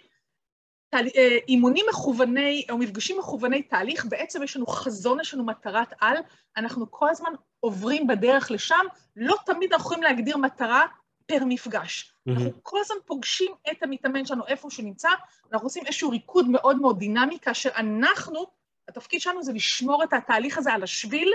אה, 0.93 1.37
אימונים 1.47 1.85
מכווני, 1.89 2.65
או 2.69 2.77
מפגשים 2.77 3.19
מכווני 3.19 3.61
תהליך, 3.63 4.05
בעצם 4.05 4.43
יש 4.43 4.55
לנו 4.55 4.67
חזון, 4.67 5.19
יש 5.19 5.33
לנו 5.33 5.45
מטרת 5.45 5.93
על, 5.99 6.17
אנחנו 6.57 6.91
כל 6.91 7.09
הזמן 7.09 7.31
עוברים 7.59 8.07
בדרך 8.07 8.51
לשם, 8.51 8.85
לא 9.15 9.35
תמיד 9.45 9.73
אנחנו 9.73 9.85
יכולים 9.85 10.03
להגדיר 10.03 10.37
מטרה 10.37 10.85
פר 11.25 11.45
מפגש. 11.45 12.03
Mm-hmm. 12.03 12.31
אנחנו 12.31 12.51
כל 12.63 12.77
הזמן 12.81 12.95
פוגשים 13.05 13.51
את 13.71 13.83
המתאמן 13.83 14.25
שלנו 14.25 14.47
איפה 14.47 14.69
שהוא 14.69 14.85
נמצא, 14.85 15.09
אנחנו 15.53 15.65
עושים 15.65 15.83
איזשהו 15.85 16.09
ריקוד 16.09 16.47
מאוד 16.49 16.81
מאוד 16.81 16.99
דינמי, 16.99 17.37
כאשר 17.41 17.69
אנחנו, 17.75 18.45
התפקיד 18.89 19.21
שלנו 19.21 19.43
זה 19.43 19.53
לשמור 19.53 20.03
את 20.03 20.13
התהליך 20.13 20.57
הזה 20.57 20.73
על 20.73 20.83
השביל, 20.83 21.33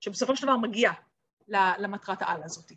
שבסופו 0.00 0.36
של 0.36 0.42
דבר 0.42 0.56
מגיע 0.56 0.90
למטרת 1.78 2.22
העל 2.22 2.42
הזאת. 2.44 2.72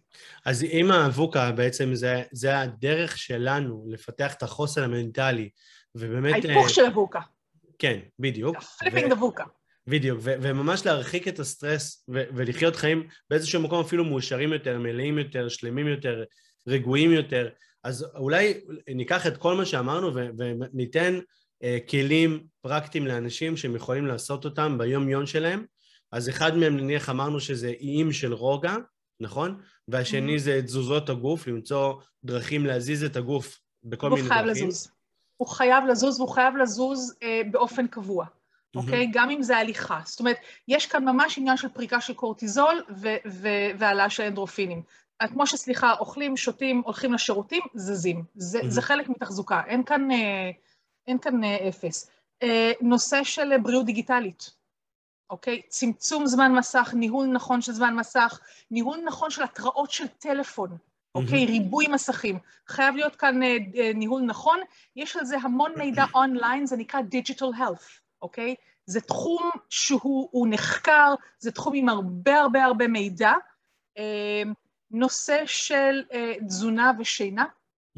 אז 0.46 0.66
עם 0.70 0.92
האבוקה 0.92 1.52
בעצם 1.52 1.96
זה, 1.96 2.24
זה 2.32 2.60
הדרך 2.60 3.18
שלנו 3.18 3.86
לפתח 3.88 4.34
את 4.34 4.44
החוסן 4.44 4.84
המנטלי, 4.84 5.50
ובאמת... 5.96 6.46
ההיפוך 6.46 6.68
uh, 6.68 6.70
של 6.70 6.86
אבוקה. 6.86 7.20
כן, 7.80 8.00
בדיוק. 8.20 8.58
Flipping 8.80 9.12
ה 9.12 9.17
VUCA. 9.17 9.44
בדיוק, 9.88 10.20
ו- 10.22 10.36
וממש 10.42 10.86
להרחיק 10.86 11.28
את 11.28 11.40
הסטרס 11.40 12.06
ו- 12.14 12.24
ולחיות 12.36 12.76
חיים 12.76 13.08
באיזשהו 13.30 13.62
מקום 13.62 13.80
אפילו 13.80 14.06
מאושרים 14.06 14.54
יותר, 14.54 14.80
מלאים 14.80 15.18
יותר, 15.18 15.50
שלמים 15.50 15.88
יותר, 15.88 16.24
רגועים 16.68 17.12
יותר. 17.12 17.50
אז 17.84 18.06
אולי 18.16 18.62
ניקח 18.88 19.28
את 19.28 19.38
כל 19.38 19.56
מה 19.56 19.66
שאמרנו 19.66 20.16
ו- 20.16 20.30
וניתן 20.38 21.20
uh, 21.64 21.90
כלים 21.90 22.44
פרקטיים 22.62 23.08
לאנשים 23.08 23.58
שהם 23.58 23.76
יכולים 23.76 24.06
לעשות 24.06 24.46
אותם 24.46 24.78
ביום-יום 24.78 25.26
שלהם. 25.26 25.66
אז 26.12 26.30
אחד 26.30 26.58
מהם 26.58 26.78
נניח 26.78 27.10
אמרנו 27.10 27.40
שזה 27.40 27.74
איים 27.80 28.12
של 28.12 28.34
רוגע, 28.34 28.76
נכון? 29.20 29.62
והשני 29.88 30.36
mm-hmm. 30.36 30.40
זה 30.40 30.62
תזוזות 30.62 31.10
הגוף, 31.10 31.48
למצוא 31.48 31.94
דרכים 32.24 32.66
להזיז 32.66 33.04
את 33.04 33.16
הגוף 33.16 33.60
בכל 33.84 34.10
מיני 34.10 34.22
דרכים. 34.22 34.38
הוא 34.38 34.54
חייב 34.54 34.68
לזוז. 34.68 34.93
הוא 35.44 35.50
חייב 35.50 35.86
לזוז 35.86 36.20
והוא 36.20 36.30
חייב 36.30 36.56
לזוז 36.56 37.16
אה, 37.24 37.42
באופן 37.52 37.88
קבוע. 37.88 38.26
אוקיי? 38.76 39.06
Mm-hmm. 39.06 39.10
גם 39.14 39.30
אם 39.30 39.44
זה 39.44 39.58
הליכה. 39.58 40.00
זאת 40.06 40.20
אומרת, 40.20 40.38
יש 40.68 40.86
כאן 40.86 41.06
ממש 41.06 41.38
עניין 41.38 41.58
של 41.58 41.70
פריקה 41.70 42.02
של 42.02 42.14
קורטיזול 42.14 42.84
והעלאה 43.78 44.10
של 44.10 44.24
אנדרופינים. 44.24 44.82
כמו 45.28 45.48
שסליחה, 45.48 45.94
אוכלים, 46.00 46.38
שותים, 46.38 46.82
הולכים 46.86 47.14
לשירותים, 47.14 47.62
זזים. 47.74 48.24
זה, 48.36 48.60
mm-hmm. 48.60 48.70
זה 48.70 48.82
חלק 48.82 49.10
מתחזוקה, 49.10 49.62
אין 49.68 49.84
כאן, 49.84 50.12
אה, 50.12 50.52
אין 51.08 51.18
כאן 51.18 51.44
אה, 51.44 51.70
אפס. 51.70 52.12
אה, 52.44 52.72
נושא 52.82 53.24
של 53.24 53.58
בריאות 53.58 53.86
דיגיטלית, 53.86 54.52
אוקיי? 55.30 55.62
צמצום 55.68 56.28
זמן 56.28 56.52
מסך, 56.52 56.94
ניהול 56.94 57.28
נכון 57.28 57.62
של 57.62 57.72
זמן 57.72 57.96
מסך, 57.96 58.40
ניהול 58.72 58.98
נכון 59.06 59.30
של 59.30 59.44
התראות 59.44 59.92
של 59.92 60.08
טלפון, 60.08 60.78
אוקיי? 61.16 61.46
ריבוי 61.46 61.88
מסכים. 61.88 62.40
חייב 62.68 62.96
להיות 62.96 63.16
כאן 63.16 63.40
ניהול 63.96 64.22
נכון. 64.22 64.60
יש 64.96 65.16
על 65.16 65.26
זה 65.26 65.38
המון 65.38 65.72
מידע 65.78 66.06
אונליין, 66.16 66.66
זה 66.66 66.78
נקרא 66.78 67.00
Digital 67.00 67.58
Health. 67.58 68.04
אוקיי? 68.22 68.56
זה 68.86 69.02
תחום 69.02 69.50
שהוא 69.70 70.48
נחקר, 70.50 71.14
זה 71.40 71.52
תחום 71.52 71.74
עם 71.76 71.90
הרבה 71.90 72.40
הרבה 72.40 72.64
הרבה 72.64 72.88
מידע. 72.88 73.34
אה, 73.98 74.44
נושא 74.92 75.42
של 75.46 76.04
אה, 76.14 76.34
תזונה 76.48 76.92
ושינה. 77.00 77.46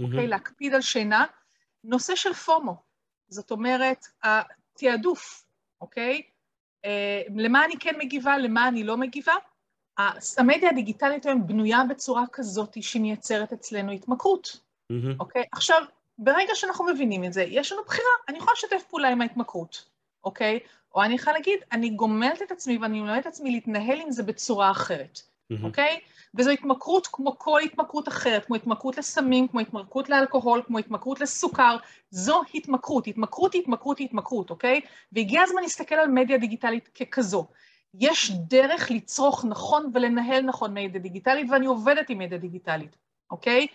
אוקיי? 0.04 0.28
להקפיד 0.28 0.74
על 0.74 0.82
שינה. 0.82 1.26
נושא 1.84 2.16
של 2.16 2.34
פומו, 2.34 2.76
זאת 3.28 3.52
אומרת, 3.52 4.06
התעדוף, 4.24 5.46
אוקיי? 5.82 6.22
אה, 6.86 7.22
למה 7.36 7.66
אני 7.66 7.74
כן 7.80 7.96
מגיבה, 7.98 8.38
למה 8.38 8.68
אני 8.68 8.84
לא 8.84 8.98
מגיבה. 8.98 9.34
המדיה 10.38 10.70
הדיגיטלית 10.70 11.26
היום 11.26 11.48
בנויה 11.48 11.84
בצורה 11.90 12.24
כזאת 12.32 12.84
שהיא 12.84 13.02
מייצרת 13.02 13.54
אצלנו 13.54 13.92
התמכרות, 13.92 14.60
mm-hmm. 14.92 14.96
אוקיי? 15.20 15.44
עכשיו, 15.52 15.82
ברגע 16.18 16.56
שאנחנו 16.56 16.86
מבינים 16.86 17.24
את 17.24 17.34
זה, 17.34 17.44
יש 17.44 17.72
לנו 17.72 17.82
בחירה, 17.88 18.10
אני 18.30 18.38
יכולה 18.38 18.54
לשתף 18.54 18.84
פעולה 18.90 19.10
עם 19.10 19.22
ההתמכרות. 19.22 19.86
אוקיי? 20.24 20.60
או 20.96 21.04
אני 21.04 21.14
יכולה 21.16 21.38
להגיד, 21.38 21.60
אני 21.72 21.90
גומלת 21.90 22.42
את 22.42 22.52
עצמי 22.52 22.78
ואני 22.78 23.02
מלמדת 23.02 23.22
את 23.22 23.26
עצמי 23.26 23.52
להתנהל 23.52 24.02
עם 24.02 24.12
זה 24.12 24.24
בצורה 24.24 24.72
אחרת. 24.72 25.20
אוקיי? 25.64 26.00
וזו 26.36 26.50
התמכרות 26.50 27.08
כמו 27.12 27.40
כל 27.40 27.62
התמכרות 27.62 28.08
אחרת, 28.08 28.46
כמו 28.46 28.56
התמכרות 28.56 28.98
לסמים, 28.98 29.48
כמו 29.48 29.60
התמכרות 29.60 30.10
לאלכוהול, 30.10 30.62
כמו 30.68 30.78
התמכרות 30.78 31.22
לסוכר, 31.22 31.78
זו 32.10 32.42
התמכרות. 32.54 33.08
התמכרות 33.08 33.54
היא 33.54 33.62
התמכרות 33.62 34.00
היא 34.00 34.08
התמכרות, 34.08 34.50
אוקיי? 34.50 34.82
והגיע 35.12 35.42
הזמן 35.42 35.62
להסתכל 35.62 35.96
על 35.96 36.08
מדיה 36.08 36.38
דיגיטלית 36.38 36.88
ככזו. 36.88 37.48
יש 38.00 38.32
דרך 38.32 38.92
לצרוך 38.92 39.46
נכון 39.46 39.92
ולנהל 39.94 40.42
נכון 40.42 40.74
מדיה 40.74 41.02
דיגיטלית, 41.02 41.48
ואני 41.52 41.66
עובדת 41.66 42.10
עם 42.10 42.18
מדיה 42.18 42.38
דיגיטלית, 42.38 42.96
אוקיי? 43.32 43.68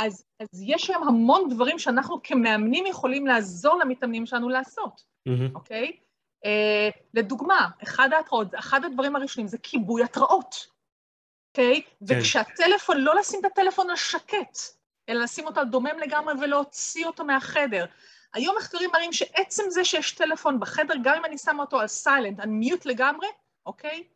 אז, 0.00 0.24
אז 0.40 0.48
יש 0.62 0.90
היום 0.90 1.08
המון 1.08 1.48
דברים 1.48 1.78
שאנחנו 1.78 2.20
כמאמנים 2.22 2.86
יכולים 2.86 3.26
לעזור 3.26 3.78
למתאמנים 3.78 4.26
שלנו 4.26 4.48
לעשות, 4.48 5.02
mm-hmm. 5.28 5.54
אוקיי? 5.54 5.96
Uh, 6.46 6.98
לדוגמה, 7.14 7.68
אחד 7.82 8.12
ההתראות, 8.12 8.54
אחד 8.54 8.84
הדברים 8.84 9.16
הראשונים 9.16 9.48
זה 9.48 9.58
כיבוי 9.58 10.02
התראות, 10.02 10.66
אוקיי? 11.50 11.82
Okay? 11.84 12.06
כן. 12.08 12.18
וכשהטלפון, 12.18 12.96
לא 12.96 13.14
לשים 13.14 13.40
את 13.40 13.44
הטלפון 13.44 13.90
על 13.90 13.96
שקט, 13.96 14.58
אלא 15.08 15.22
לשים 15.22 15.46
אותו 15.46 15.60
על 15.60 15.66
דומם 15.66 15.98
לגמרי 16.02 16.34
ולהוציא 16.40 17.06
אותו 17.06 17.24
מהחדר. 17.24 17.86
היום 18.34 18.56
מחקרים 18.58 18.90
מראים 18.92 19.12
שעצם 19.12 19.62
זה 19.68 19.84
שיש 19.84 20.12
טלפון 20.12 20.60
בחדר, 20.60 20.94
גם 21.02 21.16
אם 21.16 21.24
אני 21.24 21.38
שמה 21.38 21.62
אותו 21.62 21.80
על 21.80 21.86
סיילנט, 21.86 22.40
על 22.40 22.48
מיוט 22.48 22.86
לגמרי, 22.86 23.26
אוקיי? 23.70 24.04
Okay? 24.06 24.14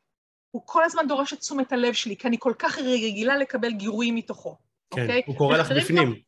הוא 0.51 0.63
כל 0.65 0.85
הזמן 0.85 1.09
דורש 1.09 1.33
את 1.33 1.39
תשומת 1.39 1.73
הלב 1.73 1.93
שלי, 1.93 2.17
כי 2.17 2.29
אני 2.29 2.37
כל 2.41 2.53
כך 2.59 2.79
רגילה 2.79 3.37
לקבל 3.37 3.73
גירויים 3.73 4.15
מתוכו, 4.15 4.57
כן, 4.91 5.01
אוקיי? 5.01 5.23
הוא 5.27 5.39
קורא 5.39 5.57
לך 5.57 5.73
בפנים. 5.77 6.21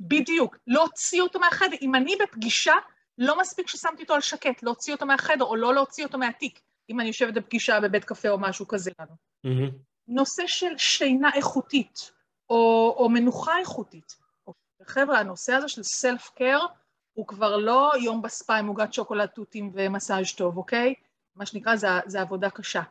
בדיוק, 0.00 0.56
להוציא 0.66 1.22
אותו 1.22 1.40
מהחדר. 1.40 1.76
אם 1.82 1.94
אני 1.94 2.14
בפגישה, 2.22 2.72
לא 3.18 3.40
מספיק 3.40 3.68
ששמתי 3.68 4.02
אותו 4.02 4.14
על 4.14 4.20
שקט, 4.20 4.62
להוציא 4.62 4.94
אותו 4.94 5.06
מהחדר, 5.06 5.44
או 5.44 5.56
לא 5.56 5.74
להוציא 5.74 6.04
אותו 6.04 6.18
מהתיק, 6.18 6.60
אם 6.90 7.00
אני 7.00 7.08
יושבת 7.08 7.34
בפגישה 7.34 7.80
בבית 7.80 8.04
קפה 8.04 8.28
או 8.28 8.38
משהו 8.38 8.68
כזה 8.68 8.90
לנו. 9.00 9.12
Mm-hmm. 9.46 9.72
נושא 10.08 10.42
של 10.46 10.78
שינה 10.78 11.30
איכותית, 11.34 12.12
או, 12.50 12.94
או 12.98 13.08
מנוחה 13.08 13.58
איכותית. 13.58 14.16
חבר'ה, 14.86 15.18
הנושא 15.18 15.52
הזה 15.52 15.68
של 15.68 15.82
סלף 15.82 16.30
קר 16.34 16.58
הוא 17.12 17.26
כבר 17.26 17.56
לא 17.56 17.92
יום 18.02 18.22
בספה 18.22 18.56
עם 18.56 18.66
עוגת 18.66 18.92
שוקולד 18.92 19.28
תותים 19.28 19.70
ומסאז' 19.74 20.32
טוב, 20.36 20.56
אוקיי? 20.56 20.94
מה 21.36 21.46
שנקרא, 21.46 21.76
זה, 21.76 21.88
זה 22.06 22.20
עבודה 22.20 22.50
קשה. 22.50 22.82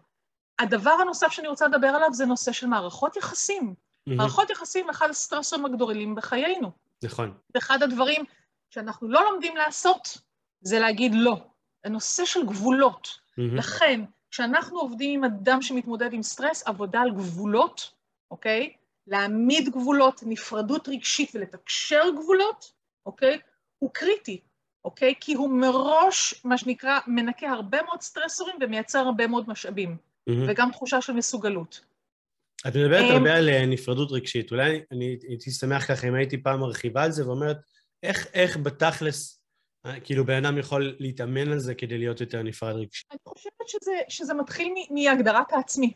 הדבר 0.60 0.92
הנוסף 1.02 1.28
שאני 1.32 1.48
רוצה 1.48 1.68
לדבר 1.68 1.88
עליו 1.88 2.14
זה 2.14 2.26
נושא 2.26 2.52
של 2.52 2.68
מערכות 2.68 3.16
יחסים. 3.16 3.74
Mm-hmm. 3.74 4.14
מערכות 4.14 4.50
יחסים 4.50 4.90
אחד 4.90 5.10
הסטרסים 5.10 5.66
הגדולים 5.66 6.16
בחיינו. 6.16 6.72
נכון. 7.04 7.34
ואחד 7.56 7.84
הדברים 7.84 8.24
שאנחנו 8.70 9.10
לא 9.10 9.26
לומדים 9.32 9.56
לעשות 9.56 10.18
זה 10.62 10.80
להגיד 10.80 11.12
לא. 11.16 11.38
הנושא 11.84 12.26
של 12.26 12.46
גבולות. 12.46 13.08
Mm-hmm. 13.08 13.56
לכן, 13.56 14.02
כשאנחנו 14.32 14.80
עובדים 14.80 15.24
עם 15.24 15.32
אדם 15.32 15.62
שמתמודד 15.62 16.14
עם 16.14 16.24
סטרס, 16.24 16.68
עבודה 16.68 17.02
על 17.02 17.12
גבולות, 17.12 17.92
אוקיי? 18.32 18.74
להעמיד 19.08 19.70
גבולות, 19.70 20.24
נפרדות 20.26 20.88
רגשית 20.88 21.32
ולתקשר 21.36 22.04
גבולות, 22.18 22.72
אוקיי? 23.06 23.40
הוא 23.80 23.90
קריטי, 23.94 24.42
אוקיי? 24.86 25.14
כי 25.20 25.34
הוא 25.34 25.50
מראש, 25.50 26.42
מה 26.44 26.58
שנקרא, 26.58 27.00
מנקה 27.08 27.50
הרבה 27.50 27.78
מאוד 27.82 28.02
סטרסורים 28.02 28.56
ומייצר 28.62 29.00
הרבה 29.00 29.28
מאוד 29.28 29.50
משאבים, 29.50 29.90
mm-hmm. 29.90 30.34
וגם 30.48 30.72
תחושה 30.72 31.02
של 31.02 31.14
מסוגלות. 31.14 31.86
את 32.68 32.76
מדברת 32.76 33.04
אמ, 33.04 33.16
הרבה 33.16 33.36
על 33.36 33.50
אה, 33.50 33.66
נפרדות 33.66 34.12
רגשית. 34.12 34.52
אולי 34.52 34.82
אני 34.92 35.18
הייתי 35.28 35.52
שמח 35.52 35.88
ככה 35.88 36.08
אם 36.08 36.16
הייתי 36.16 36.38
פעם 36.38 36.60
מרחיבה 36.60 37.04
על 37.04 37.12
זה 37.12 37.28
ואומרת, 37.28 37.58
איך, 38.04 38.28
איך 38.34 38.58
בתכלס 38.58 39.42
אה, 39.86 40.00
כאילו 40.00 40.26
בן 40.26 40.46
אדם 40.46 40.58
יכול 40.58 40.96
להתאמן 41.00 41.52
על 41.52 41.60
זה 41.60 41.76
כדי 41.76 41.98
להיות 41.98 42.22
יותר 42.22 42.44
נפרד 42.44 42.76
רגשי? 42.76 43.04
אני 43.12 43.20
חושבת 43.28 43.68
שזה, 43.68 43.92
שזה 44.10 44.34
מתחיל 44.34 44.74
מהגדרת 44.92 45.54
העצמי, 45.54 45.94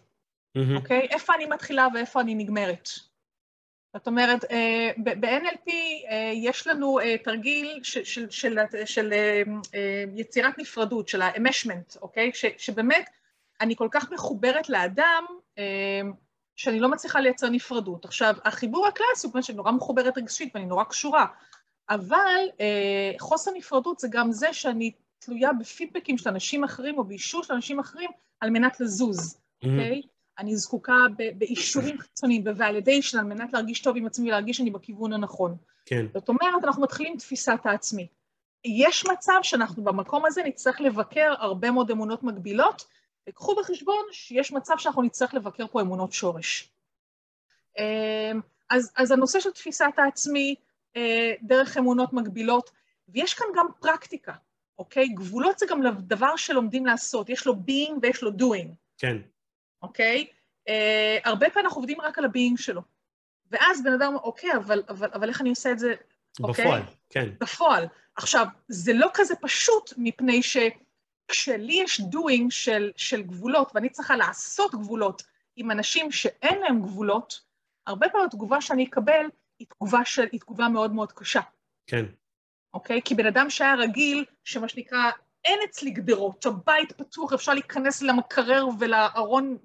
mm-hmm. 0.57 0.75
אוקיי? 0.75 1.07
איפה 1.09 1.33
אני 1.35 1.45
מתחילה 1.45 1.87
ואיפה 1.93 2.21
אני 2.21 2.35
נגמרת. 2.35 2.89
זאת 3.93 4.07
אומרת, 4.07 4.45
אה, 4.51 4.91
ב-NLP 4.97 5.71
אה, 6.09 6.31
יש 6.33 6.67
לנו 6.67 6.99
תרגיל 7.23 7.79
של, 7.83 8.03
של, 8.03 8.29
של, 8.29 8.57
של 8.85 9.13
יצירת 10.15 10.59
נפרדות, 10.59 11.07
של 11.07 11.21
ה-emeshment, 11.21 11.97
אוקיי? 12.01 12.31
ש, 12.33 12.45
שבאמת 12.57 13.09
אני 13.61 13.75
כל 13.75 13.87
כך 13.91 14.11
מחוברת 14.11 14.69
לאדם, 14.69 15.25
שאני 16.59 16.79
לא 16.79 16.89
מצליחה 16.89 17.19
לייצר 17.19 17.49
נפרדות. 17.49 18.05
עכשיו, 18.05 18.35
החיבור 18.45 18.87
הקלאסי 18.87 19.27
הוא 19.33 19.41
שאני 19.41 19.57
נורא 19.57 19.71
מחוברת 19.71 20.17
רגשית 20.17 20.55
ואני 20.55 20.65
נורא 20.65 20.83
קשורה, 20.83 21.25
אבל 21.89 22.45
אה, 22.59 23.11
חוסר 23.19 23.51
נפרדות 23.55 23.99
זה 23.99 24.07
גם 24.11 24.31
זה 24.31 24.53
שאני 24.53 24.91
תלויה 25.19 25.53
בפידבקים 25.53 26.17
של 26.17 26.29
אנשים 26.29 26.63
אחרים 26.63 26.97
או 26.97 27.03
באישור 27.03 27.43
של 27.43 27.53
אנשים 27.53 27.79
אחרים 27.79 28.09
על 28.39 28.49
מנת 28.49 28.79
לזוז. 28.79 29.39
אוקיי? 29.63 30.01
Mm-hmm. 30.01 30.05
Okay? 30.05 30.18
אני 30.39 30.55
זקוקה 30.55 30.93
באישורים 31.37 31.99
חיצוניים, 31.99 32.43
ב-validation, 32.43 33.19
על 33.19 33.25
מנת 33.25 33.53
להרגיש 33.53 33.81
טוב 33.81 33.97
עם 33.97 34.05
עצמי 34.05 34.27
ולהרגיש 34.29 34.57
שאני 34.57 34.71
בכיוון 34.71 35.13
הנכון. 35.13 35.57
כן. 35.85 36.05
זאת 36.13 36.29
אומרת, 36.29 36.63
אנחנו 36.63 36.83
מתחילים 36.83 37.17
תפיסת 37.17 37.59
העצמי. 37.63 38.07
יש 38.65 39.05
מצב 39.05 39.39
שאנחנו 39.43 39.83
במקום 39.83 40.25
הזה 40.25 40.43
נצטרך 40.43 40.81
לבקר 40.81 41.33
הרבה 41.39 41.71
מאוד 41.71 41.91
אמונות 41.91 42.23
מגבילות, 42.23 42.85
וקחו 43.29 43.55
בחשבון 43.55 44.05
שיש 44.11 44.51
מצב 44.51 44.73
שאנחנו 44.77 45.01
נצטרך 45.01 45.33
לבקר 45.33 45.67
פה 45.67 45.81
אמונות 45.81 46.13
שורש. 46.13 46.71
אה, 47.79 48.31
אז, 48.69 48.91
אז 48.97 49.11
הנושא 49.11 49.39
של 49.39 49.51
תפיסת 49.51 49.93
העצמי, 49.97 50.55
אה, 50.95 51.33
דרך 51.41 51.77
אמונות 51.77 52.13
מגבילות, 52.13 52.71
ויש 53.09 53.33
כאן 53.33 53.47
גם 53.55 53.65
פרקטיקה, 53.79 54.33
אוקיי? 54.79 55.07
גבולות 55.07 55.59
זה 55.59 55.65
גם 55.69 55.81
דבר 55.99 56.35
שלומדים 56.35 56.85
לעשות, 56.85 57.29
יש 57.29 57.45
לו 57.47 57.53
being 57.53 57.93
ויש 58.01 58.21
לו 58.21 58.31
doing. 58.31 58.67
כן. 58.97 59.17
אוקיי? 59.81 60.27
אה, 60.67 61.17
הרבה 61.25 61.49
פעמים 61.49 61.65
אנחנו 61.65 61.79
עובדים 61.79 62.01
רק 62.01 62.17
על 62.17 62.25
ה-being 62.25 62.61
שלו. 62.61 62.81
ואז 63.51 63.83
בן 63.83 63.93
אדם 63.93 64.07
אומר, 64.07 64.19
אוקיי, 64.19 64.49
אבל, 64.55 64.83
אבל, 64.89 65.09
אבל 65.13 65.29
איך 65.29 65.41
אני 65.41 65.49
עושה 65.49 65.71
את 65.71 65.79
זה? 65.79 65.93
אוקיי? 66.39 66.65
בפועל, 66.65 66.81
אוקיי? 66.81 66.95
כן. 67.09 67.29
בפועל. 67.39 67.87
עכשיו, 68.15 68.47
זה 68.67 68.93
לא 68.93 69.09
כזה 69.13 69.35
פשוט, 69.35 69.93
מפני 69.97 70.41
שכשלי 70.43 71.73
יש 71.73 72.01
doing 72.01 72.49
של, 72.49 72.91
של 72.95 73.21
גבולות, 73.21 73.71
ואני 73.75 73.89
צריכה 73.89 74.15
לעשות 74.15 74.75
גבולות 74.75 75.23
עם 75.55 75.71
אנשים 75.71 76.11
שאין 76.11 76.59
להם 76.59 76.81
גבולות, 76.81 77.41
הרבה 77.87 78.09
פעמים 78.09 78.27
התגובה 78.27 78.61
שאני 78.61 78.85
אקבל 78.85 79.25
היא 79.59 79.67
תגובה, 79.67 80.05
של, 80.05 80.25
היא 80.31 80.39
תגובה 80.39 80.69
מאוד 80.69 80.93
מאוד 80.93 81.11
קשה. 81.11 81.41
כן. 81.87 82.05
אוקיי? 82.73 83.01
כי 83.05 83.15
בן 83.15 83.25
אדם 83.25 83.49
שהיה 83.49 83.75
רגיל, 83.75 84.25
שמה 84.43 84.69
שנקרא, 84.69 85.11
אין 85.45 85.59
אצלי 85.69 85.91
גדרות, 85.91 86.45
הבית 86.45 86.91
פתוח, 86.91 87.33
אפשר 87.33 87.53
להיכנס 87.53 88.01
למקרר 88.01 88.65
ולארון, 88.79 89.57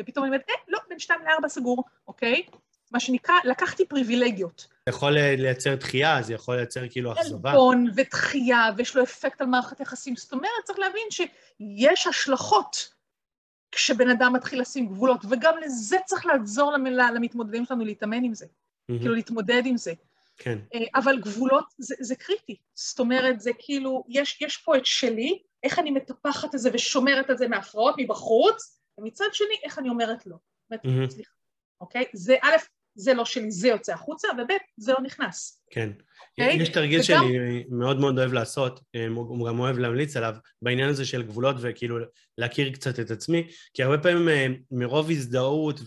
ופתאום 0.00 0.24
אני 0.24 0.30
אומרת, 0.30 0.44
אה, 0.50 0.54
לא, 0.68 0.78
בין 0.88 0.98
שתיים 0.98 1.20
לארבע 1.26 1.48
סגור, 1.48 1.84
אוקיי? 2.08 2.42
מה 2.90 3.00
שנקרא, 3.00 3.34
לקחתי 3.44 3.84
פריבילגיות. 3.84 4.66
זה 4.70 4.90
יכול 4.90 5.12
לייצר 5.12 5.74
דחייה, 5.74 6.22
זה 6.22 6.34
יכול 6.34 6.56
לייצר 6.56 6.88
כאילו 6.90 7.12
אכזבה. 7.12 7.50
עלבון 7.50 7.86
ודחייה, 7.96 8.70
ויש 8.76 8.96
לו 8.96 9.02
אפקט 9.02 9.40
על 9.40 9.46
מערכת 9.46 9.80
יחסים. 9.80 10.16
זאת 10.16 10.32
אומרת, 10.32 10.50
צריך 10.64 10.78
להבין 10.78 11.08
שיש 11.10 12.06
השלכות 12.06 12.94
כשבן 13.72 14.10
אדם 14.10 14.32
מתחיל 14.32 14.60
לשים 14.60 14.88
גבולות, 14.88 15.24
וגם 15.30 15.54
לזה 15.64 15.96
צריך 16.06 16.26
לעזור 16.26 16.72
למתמודדים 17.14 17.64
שלנו 17.64 17.84
להתאמן 17.84 18.24
עם 18.24 18.34
זה. 18.34 18.46
mm-hmm. 18.46 18.98
כאילו 18.98 19.14
להתמודד 19.14 19.62
עם 19.64 19.76
זה. 19.76 19.92
כן. 20.38 20.58
אה, 20.74 20.80
אבל 20.94 21.20
גבולות 21.20 21.64
זה, 21.78 21.94
זה 22.00 22.14
קריטי. 22.16 22.56
זאת 22.74 23.00
אומרת, 23.00 23.40
זה 23.40 23.50
כאילו, 23.58 24.04
יש, 24.08 24.42
יש 24.42 24.56
פה 24.56 24.76
את 24.76 24.86
שלי, 24.86 25.38
איך 25.62 25.78
אני 25.78 25.90
מטפחת 25.90 26.54
את 26.54 26.60
זה 26.60 26.70
ושומרת 26.72 27.30
את 27.30 27.38
זה 27.38 27.48
מהפרעות 27.48 27.94
מבחוץ, 27.98 28.80
ומצד 28.98 29.24
שני, 29.32 29.54
איך 29.64 29.78
אני 29.78 29.88
אומרת 29.88 30.26
לא. 30.26 30.36
Mm-hmm. 30.74 31.10
סליחה, 31.10 31.32
אוקיי? 31.80 32.04
זה 32.12 32.36
א', 32.42 32.56
זה 32.94 33.14
לא 33.14 33.24
שלי, 33.24 33.50
זה 33.50 33.68
יוצא 33.68 33.92
החוצה, 33.92 34.28
וב', 34.38 34.56
זה 34.76 34.92
לא 34.92 34.98
נכנס. 35.02 35.62
כן. 35.70 35.90
Okay? 35.96 36.02
אוקיי? 36.30 36.62
יש 36.62 36.68
תרגיל 36.68 36.98
וגם... 36.98 37.04
שאני 37.04 37.64
מאוד 37.70 38.00
מאוד 38.00 38.18
אוהב 38.18 38.32
לעשות, 38.32 38.80
אה, 38.94 39.06
הוא 39.06 39.48
גם 39.48 39.58
אוהב 39.58 39.78
להמליץ 39.78 40.16
עליו, 40.16 40.34
בעניין 40.62 40.88
הזה 40.88 41.06
של 41.06 41.22
גבולות 41.22 41.56
וכאילו 41.60 41.98
להכיר 42.38 42.72
קצת 42.72 43.00
את 43.00 43.10
עצמי, 43.10 43.48
כי 43.74 43.82
הרבה 43.82 43.98
פעמים 43.98 44.28
אה, 44.28 44.46
מרוב 44.70 45.10
הזדהות 45.10 45.80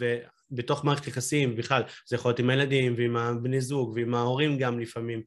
בתוך 0.52 0.86
מערכת 0.86 1.08
יחסים 1.08 1.56
בכלל, 1.56 1.82
זה 2.08 2.16
יכול 2.16 2.30
להיות 2.30 2.40
עם 2.40 2.50
הילדים 2.50 2.94
ועם 2.98 3.18
הבני 3.18 3.62
זוג 3.62 3.94
ועם 3.96 4.16
ההורים 4.16 4.58
גם 4.58 4.80
לפעמים. 4.80 5.22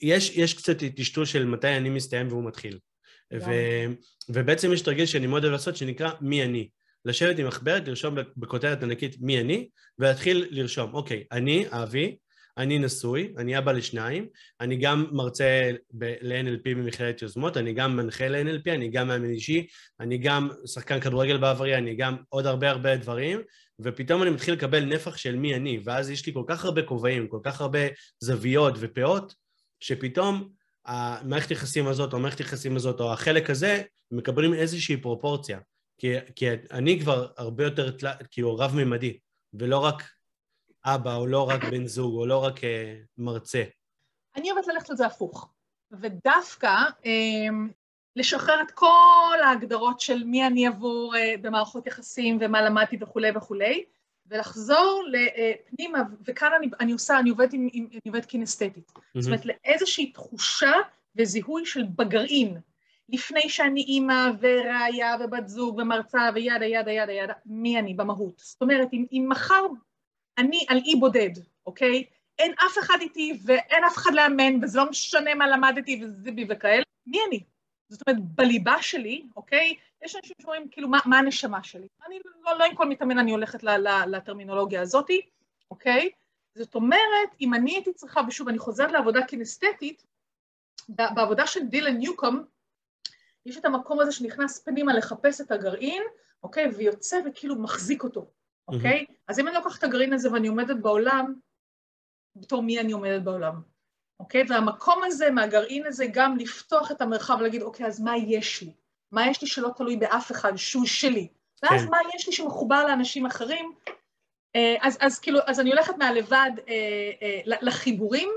יש, 0.00 0.36
יש 0.36 0.54
קצת 0.54 0.76
טשטוש 0.96 1.32
של 1.32 1.44
מתי 1.44 1.68
אני 1.68 1.90
מסתיים 1.90 2.28
והוא 2.28 2.44
מתחיל. 2.44 2.78
ו, 3.34 3.50
ובעצם 4.28 4.72
יש 4.72 4.80
תרגיל 4.80 5.06
שאני 5.06 5.26
מאוד 5.26 5.44
אוהב 5.44 5.52
לעשות 5.52 5.76
שנקרא 5.76 6.10
מי 6.20 6.42
אני. 6.42 6.68
לשבת 7.04 7.38
עם 7.38 7.46
מחברת, 7.46 7.88
לרשום 7.88 8.14
בכותרת 8.36 8.82
ענקית 8.82 9.16
מי 9.20 9.40
אני, 9.40 9.68
ולהתחיל 9.98 10.46
לרשום, 10.50 10.94
אוקיי, 10.94 11.24
אני 11.32 11.64
אבי, 11.70 12.16
אני 12.58 12.78
נשוי, 12.78 13.32
אני 13.38 13.58
אבא 13.58 13.72
לשניים, 13.72 14.26
אני 14.60 14.76
גם 14.76 15.06
מרצה 15.12 15.70
ל-NLP 16.00 16.62
במכללת 16.64 17.22
יוזמות, 17.22 17.56
אני 17.56 17.72
גם 17.72 17.96
מנחה 17.96 18.28
ל-NLP, 18.28 18.70
אני 18.70 18.88
גם 18.88 19.08
מאמן 19.08 19.30
אישי, 19.30 19.66
אני 20.00 20.18
גם 20.18 20.48
שחקן 20.66 21.00
כדורגל 21.00 21.36
בעברי, 21.36 21.76
אני 21.76 21.94
גם 21.94 22.16
עוד 22.28 22.46
הרבה 22.46 22.70
הרבה 22.70 22.96
דברים, 22.96 23.40
ופתאום 23.82 24.22
אני 24.22 24.30
מתחיל 24.30 24.54
לקבל 24.54 24.84
נפח 24.84 25.16
של 25.16 25.36
מי 25.36 25.54
אני, 25.54 25.80
ואז 25.84 26.10
יש 26.10 26.26
לי 26.26 26.32
כל 26.32 26.44
כך 26.46 26.64
הרבה 26.64 26.82
כובעים, 26.82 27.28
כל 27.28 27.40
כך 27.42 27.60
הרבה 27.60 27.78
זוויות 28.20 28.74
ופאות, 28.78 29.34
שפתאום 29.80 30.48
המערכת 30.84 31.50
יחסים 31.50 31.86
הזאת, 31.86 32.12
או 32.12 32.18
המערכת 32.18 32.40
יחסים 32.40 32.76
הזאת, 32.76 33.00
או 33.00 33.12
החלק 33.12 33.50
הזה, 33.50 33.82
מקבלים 34.10 34.54
איזושהי 34.54 34.96
פרופורציה. 34.96 35.58
כי, 35.98 36.12
כי 36.36 36.46
אני 36.70 37.00
כבר 37.00 37.26
הרבה 37.36 37.64
יותר, 37.64 37.96
כאילו, 38.30 38.56
רב-ממדי, 38.56 39.18
ולא 39.54 39.78
רק 39.78 40.02
אבא, 40.84 41.16
או 41.16 41.26
לא 41.26 41.48
רק 41.48 41.64
בן 41.64 41.86
זוג, 41.86 42.14
או 42.14 42.26
לא 42.26 42.44
רק 42.44 42.58
uh, 42.58 42.62
מרצה. 43.18 43.64
אני 44.36 44.52
אוהבת 44.52 44.66
ללכת 44.66 44.90
לזה 44.90 45.06
הפוך, 45.06 45.52
ודווקא 45.92 46.74
um, 47.02 47.72
לשחרר 48.16 48.62
את 48.62 48.70
כל 48.70 49.38
ההגדרות 49.44 50.00
של 50.00 50.24
מי 50.24 50.46
אני 50.46 50.66
עבור 50.66 51.14
uh, 51.14 51.18
במערכות 51.40 51.86
יחסים 51.86 52.38
ומה 52.40 52.62
למדתי 52.62 52.96
וכולי 53.00 53.30
וכולי, 53.34 53.84
ולחזור 54.26 55.04
לפנימה, 55.08 55.98
אה, 55.98 56.04
וכאן 56.24 56.50
אני, 56.58 56.66
אני 56.80 56.92
עושה, 56.92 57.18
אני 57.18 57.30
עובדת, 57.30 57.52
עם, 57.52 57.68
עם, 57.72 57.86
אני 57.92 58.00
עובדת 58.06 58.24
קינסתטית. 58.24 58.92
Mm-hmm. 58.96 59.20
זאת 59.20 59.26
אומרת, 59.26 59.46
לאיזושהי 59.46 60.12
תחושה 60.12 60.72
וזיהוי 61.16 61.66
של 61.66 61.82
בגרעין, 61.96 62.56
לפני 63.08 63.48
שאני 63.48 63.80
אימא 63.80 64.30
וראיה 64.40 65.16
ובת 65.20 65.48
זוג 65.48 65.78
ומרצה 65.78 66.28
וידה 66.34 66.66
ידה 66.66 66.90
ידה 66.90 67.12
ידה, 67.12 67.32
מי 67.46 67.78
אני 67.78 67.94
במהות. 67.94 68.34
זאת 68.38 68.62
אומרת, 68.62 68.88
אם, 68.92 69.04
אם 69.12 69.26
מחר 69.28 69.62
אני 70.38 70.66
על 70.68 70.78
אי 70.84 70.96
בודד, 70.96 71.30
אוקיי? 71.66 72.04
אין 72.38 72.52
אף 72.66 72.78
אחד 72.78 72.96
איתי 73.00 73.38
ואין 73.44 73.84
אף 73.84 73.96
אחד 73.96 74.14
לאמן 74.14 74.64
וזה 74.64 74.78
לא 74.78 74.90
משנה 74.90 75.34
מה 75.34 75.46
למדתי 75.46 76.04
וזיבי 76.04 76.46
וכאלה, 76.48 76.82
מי 77.06 77.18
אני? 77.28 77.40
זאת 77.92 78.02
אומרת, 78.08 78.22
בליבה 78.24 78.82
שלי, 78.82 79.26
אוקיי? 79.36 79.76
יש 80.02 80.16
אנשים 80.16 80.36
שאומרים, 80.40 80.68
כאילו, 80.70 80.88
מה, 80.88 80.98
מה 81.06 81.18
הנשמה 81.18 81.62
שלי? 81.62 81.86
אני 82.06 82.18
לא, 82.44 82.58
לא 82.58 82.64
עם 82.64 82.74
כל 82.74 82.88
מתאמן 82.88 83.18
אני 83.18 83.30
הולכת 83.30 83.62
ל, 83.62 83.68
ל, 83.68 84.16
לטרמינולוגיה 84.16 84.80
הזאתי, 84.80 85.20
אוקיי? 85.70 86.10
זאת 86.54 86.74
אומרת, 86.74 87.30
אם 87.40 87.54
אני 87.54 87.72
הייתי 87.74 87.92
צריכה, 87.92 88.20
ושוב, 88.28 88.48
אני 88.48 88.58
חוזרת 88.58 88.92
לעבודה 88.92 89.26
קינסתטית, 89.26 90.04
בעבודה 90.88 91.46
של 91.46 91.66
דילן 91.66 91.96
ניוקום, 91.96 92.44
יש 93.46 93.56
את 93.56 93.64
המקום 93.64 94.00
הזה 94.00 94.12
שנכנס 94.12 94.58
פנימה 94.58 94.94
לחפש 94.94 95.40
את 95.40 95.50
הגרעין, 95.50 96.02
אוקיי? 96.42 96.66
ויוצא 96.76 97.20
וכאילו 97.26 97.58
מחזיק 97.58 98.04
אותו, 98.04 98.30
אוקיי? 98.68 99.06
Mm-hmm. 99.08 99.14
אז 99.28 99.38
אם 99.38 99.48
אני 99.48 99.56
לוקחת 99.56 99.78
את 99.78 99.84
הגרעין 99.84 100.12
הזה 100.12 100.32
ואני 100.32 100.48
עומדת 100.48 100.76
בעולם, 100.76 101.34
בתור 102.36 102.62
מי 102.62 102.80
אני 102.80 102.92
עומדת 102.92 103.22
בעולם? 103.22 103.71
אוקיי? 104.22 104.44
והמקום 104.48 105.02
הזה, 105.04 105.30
מהגרעין 105.30 105.86
הזה, 105.86 106.06
גם 106.12 106.36
לפתוח 106.36 106.90
את 106.90 107.00
המרחב 107.00 107.36
ולהגיד, 107.40 107.62
אוקיי, 107.62 107.86
אז 107.86 108.00
מה 108.00 108.16
יש 108.16 108.62
לי? 108.62 108.72
מה 109.12 109.26
יש 109.26 109.42
לי 109.42 109.48
שלא 109.48 109.70
תלוי 109.76 109.96
באף 109.96 110.30
אחד, 110.30 110.56
שהוא 110.56 110.86
שלי? 110.86 111.28
ואז 111.62 111.82
כן. 111.84 111.90
מה 111.90 111.98
יש 112.14 112.26
לי 112.26 112.32
שמחובר 112.32 112.86
לאנשים 112.86 113.26
אחרים? 113.26 113.72
אה, 114.56 114.76
אז, 114.80 114.98
אז 115.00 115.18
כאילו, 115.18 115.38
אז 115.46 115.60
אני 115.60 115.70
הולכת 115.70 115.96
מהלבד 115.98 116.50
אה, 116.68 116.74
אה, 117.22 117.40
לחיבורים. 117.46 118.28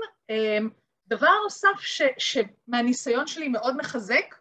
דבר 1.06 1.30
נוסף 1.44 1.80
ש, 1.80 2.02
שמהניסיון 2.18 3.26
שלי 3.26 3.48
מאוד 3.48 3.76
מחזק, 3.76 4.34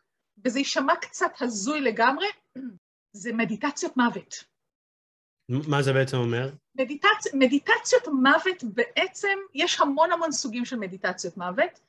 וזה 0.45 0.59
יישמע 0.59 0.95
קצת 0.95 1.31
הזוי 1.41 1.81
לגמרי, 1.81 2.27
זה 3.21 3.33
מדיטציות 3.33 3.97
מוות. 3.97 4.43
מה 5.49 5.81
זה 5.81 5.93
בעצם 5.93 6.17
אומר? 6.17 6.49
מדיטצ... 6.75 7.33
מדיטציות 7.33 8.07
מוות 8.07 8.63
בעצם, 8.63 9.37
יש 9.53 9.81
המון 9.81 10.11
המון 10.11 10.31
סוגים 10.31 10.65
של 10.65 10.75
מדיטציות 10.75 11.37
מוות. 11.37 11.79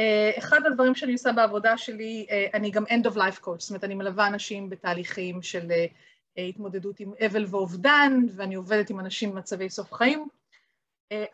Uh, 0.00 0.38
אחד 0.38 0.60
הדברים 0.66 0.94
שאני 0.94 1.12
עושה 1.12 1.32
בעבודה 1.32 1.78
שלי, 1.78 2.26
uh, 2.28 2.56
אני 2.56 2.70
גם 2.70 2.84
end 2.84 3.10
of 3.10 3.14
life 3.14 3.44
coach, 3.44 3.58
זאת 3.58 3.70
אומרת, 3.70 3.84
אני 3.84 3.94
מלווה 3.94 4.26
אנשים 4.26 4.70
בתהליכים 4.70 5.42
של 5.42 5.70
uh, 5.70 6.40
התמודדות 6.40 7.00
עם 7.00 7.12
אבל 7.26 7.44
ואובדן, 7.48 8.18
ואני 8.36 8.54
עובדת 8.54 8.90
עם 8.90 9.00
אנשים 9.00 9.30
במצבי 9.30 9.70
סוף 9.70 9.92
חיים. 9.92 10.28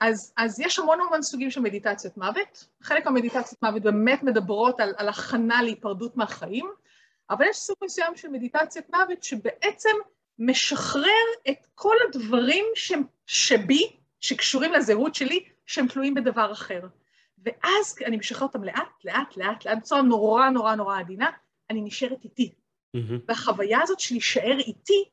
אז, 0.01 0.33
אז 0.37 0.61
יש 0.61 0.79
המון 0.79 1.01
המון 1.01 1.23
סוגים 1.23 1.51
של 1.51 1.61
מדיטציות 1.61 2.17
מוות. 2.17 2.67
חלק 2.83 3.07
מהמדיטציות 3.07 3.63
מוות 3.63 3.83
באמת 3.83 4.23
מדברות 4.23 4.81
על, 4.81 4.95
על 4.97 5.09
הכנה 5.09 5.63
להיפרדות 5.63 6.17
מהחיים, 6.17 6.71
אבל 7.31 7.45
יש 7.51 7.57
סוג 7.57 7.77
מסוים 7.85 8.17
של 8.17 8.29
מדיטציות 8.29 8.85
מוות 8.91 9.23
שבעצם 9.23 9.97
משחרר 10.41 11.27
את 11.51 11.67
כל 11.75 11.97
הדברים 12.09 12.65
שהם 12.75 13.03
שבי, 13.27 13.97
שקשורים 14.21 14.73
לזהות 14.73 15.15
שלי, 15.15 15.45
שהם 15.67 15.89
תלויים 15.89 16.15
בדבר 16.15 16.53
אחר. 16.53 16.81
ואז 17.45 17.97
אני 18.07 18.17
משחרר 18.17 18.49
אותם 18.49 18.65
לאט, 18.65 19.05
לאט, 19.05 19.37
לאט, 19.37 19.67
לאט, 19.67 19.79
בצורה 19.79 20.03
נורא 20.03 20.49
נורא 20.49 20.75
נורא 20.75 20.99
עדינה, 20.99 21.31
אני 21.71 21.81
נשארת 21.81 22.25
איתי. 22.25 22.53
Mm-hmm. 22.97 23.21
והחוויה 23.29 23.79
הזאת 23.83 24.01
של 24.01 24.15
להישאר 24.15 24.59
איתי, 24.59 25.05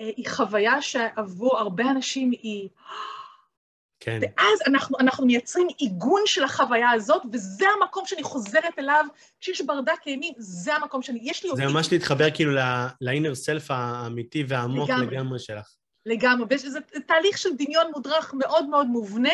אה, 0.00 0.10
היא 0.16 0.28
חוויה 0.28 0.82
שעבור 0.82 1.58
הרבה 1.58 1.90
אנשים 1.90 2.30
היא... 2.30 2.68
כן. 4.04 4.20
ואז 4.22 4.58
אנחנו, 4.66 4.98
אנחנו 5.00 5.26
מייצרים 5.26 5.66
עיגון 5.78 6.22
של 6.26 6.44
החוויה 6.44 6.90
הזאת, 6.90 7.22
וזה 7.32 7.66
המקום 7.80 8.06
שאני 8.06 8.22
חוזרת 8.22 8.78
אליו, 8.78 9.04
כשיש 9.40 9.60
ברדק 9.60 10.06
אימים, 10.06 10.34
זה 10.38 10.74
המקום 10.74 11.02
שאני, 11.02 11.18
יש 11.22 11.44
לי... 11.44 11.50
זה 11.56 11.66
ממש 11.66 11.92
להתחבר 11.92 12.30
כאילו 12.30 12.52
לאינר 13.00 13.34
סלף 13.34 13.70
האמיתי 13.70 14.44
והעמוק 14.48 14.90
לגמרי, 14.90 15.06
לגמרי 15.06 15.38
שלך. 15.38 15.66
לגמרי, 16.06 16.46
וזה 16.50 16.78
תהליך 17.06 17.38
של 17.38 17.48
דמיון 17.58 17.86
מודרך 17.94 18.34
מאוד 18.34 18.68
מאוד 18.68 18.86
מובנה, 18.86 19.32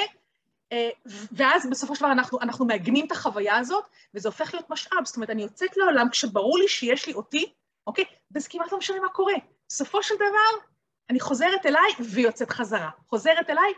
אה, 0.72 0.88
ואז 1.32 1.70
בסופו 1.70 1.94
של 1.94 2.00
דבר 2.00 2.12
אנחנו, 2.12 2.40
אנחנו 2.40 2.64
מעגנים 2.64 3.06
את 3.06 3.12
החוויה 3.12 3.56
הזאת, 3.56 3.84
וזה 4.14 4.28
הופך 4.28 4.54
להיות 4.54 4.70
משאב. 4.70 5.04
זאת 5.04 5.16
אומרת, 5.16 5.30
אני 5.30 5.42
יוצאת 5.42 5.76
לעולם 5.76 6.08
כשברור 6.08 6.58
לי 6.58 6.68
שיש 6.68 7.06
לי 7.06 7.12
אותי, 7.12 7.52
אוקיי? 7.86 8.04
וזה 8.34 8.48
כמעט 8.50 8.72
לא 8.72 8.78
משנה 8.78 9.00
מה 9.00 9.08
קורה. 9.08 9.34
בסופו 9.68 10.02
של 10.02 10.14
דבר, 10.14 10.66
אני 11.10 11.20
חוזרת 11.20 11.66
אליי 11.66 11.92
ויוצאת 12.00 12.50
חזרה. 12.50 12.90
חוזרת 13.08 13.50
אליי 13.50 13.72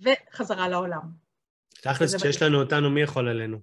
וחזרה 0.00 0.68
לעולם. 0.68 1.02
תכלס, 1.82 2.14
כשיש 2.14 2.42
לנו 2.42 2.60
אותנו, 2.60 2.90
מי 2.90 3.02
יכול 3.02 3.28
עלינו? 3.28 3.58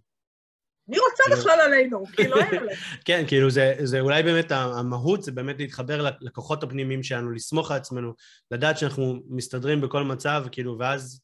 מי 0.88 0.98
רוצה 1.00 1.24
בכלל 1.32 1.60
עלינו? 1.62 2.06
כאילו 2.14 2.38
אין 2.38 2.48
עלינו. 2.48 2.72
כן, 3.06 3.24
כאילו 3.28 3.50
זה, 3.50 3.76
זה 3.84 4.00
אולי 4.00 4.24
באמת, 4.24 4.52
המהות 4.52 5.24
זה 5.24 5.32
באמת 5.32 5.60
להתחבר 5.60 6.10
לכוחות 6.22 6.64
הפנימיים 6.64 7.04
שלנו, 7.04 7.32
לסמוך 7.32 7.72
על 7.72 7.78
עצמנו, 7.78 8.14
לדעת 8.52 8.78
שאנחנו 8.78 9.20
מסתדרים 9.30 9.82
בכל 9.82 10.04
מצב, 10.04 10.46
כאילו, 10.52 10.78
ואז, 10.80 11.22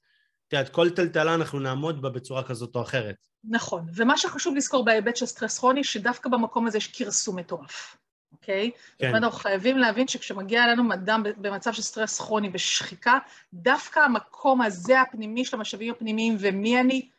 את 0.47 0.53
יודעת, 0.53 0.69
כל 0.69 0.89
טלטלה 0.89 1.35
אנחנו 1.35 1.59
נעמוד 1.59 2.01
בה 2.01 2.09
בצורה 2.09 2.43
כזאת 2.43 2.75
או 2.75 2.81
אחרת. 2.81 3.15
נכון, 3.43 3.85
ומה 3.95 4.17
שחשוב 4.17 4.55
לזכור 4.55 4.85
בהיבט 4.85 5.15
של 5.15 5.25
סטרס 5.25 5.59
כרוני, 5.59 5.83
שדווקא 5.83 6.29
במקום 6.29 6.67
הזה 6.67 6.77
יש 6.77 6.87
כרסום 6.87 7.35
מטורף. 7.35 7.97
אוקיי? 8.45 8.71
כן. 8.71 8.77
זאת 8.97 9.03
אומרת, 9.03 9.23
אנחנו 9.23 9.39
חייבים 9.39 9.77
להבין 9.77 10.07
שכשמגיע 10.07 10.63
אלינו 10.63 10.93
אדם 10.93 11.23
במצב 11.37 11.73
של 11.73 11.81
סטרס 11.81 12.19
כרוני 12.19 12.49
ושחיקה, 12.53 13.19
דווקא 13.53 13.99
המקום 13.99 14.61
הזה 14.61 15.01
הפנימי 15.01 15.45
של 15.45 15.57
המשאבים 15.57 15.91
הפנימיים 15.91 16.35
ומי 16.39 16.79
אני, 16.79 17.09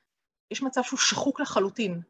יש 0.51 0.63
מצב 0.63 0.83
שהוא 0.83 0.99
שחוק 0.99 1.41
לחלוטין. 1.41 2.01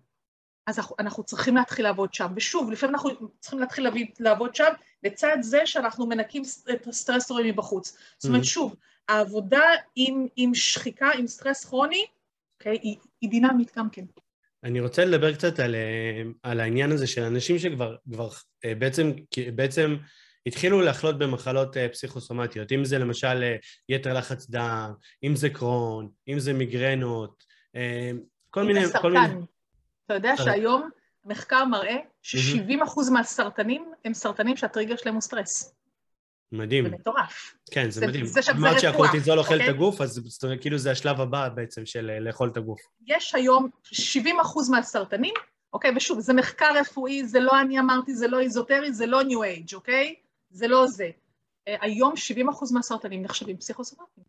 אז 0.67 0.79
אנחנו, 0.79 0.97
אנחנו 0.99 1.23
צריכים 1.23 1.57
להתחיל 1.57 1.85
לעבוד 1.85 2.15
שם. 2.15 2.33
ושוב, 2.37 2.71
לפעמים 2.71 2.95
אנחנו 2.95 3.11
צריכים 3.41 3.59
להתחיל 3.59 3.85
להביא, 3.85 4.07
לעבוד 4.21 4.55
שם, 4.55 4.73
לצד 5.03 5.37
זה 5.41 5.67
שאנחנו 5.67 6.07
מנקים 6.07 6.43
את 6.71 6.87
הסטרסורים 6.87 7.47
מבחוץ. 7.47 7.97
זאת 8.19 8.29
אומרת, 8.29 8.43
mm-hmm. 8.43 8.47
שוב, 8.47 8.75
העבודה 9.09 9.63
עם, 9.97 10.27
עם 10.37 10.55
שחיקה, 10.55 11.11
עם 11.19 11.27
סטרס 11.27 11.65
כרוני, 11.65 12.07
אוקיי, 12.59 12.79
היא, 12.83 12.97
היא 13.21 13.31
דינמית 13.31 13.77
גם 13.77 13.91
כן. 13.91 14.05
אני 14.65 14.81
רוצה 14.81 15.05
לדבר 15.05 15.35
קצת 15.35 15.61
על, 15.61 15.75
אה, 15.75 16.23
על 16.43 16.61
העניין 16.61 16.93
הזה 16.93 17.07
של 17.07 17.23
אנשים 17.23 17.59
שכבר 17.59 17.97
כבר, 18.13 18.29
אה, 18.65 18.75
בעצם, 18.75 19.13
בעצם 19.55 19.97
התחילו 20.47 20.81
לחלות 20.81 21.19
במחלות 21.19 21.77
אה, 21.77 21.89
פסיכוסומטיות, 21.89 22.73
אם 22.73 22.85
זה 22.85 22.99
למשל 22.99 23.55
יתר 23.89 24.15
לחץ 24.15 24.51
דם, 24.51 24.93
אם 25.25 25.37
זה 25.37 25.51
קרון, 25.51 26.09
אם 26.29 26.39
זה 26.39 26.53
מיגרנות, 26.53 27.45
כל 28.51 28.63
מיני... 28.65 28.87
סרטן. 28.87 29.03
כל 29.03 29.11
מיני... 29.13 29.45
אתה 30.07 30.15
יודע 30.15 30.37
שהיום 30.37 30.91
מחקר 31.25 31.65
מראה 31.65 31.97
ש-70% 32.23 33.11
מהסרטנים 33.13 33.93
הם 34.05 34.15
סרטנים 34.15 34.57
שהטריגר 34.57 34.97
שלהם 34.97 35.15
הוא 35.15 35.23
סטרס. 35.23 35.75
מדהים. 36.53 36.85
זה 36.85 36.91
מטורף. 36.91 37.55
כן, 37.71 37.91
זה, 37.91 38.01
זה 38.01 38.07
מדהים. 38.07 38.27
זה 38.27 38.43
שם 38.43 38.61
זה 38.61 38.67
רפואה. 38.67 38.81
שהקורטיזול 38.81 39.39
אוכל 39.39 39.55
אוקיי? 39.55 39.69
את 39.69 39.75
הגוף, 39.75 40.01
אז 40.01 40.21
זאת 40.25 40.45
אומרת, 40.45 40.61
כאילו 40.61 40.79
זה 40.79 40.91
השלב 40.91 41.21
הבא 41.21 41.49
בעצם 41.49 41.87
של 41.87 42.11
אה, 42.11 42.21
לאכול 42.21 42.49
את 42.49 42.57
הגוף. 42.57 42.81
יש 43.07 43.35
היום 43.35 43.69
70 43.83 44.41
אחוז 44.41 44.71
מהסרטנים, 44.71 45.35
אוקיי? 45.73 45.93
ושוב, 45.97 46.21
זה 46.21 46.33
מחקר 46.33 46.75
רפואי, 46.81 47.25
זה 47.25 47.41
לא 47.41 47.61
אני 47.61 47.79
אמרתי, 47.79 48.15
זה 48.15 48.29
לא 48.29 48.41
איזוטרי, 48.41 48.93
זה 48.93 49.07
לא 49.07 49.23
ניו 49.23 49.43
אייג', 49.43 49.75
אוקיי? 49.75 50.15
זה 50.51 50.69
לא 50.69 50.87
זה. 50.87 51.11
אה, 51.69 51.77
היום 51.81 52.17
70 52.17 52.49
אחוז 52.49 52.73
מהסרטנים 52.73 53.23
נחשבים 53.23 53.57
פסיכוסומטיים. 53.57 54.27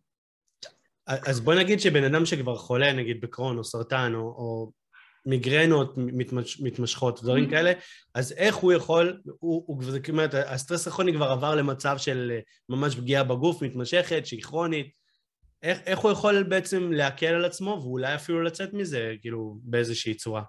אז 1.06 1.40
בוא 1.40 1.54
נגיד 1.54 1.80
שבן 1.80 2.04
אדם 2.04 2.26
שכבר 2.26 2.56
חולה, 2.56 2.92
נגיד 2.92 3.20
בקרון 3.20 3.58
או 3.58 3.64
סרטן 3.64 4.12
או, 4.14 4.20
או 4.20 4.72
מיגרנות 5.26 5.94
מתמש, 5.96 6.60
מתמשכות, 6.60 7.22
דברים 7.22 7.44
mm-hmm. 7.44 7.50
כאלה, 7.50 7.72
אז 8.14 8.32
איך 8.32 8.56
הוא 8.56 8.72
יכול, 8.72 9.20
הוא, 9.24 9.64
הוא, 9.66 9.82
זאת 9.82 10.08
אומרת, 10.08 10.34
הסטרס 10.34 10.86
הכרוני 10.86 11.12
כבר 11.12 11.26
עבר 11.26 11.54
למצב 11.54 11.98
של 11.98 12.32
אה, 12.34 12.40
ממש 12.68 12.94
פגיעה 12.94 13.24
בגוף 13.24 13.62
מתמשכת, 13.62 14.26
שהיא 14.26 14.42
כרונית, 14.42 14.86
איך, 15.62 15.78
איך 15.86 15.98
הוא 15.98 16.10
יכול 16.10 16.42
בעצם 16.42 16.92
להקל 16.92 17.26
על 17.26 17.44
עצמו 17.44 17.80
ואולי 17.82 18.14
אפילו 18.14 18.42
לצאת 18.42 18.72
מזה, 18.72 19.14
כאילו, 19.20 19.58
באיזושהי 19.62 20.14
צורה? 20.14 20.42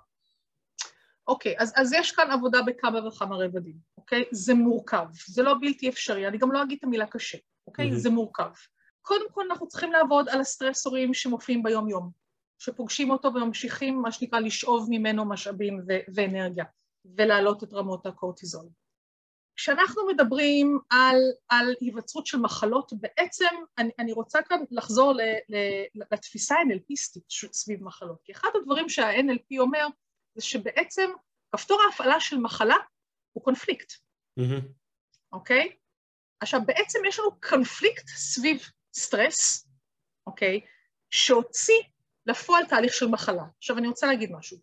אוקיי, 1.28 1.58
okay, 1.58 1.62
אז, 1.62 1.74
אז 1.76 1.94
יש 1.94 2.12
כאן 2.12 2.32
עבודה 2.32 2.62
בכמה 2.62 3.08
וכמה 3.08 3.36
רבדים, 3.36 3.76
אוקיי? 3.98 4.22
Okay? 4.22 4.28
זה 4.32 4.54
מורכב, 4.54 5.06
זה 5.28 5.44
לא 5.44 5.56
בלתי 5.62 5.90
אפשרי, 5.90 6.28
אני 6.28 6.38
גם 6.38 6.52
לא 6.52 6.64
אגיד 6.64 6.78
את 6.78 6.84
המילה 6.84 7.06
קשה, 7.08 7.38
אוקיי? 7.68 7.90
Okay? 7.90 7.94
Mm-hmm. 7.94 7.98
זה 7.98 8.10
מורכב. 8.10 8.52
קודם 9.02 9.26
כל 9.32 9.44
אנחנו 9.50 9.68
צריכים 9.68 9.92
לעבוד 9.92 10.30
על 10.30 10.42
הסטרסורים 10.42 11.14
שמופיעים 11.14 11.64
ביום-יום. 11.64 12.12
שפוגשים 12.60 13.12
אותו 13.12 13.34
וממשיכים, 13.34 14.02
מה 14.02 14.12
שנקרא, 14.12 14.40
לשאוב 14.40 14.88
ממנו 14.90 15.30
משאבים 15.30 15.82
ו- 15.88 16.14
ואנרגיה, 16.16 16.66
ולהעלות 17.06 17.64
את 17.64 17.74
רמות 17.74 18.06
הקורטיזול. 18.06 18.66
כשאנחנו 19.56 20.08
מדברים 20.08 20.80
על, 20.90 21.18
על 21.50 21.76
היווצרות 21.80 22.26
של 22.26 22.38
מחלות, 22.38 22.92
בעצם 22.94 23.56
אני, 23.78 23.90
אני 24.00 24.12
רוצה 24.12 24.42
כאן 24.42 24.64
לחזור 24.72 25.14
ל, 25.14 25.22
ל, 25.50 25.56
לתפיסה 25.96 26.56
ה-NLPיסטית 26.56 27.54
סביב 27.54 27.84
מחלות. 27.84 28.18
כי 28.24 28.32
אחד 28.32 28.50
הדברים 28.56 28.90
שה-NLP 28.90 29.60
אומר 29.60 29.88
זה 30.36 30.42
שבעצם 30.46 31.10
כפתור 31.56 31.82
ההפעלה 31.86 32.20
של 32.20 32.38
מחלה 32.38 32.76
הוא 33.32 33.44
קונפליקט, 33.44 33.94
אוקיי? 35.32 35.68
Mm-hmm. 35.68 35.72
Okay? 35.72 35.76
עכשיו, 36.40 36.60
בעצם 36.66 37.00
יש 37.08 37.20
לנו 37.20 37.30
קונפליקט 37.50 38.08
סביב 38.08 38.62
סטרס, 38.94 39.68
אוקיי? 40.28 40.60
Okay? 40.64 40.68
שהוציא 41.10 41.82
לפועל 42.30 42.66
תהליך 42.66 42.94
של 42.94 43.08
מחלה. 43.08 43.44
עכשיו, 43.58 43.78
אני 43.78 43.88
רוצה 43.88 44.08
להגיד 44.08 44.32
משהו. 44.32 44.58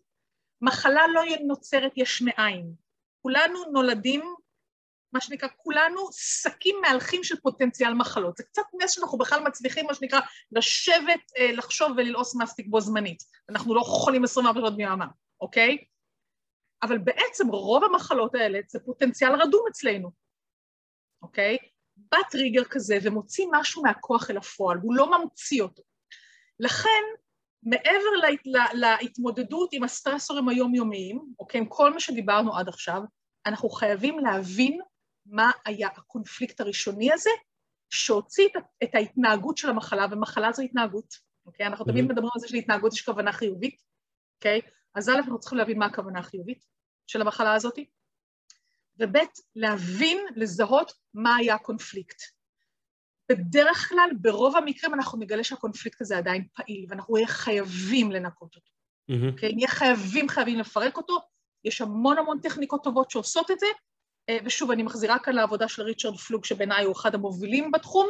מחלה 0.61 1.07
לא 1.07 1.21
נוצרת 1.47 1.91
יש 1.95 2.21
מאין. 2.21 2.73
כולנו 3.21 3.63
נולדים 3.71 4.35
מה 5.13 5.21
שנקרא, 5.21 5.49
כולנו 5.57 6.01
שקים 6.11 6.75
מהלכים 6.81 7.23
של 7.23 7.35
פוטנציאל 7.35 7.93
מחלות. 7.93 8.37
זה 8.37 8.43
קצת 8.43 8.63
נס 8.81 8.91
שאנחנו 8.91 9.17
בכלל 9.17 9.43
מצליחים, 9.43 9.85
מה 9.85 9.93
שנקרא, 9.93 10.19
לשבת, 10.51 11.31
אה, 11.37 11.51
לחשוב 11.51 11.91
וללעוס 11.97 12.35
מסטיק 12.35 12.67
בו 12.69 12.81
זמנית. 12.81 13.23
אנחנו 13.49 13.75
לא 13.75 13.81
חולים 13.81 14.23
24 14.23 14.59
שעות 14.59 14.77
ביממה, 14.77 15.05
אוקיי? 15.41 15.77
אבל 16.83 16.97
בעצם 16.97 17.47
רוב 17.47 17.83
המחלות 17.83 18.35
האלה 18.35 18.59
זה 18.69 18.79
פוטנציאל 18.79 19.41
רדום 19.41 19.65
אצלנו, 19.71 20.11
אוקיי? 21.21 21.57
בא 21.97 22.17
טריגר 22.31 22.63
כזה 22.63 22.97
ומוציא 23.03 23.45
משהו 23.51 23.83
מהכוח 23.83 24.31
אל 24.31 24.37
הפועל, 24.37 24.77
הוא 24.77 24.95
לא 24.95 25.19
ממציא 25.19 25.61
אותו. 25.61 25.83
לכן, 26.59 27.03
מעבר 27.69 28.29
לה, 28.45 28.65
לה, 28.73 28.95
להתמודדות 29.01 29.69
עם 29.73 29.83
הסטרסורים 29.83 30.49
היומיומיים, 30.49 31.21
אוקיי, 31.39 31.61
עם 31.61 31.65
כל 31.69 31.93
מה 31.93 31.99
שדיברנו 31.99 32.57
עד 32.57 32.67
עכשיו, 32.67 33.01
אנחנו 33.45 33.69
חייבים 33.69 34.19
להבין 34.19 34.79
מה 35.25 35.51
היה 35.65 35.87
הקונפליקט 35.87 36.61
הראשוני 36.61 37.13
הזה, 37.13 37.29
שהוציא 37.89 38.47
את 38.83 38.95
ההתנהגות 38.95 39.57
של 39.57 39.69
המחלה, 39.69 40.05
ומחלה 40.11 40.51
זו 40.51 40.61
התנהגות, 40.61 41.13
אוקיי? 41.45 41.67
אנחנו 41.67 41.85
תמיד. 41.85 42.05
מדברים 42.05 42.29
על 42.35 42.41
זה 42.41 42.47
שלהתנהגות 42.47 42.93
יש 42.93 43.01
כוונה 43.01 43.31
חיובית, 43.31 43.81
אוקיי? 44.37 44.61
אז 44.95 45.09
א', 45.09 45.13
אנחנו 45.13 45.39
צריכים 45.39 45.57
להבין 45.57 45.79
מה 45.79 45.85
הכוונה 45.85 46.19
החיובית 46.19 46.65
של 47.07 47.21
המחלה 47.21 47.53
הזאת, 47.53 47.79
וב', 48.99 49.17
להבין, 49.55 50.17
לזהות 50.35 50.91
מה 51.13 51.35
היה 51.35 51.55
הקונפליקט. 51.55 52.36
בדרך 53.29 53.89
כלל, 53.89 54.09
ברוב 54.21 54.55
המקרים 54.55 54.93
אנחנו 54.93 55.19
נגלה 55.19 55.43
שהקונפליקט 55.43 56.01
הזה 56.01 56.17
עדיין 56.17 56.47
פעיל, 56.53 56.85
ואנחנו 56.89 57.15
נהיה 57.15 57.27
חייבים 57.27 58.11
לנקות 58.11 58.55
אותו. 58.55 58.71
Mm-hmm. 59.11 59.31
אוקיי? 59.31 59.53
נהיה 59.55 59.67
חייבים, 59.67 60.29
חייבים 60.29 60.59
לפרק 60.59 60.97
אותו. 60.97 61.17
יש 61.63 61.81
המון 61.81 62.17
המון 62.17 62.39
טכניקות 62.39 62.83
טובות 62.83 63.11
שעושות 63.11 63.51
את 63.51 63.59
זה, 63.59 63.67
אה, 64.29 64.37
ושוב, 64.45 64.71
אני 64.71 64.83
מחזירה 64.83 65.19
כאן 65.19 65.35
לעבודה 65.35 65.67
של 65.67 65.81
ריצ'רד 65.81 66.17
פלוג, 66.17 66.45
שבעיניי 66.45 66.85
הוא 66.85 66.93
אחד 66.93 67.15
המובילים 67.15 67.71
בתחום, 67.71 68.09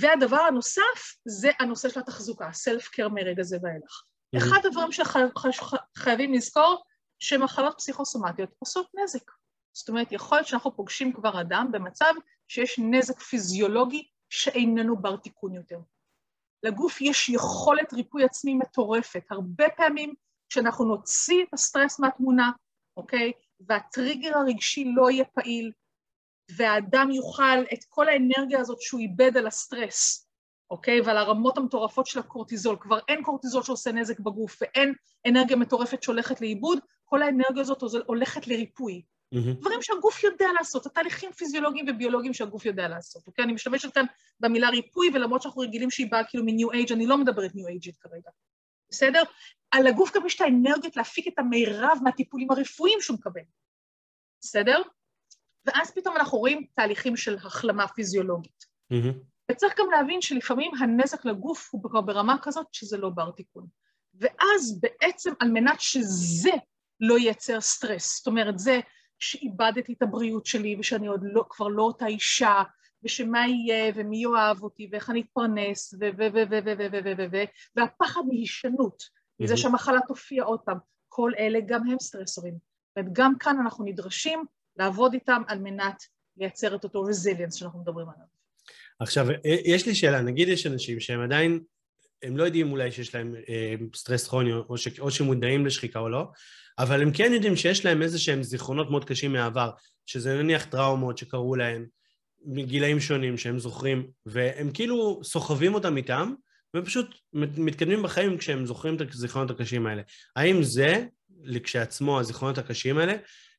והדבר 0.00 0.40
הנוסף 0.40 1.16
זה 1.24 1.50
הנושא 1.60 1.88
של 1.88 2.00
התחזוקה, 2.00 2.52
סלף 2.52 2.88
קר 2.88 3.08
מרגע 3.08 3.42
זה 3.42 3.56
ואילך. 3.62 4.02
Mm-hmm. 4.02 4.38
אחד 4.38 4.66
הדברים 4.66 4.92
שחייבים 4.92 6.32
לזכור, 6.32 6.84
שמחלות 7.18 7.74
פסיכוסומטיות 7.78 8.50
עושות 8.58 8.86
נזק. 9.02 9.30
זאת 9.72 9.88
אומרת, 9.88 10.12
יכול 10.12 10.38
להיות 10.38 10.48
שאנחנו 10.48 10.76
פוגשים 10.76 11.12
כבר 11.12 11.40
אדם 11.40 11.68
במצב 11.72 12.14
שיש 12.48 12.78
נזק 12.78 13.20
פיזיולוגי 13.20 14.08
שאיננו 14.30 14.96
בר 14.96 15.16
תיקון 15.16 15.54
יותר. 15.54 15.78
לגוף 16.62 17.00
יש 17.00 17.28
יכולת 17.28 17.92
ריפוי 17.92 18.24
עצמי 18.24 18.54
מטורפת. 18.54 19.24
הרבה 19.30 19.64
פעמים 19.76 20.14
כשאנחנו 20.48 20.84
נוציא 20.84 21.42
את 21.42 21.52
הסטרס 21.52 22.00
מהתמונה, 22.00 22.50
אוקיי? 22.96 23.32
והטריגר 23.60 24.38
הרגשי 24.38 24.92
לא 24.96 25.10
יהיה 25.10 25.24
פעיל, 25.24 25.72
והאדם 26.56 27.10
יוכל 27.10 27.62
את 27.72 27.84
כל 27.88 28.08
האנרגיה 28.08 28.60
הזאת 28.60 28.80
שהוא 28.80 29.00
איבד 29.00 29.36
על 29.36 29.46
הסטרס, 29.46 30.28
אוקיי? 30.70 31.00
ועל 31.00 31.16
הרמות 31.16 31.58
המטורפות 31.58 32.06
של 32.06 32.18
הקורטיזול. 32.18 32.76
כבר 32.80 32.98
אין 33.08 33.22
קורטיזול 33.22 33.62
שעושה 33.62 33.92
נזק 33.92 34.20
בגוף 34.20 34.58
ואין 34.60 34.92
אנרגיה 35.28 35.56
מטורפת 35.56 36.02
שהולכת 36.02 36.40
לאיבוד, 36.40 36.78
כל 37.04 37.22
האנרגיה 37.22 37.62
הזאת 37.62 37.82
הולכת 38.06 38.46
לריפוי. 38.46 39.02
Mm-hmm. 39.34 39.60
דברים 39.60 39.82
שהגוף 39.82 40.24
יודע 40.24 40.46
לעשות, 40.58 40.86
התהליכים 40.86 41.32
פיזיולוגיים 41.32 41.86
וביולוגיים 41.88 42.34
שהגוף 42.34 42.66
יודע 42.66 42.88
לעשות, 42.88 43.26
אוקיי? 43.26 43.44
אני 43.44 43.52
משתמשת 43.52 43.94
כאן 43.94 44.04
במילה 44.40 44.68
ריפוי, 44.68 45.10
ולמרות 45.14 45.42
שאנחנו 45.42 45.60
רגילים 45.60 45.90
שהיא 45.90 46.10
באה 46.10 46.24
כאילו 46.24 46.44
מניו 46.44 46.72
אייג', 46.72 46.92
אני 46.92 47.06
לא 47.06 47.18
מדברת 47.18 47.54
ניו 47.54 47.68
אייג'ית 47.68 47.96
כרגע, 47.96 48.30
בסדר? 48.90 49.22
על 49.70 49.86
הגוף 49.86 50.16
גם 50.16 50.26
יש 50.26 50.36
את 50.36 50.40
האנרגיות 50.40 50.96
להפיק 50.96 51.28
את 51.28 51.38
המירב 51.38 51.98
מהטיפולים 52.02 52.50
הרפואיים 52.50 53.00
שהוא 53.00 53.16
מקבל, 53.16 53.40
בסדר? 54.40 54.82
ואז 55.64 55.90
פתאום 55.94 56.16
אנחנו 56.16 56.38
רואים 56.38 56.66
תהליכים 56.74 57.16
של 57.16 57.36
החלמה 57.36 57.88
פיזיולוגית. 57.88 58.64
Mm-hmm. 58.92 59.14
וצריך 59.50 59.78
גם 59.78 59.86
להבין 59.90 60.20
שלפעמים 60.20 60.70
הנזק 60.80 61.24
לגוף 61.24 61.68
הוא 61.72 61.82
כבר 61.82 62.00
ברמה 62.00 62.36
כזאת 62.42 62.66
שזה 62.72 62.96
לא 62.96 63.10
בר 63.10 63.30
תיקון. 63.30 63.66
ואז 64.14 64.80
בעצם 64.80 65.32
על 65.40 65.50
מנת 65.50 65.80
שזה 65.80 66.52
לא 67.00 67.18
ייצר 67.18 67.60
סטרס, 67.60 68.16
זאת 68.16 68.26
אומרת 68.26 68.58
זה 68.58 68.80
שאיבדתי 69.24 69.92
את 69.92 70.02
הבריאות 70.02 70.46
שלי 70.46 70.76
ושאני 70.78 71.06
עוד 71.06 71.20
לא, 71.24 71.44
כבר 71.48 71.68
לא 71.68 71.82
אותה 71.82 72.06
אישה 72.06 72.62
ושמה 73.02 73.46
יהיה 73.46 73.92
ומי 73.96 74.22
יאהב 74.22 74.62
אותי 74.62 74.88
ואיך 74.92 75.10
אני 75.10 75.20
אתפרנס 75.20 75.94
ו... 75.94 75.98
ו... 76.18 76.22
ו... 76.34 76.42
ו... 76.50 76.58
ו... 76.64 76.72
ו... 76.78 76.98
ו... 77.04 77.12
ו... 77.18 77.24
ו... 77.32 77.44
והפחד 77.76 78.20
מהישנות, 78.28 79.02
מזה 79.40 79.56
שהמחלה 79.56 79.98
תופיע 80.08 80.44
עוד 80.44 80.60
פעם, 80.60 80.78
כל 81.08 81.32
אלה 81.38 81.58
גם 81.66 81.90
הם 81.90 81.98
סטרסורים. 82.00 82.54
וגם 82.98 83.38
כאן 83.38 83.56
אנחנו 83.60 83.84
נדרשים 83.84 84.44
לעבוד 84.76 85.14
איתם 85.14 85.42
על 85.46 85.58
מנת 85.58 86.02
לייצר 86.36 86.76
את 86.76 86.84
אותו 86.84 87.02
רזיליאנס 87.02 87.54
שאנחנו 87.54 87.80
מדברים 87.80 88.06
עליו. 88.08 88.26
עכשיו, 89.00 89.26
יש 89.64 89.86
לי 89.86 89.94
שאלה, 89.94 90.20
נגיד 90.20 90.48
יש 90.48 90.66
אנשים 90.66 91.00
שהם 91.00 91.20
עדיין, 91.20 91.60
הם 92.22 92.36
לא 92.36 92.44
יודעים 92.44 92.72
אולי 92.72 92.92
שיש 92.92 93.14
להם 93.14 93.34
אה, 93.48 93.74
סטרס 93.94 94.28
כרוני 94.28 94.52
או, 94.52 94.78
ש, 94.78 95.00
או 95.00 95.10
שמודעים 95.10 95.66
לשחיקה 95.66 95.98
או 95.98 96.08
לא, 96.08 96.24
אבל 96.78 97.02
הם 97.02 97.12
כן 97.12 97.32
יודעים 97.32 97.56
שיש 97.56 97.84
להם 97.84 98.02
איזה 98.02 98.18
שהם 98.18 98.42
זיכרונות 98.42 98.90
מאוד 98.90 99.04
קשים 99.04 99.32
מהעבר, 99.32 99.70
שזה 100.06 100.42
נניח 100.42 100.64
טראומות 100.64 101.18
שקרו 101.18 101.56
להם 101.56 101.86
מגילאים 102.44 103.00
שונים 103.00 103.38
שהם 103.38 103.58
זוכרים, 103.58 104.06
והם 104.26 104.70
כאילו 104.70 105.20
סוחבים 105.24 105.74
אותם 105.74 105.96
איתם, 105.96 106.34
ופשוט 106.76 107.14
מתקדמים 107.32 108.02
בחיים 108.02 108.38
כשהם 108.38 108.66
זוכרים 108.66 108.96
את 108.96 109.00
הזיכרונות 109.00 109.50
הקשים 109.50 109.86
האלה. 109.86 110.02
האם 110.36 110.62
זה, 110.62 111.04
כשעצמו, 111.62 112.20
הזיכרונות 112.20 112.58
הקשים 112.58 112.98
האלה, 112.98 113.14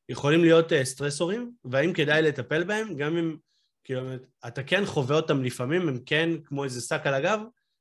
יכולים 0.08 0.40
להיות 0.40 0.72
uh, 0.72 0.74
סטרסורים, 0.84 1.52
והאם 1.64 1.92
כדאי 1.92 2.22
לטפל 2.22 2.64
בהם, 2.64 2.96
גם 2.96 3.16
אם, 3.16 3.36
כאילו, 3.84 4.02
אתה 4.46 4.62
כן 4.62 4.86
חווה 4.86 5.16
אותם 5.16 5.44
לפעמים, 5.44 5.88
הם 5.88 5.98
כן 6.06 6.30
כמו 6.44 6.64
איזה 6.64 6.80
שק 6.80 7.00
על 7.04 7.14
הגב, 7.14 7.40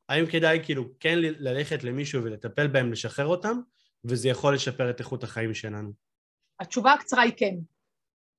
האם 0.09 0.25
כדאי 0.25 0.59
כאילו 0.63 0.89
כן 0.99 1.19
ללכת 1.19 1.83
למישהו 1.83 2.23
ולטפל 2.23 2.67
בהם, 2.67 2.91
לשחרר 2.91 3.25
אותם, 3.25 3.59
וזה 4.09 4.29
יכול 4.29 4.55
לשפר 4.55 4.89
את 4.89 4.99
איכות 4.99 5.23
החיים 5.23 5.53
שלנו? 5.53 5.91
התשובה 6.59 6.93
הקצרה 6.93 7.21
היא 7.21 7.33
כן. 7.37 7.55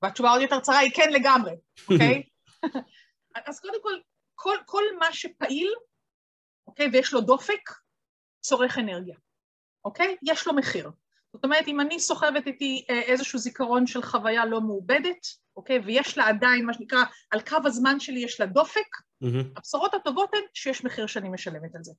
והתשובה 0.03 0.31
עוד 0.31 0.43
יותר 0.43 0.61
קצרה 0.61 0.79
היא 0.79 0.91
כן 0.95 1.13
לגמרי, 1.13 1.53
אוקיי? 1.91 2.23
אז 3.49 3.61
קודם 3.61 3.83
כל, 3.83 3.93
כל, 4.35 4.57
כל 4.67 4.83
מה 4.99 5.13
שפעיל, 5.13 5.75
אוקיי, 6.67 6.89
ויש 6.93 7.13
לו 7.13 7.21
דופק, 7.21 7.71
צורך 8.41 8.79
אנרגיה, 8.79 9.17
אוקיי? 9.85 10.17
יש 10.23 10.47
לו 10.47 10.55
מחיר. 10.55 10.91
זאת 11.33 11.45
אומרת, 11.45 11.69
אם 11.69 11.81
אני 11.81 12.01
סוחבת 12.01 12.47
איתי 12.47 12.85
אה, 12.91 13.01
איזשהו 13.03 13.39
זיכרון 13.39 13.87
של 13.87 14.03
חוויה 14.03 14.47
לא 14.47 14.61
מעובדת, 14.61 15.27
אוקיי, 15.57 15.79
ויש 15.79 16.19
לה 16.19 16.29
עדיין, 16.29 16.67
מה 16.67 16.75
שנקרא, 16.75 17.05
על 17.31 17.41
קו 17.41 17.57
הזמן 17.65 18.01
שלי 18.01 18.21
יש 18.21 18.41
לה 18.41 18.47
דופק, 18.47 18.97
mm-hmm. 19.25 19.57
הבשורות 19.57 19.95
הטובות 19.95 20.35
הן 20.35 20.43
שיש 20.55 20.85
מחיר 20.85 21.07
שאני 21.07 21.29
משלמת 21.29 21.75
על 21.75 21.85
זה. 21.85 21.93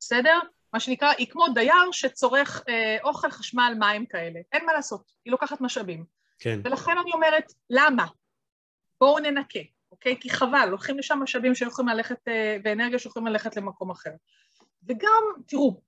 בסדר? 0.00 0.38
מה 0.76 0.80
שנקרא, 0.80 1.12
היא 1.18 1.26
כמו 1.26 1.46
דייר 1.54 1.92
שצורך 1.92 2.62
אה, 2.68 2.96
אוכל, 3.04 3.30
חשמל, 3.30 3.74
מים 3.78 4.06
כאלה. 4.06 4.40
אין 4.52 4.66
מה 4.66 4.72
לעשות, 4.72 5.12
היא 5.24 5.30
לוקחת 5.30 5.60
משאבים. 5.60 6.04
כן. 6.38 6.60
ולכן 6.64 6.98
אני 7.02 7.12
אומרת, 7.12 7.52
למה? 7.70 8.06
בואו 9.00 9.18
ננקה, 9.18 9.58
אוקיי? 9.92 10.20
כי 10.20 10.30
חבל, 10.30 10.68
לוקחים 10.70 10.98
לשם 10.98 11.18
משאבים 11.22 11.54
שיכולים 11.54 11.88
ללכת, 11.88 12.28
אה, 12.28 12.56
ואנרגיה 12.64 12.98
שיכולים 12.98 13.28
ללכת 13.28 13.56
למקום 13.56 13.90
אחר. 13.90 14.10
וגם, 14.88 15.22
תראו, 15.46 15.80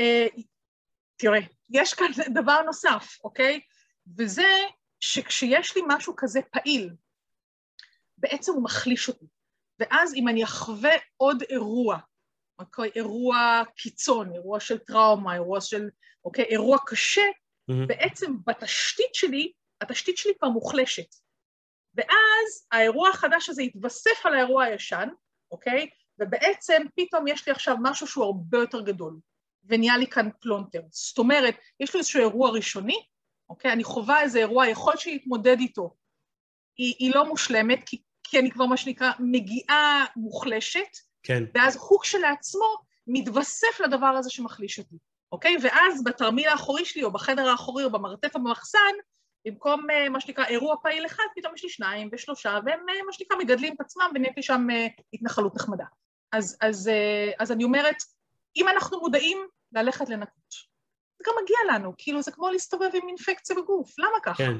אה, 0.00 0.26
תראה, 1.16 1.40
יש 1.70 1.94
כאן 1.94 2.10
דבר 2.42 2.62
נוסף, 2.62 3.16
אוקיי? 3.24 3.60
וזה 4.16 4.52
שכשיש 5.00 5.76
לי 5.76 5.82
משהו 5.88 6.14
כזה 6.16 6.40
פעיל, 6.50 6.90
בעצם 8.18 8.52
הוא 8.52 8.64
מחליש 8.64 9.08
אותי. 9.08 9.26
ואז 9.78 10.14
אם 10.14 10.28
אני 10.28 10.44
אחווה 10.44 10.92
עוד 11.16 11.42
אירוע, 11.42 11.98
אירוע 12.96 13.62
קיצון, 13.76 14.32
אירוע 14.34 14.60
של 14.60 14.78
טראומה, 14.78 15.34
אירוע 15.34 15.60
של, 15.60 15.88
אוקיי, 16.24 16.44
אירוע 16.44 16.78
קשה, 16.86 17.22
mm-hmm. 17.22 17.86
בעצם 17.86 18.32
בתשתית 18.46 19.14
שלי, 19.14 19.52
התשתית 19.80 20.16
שלי 20.16 20.32
כבר 20.38 20.48
מוחלשת. 20.48 21.14
ואז 21.94 22.66
האירוע 22.72 23.08
החדש 23.08 23.48
הזה 23.48 23.62
יתווסף 23.62 24.26
על 24.26 24.34
האירוע 24.34 24.64
הישן, 24.64 25.08
אוקיי? 25.50 25.88
ובעצם 26.18 26.82
פתאום 26.96 27.28
יש 27.28 27.46
לי 27.46 27.52
עכשיו 27.52 27.76
משהו 27.82 28.06
שהוא 28.06 28.24
הרבה 28.24 28.58
יותר 28.58 28.80
גדול. 28.80 29.18
ונהיה 29.64 29.96
לי 29.96 30.06
כאן 30.06 30.28
פלונטר. 30.40 30.80
זאת 30.90 31.18
אומרת, 31.18 31.54
יש 31.80 31.94
לי 31.94 31.98
איזשהו 31.98 32.20
אירוע 32.20 32.50
ראשוני, 32.50 32.98
אוקיי? 33.48 33.72
אני 33.72 33.84
חווה 33.84 34.22
איזה 34.22 34.38
אירוע, 34.38 34.68
יכול 34.68 34.92
להיות 34.92 35.06
להתמודד 35.06 35.56
איתו 35.58 35.96
היא, 36.76 36.94
היא 36.98 37.12
לא 37.14 37.24
מושלמת, 37.28 37.78
כי, 37.86 38.02
כי 38.22 38.38
אני 38.38 38.50
כבר 38.50 38.66
מה 38.66 38.76
שנקרא 38.76 39.10
מגיעה 39.18 40.04
מוחלשת, 40.16 41.07
כן. 41.22 41.44
ואז 41.54 41.76
הוא 41.76 42.00
כשלעצמו 42.00 42.76
מתווסף 43.06 43.80
לדבר 43.84 44.06
הזה 44.06 44.30
שמחליש 44.30 44.78
אותי, 44.78 44.96
אוקיי? 45.32 45.56
ואז 45.62 46.04
בתרמיל 46.04 46.48
האחורי 46.48 46.84
שלי, 46.84 47.04
או 47.04 47.12
בחדר 47.12 47.48
האחורי, 47.48 47.84
או 47.84 47.90
במרתף 47.90 48.36
המחסן, 48.36 48.78
במקום 49.46 49.90
אה, 49.90 50.08
מה 50.08 50.20
שנקרא 50.20 50.44
אירוע 50.44 50.76
פעיל 50.82 51.06
אחד, 51.06 51.24
פתאום 51.36 51.54
יש 51.54 51.62
לי 51.62 51.70
שניים 51.70 52.08
ושלושה, 52.12 52.58
והם 52.66 52.80
אה, 52.88 53.02
מה 53.06 53.12
שנקרא 53.12 53.36
מגדלים 53.36 53.74
את 53.74 53.80
עצמם 53.80 54.10
ונהיית 54.14 54.36
לי 54.36 54.42
שם 54.42 54.66
אה, 54.70 54.86
התנחלות 55.12 55.54
נחמדה. 55.54 55.84
אז, 56.32 56.56
אז, 56.60 56.90
אז 57.38 57.52
אני 57.52 57.64
אומרת, 57.64 57.96
אם 58.56 58.68
אנחנו 58.68 59.00
מודעים 59.00 59.38
ללכת 59.72 60.08
לנקות, 60.08 60.54
זה 61.18 61.24
גם 61.26 61.34
מגיע 61.42 61.56
לנו, 61.74 61.92
כאילו 61.98 62.22
זה 62.22 62.32
כמו 62.32 62.50
להסתובב 62.50 62.90
עם 62.94 63.08
אינפקציה 63.08 63.56
בגוף, 63.56 63.98
למה 63.98 64.20
ככה? 64.22 64.44
כן, 64.44 64.52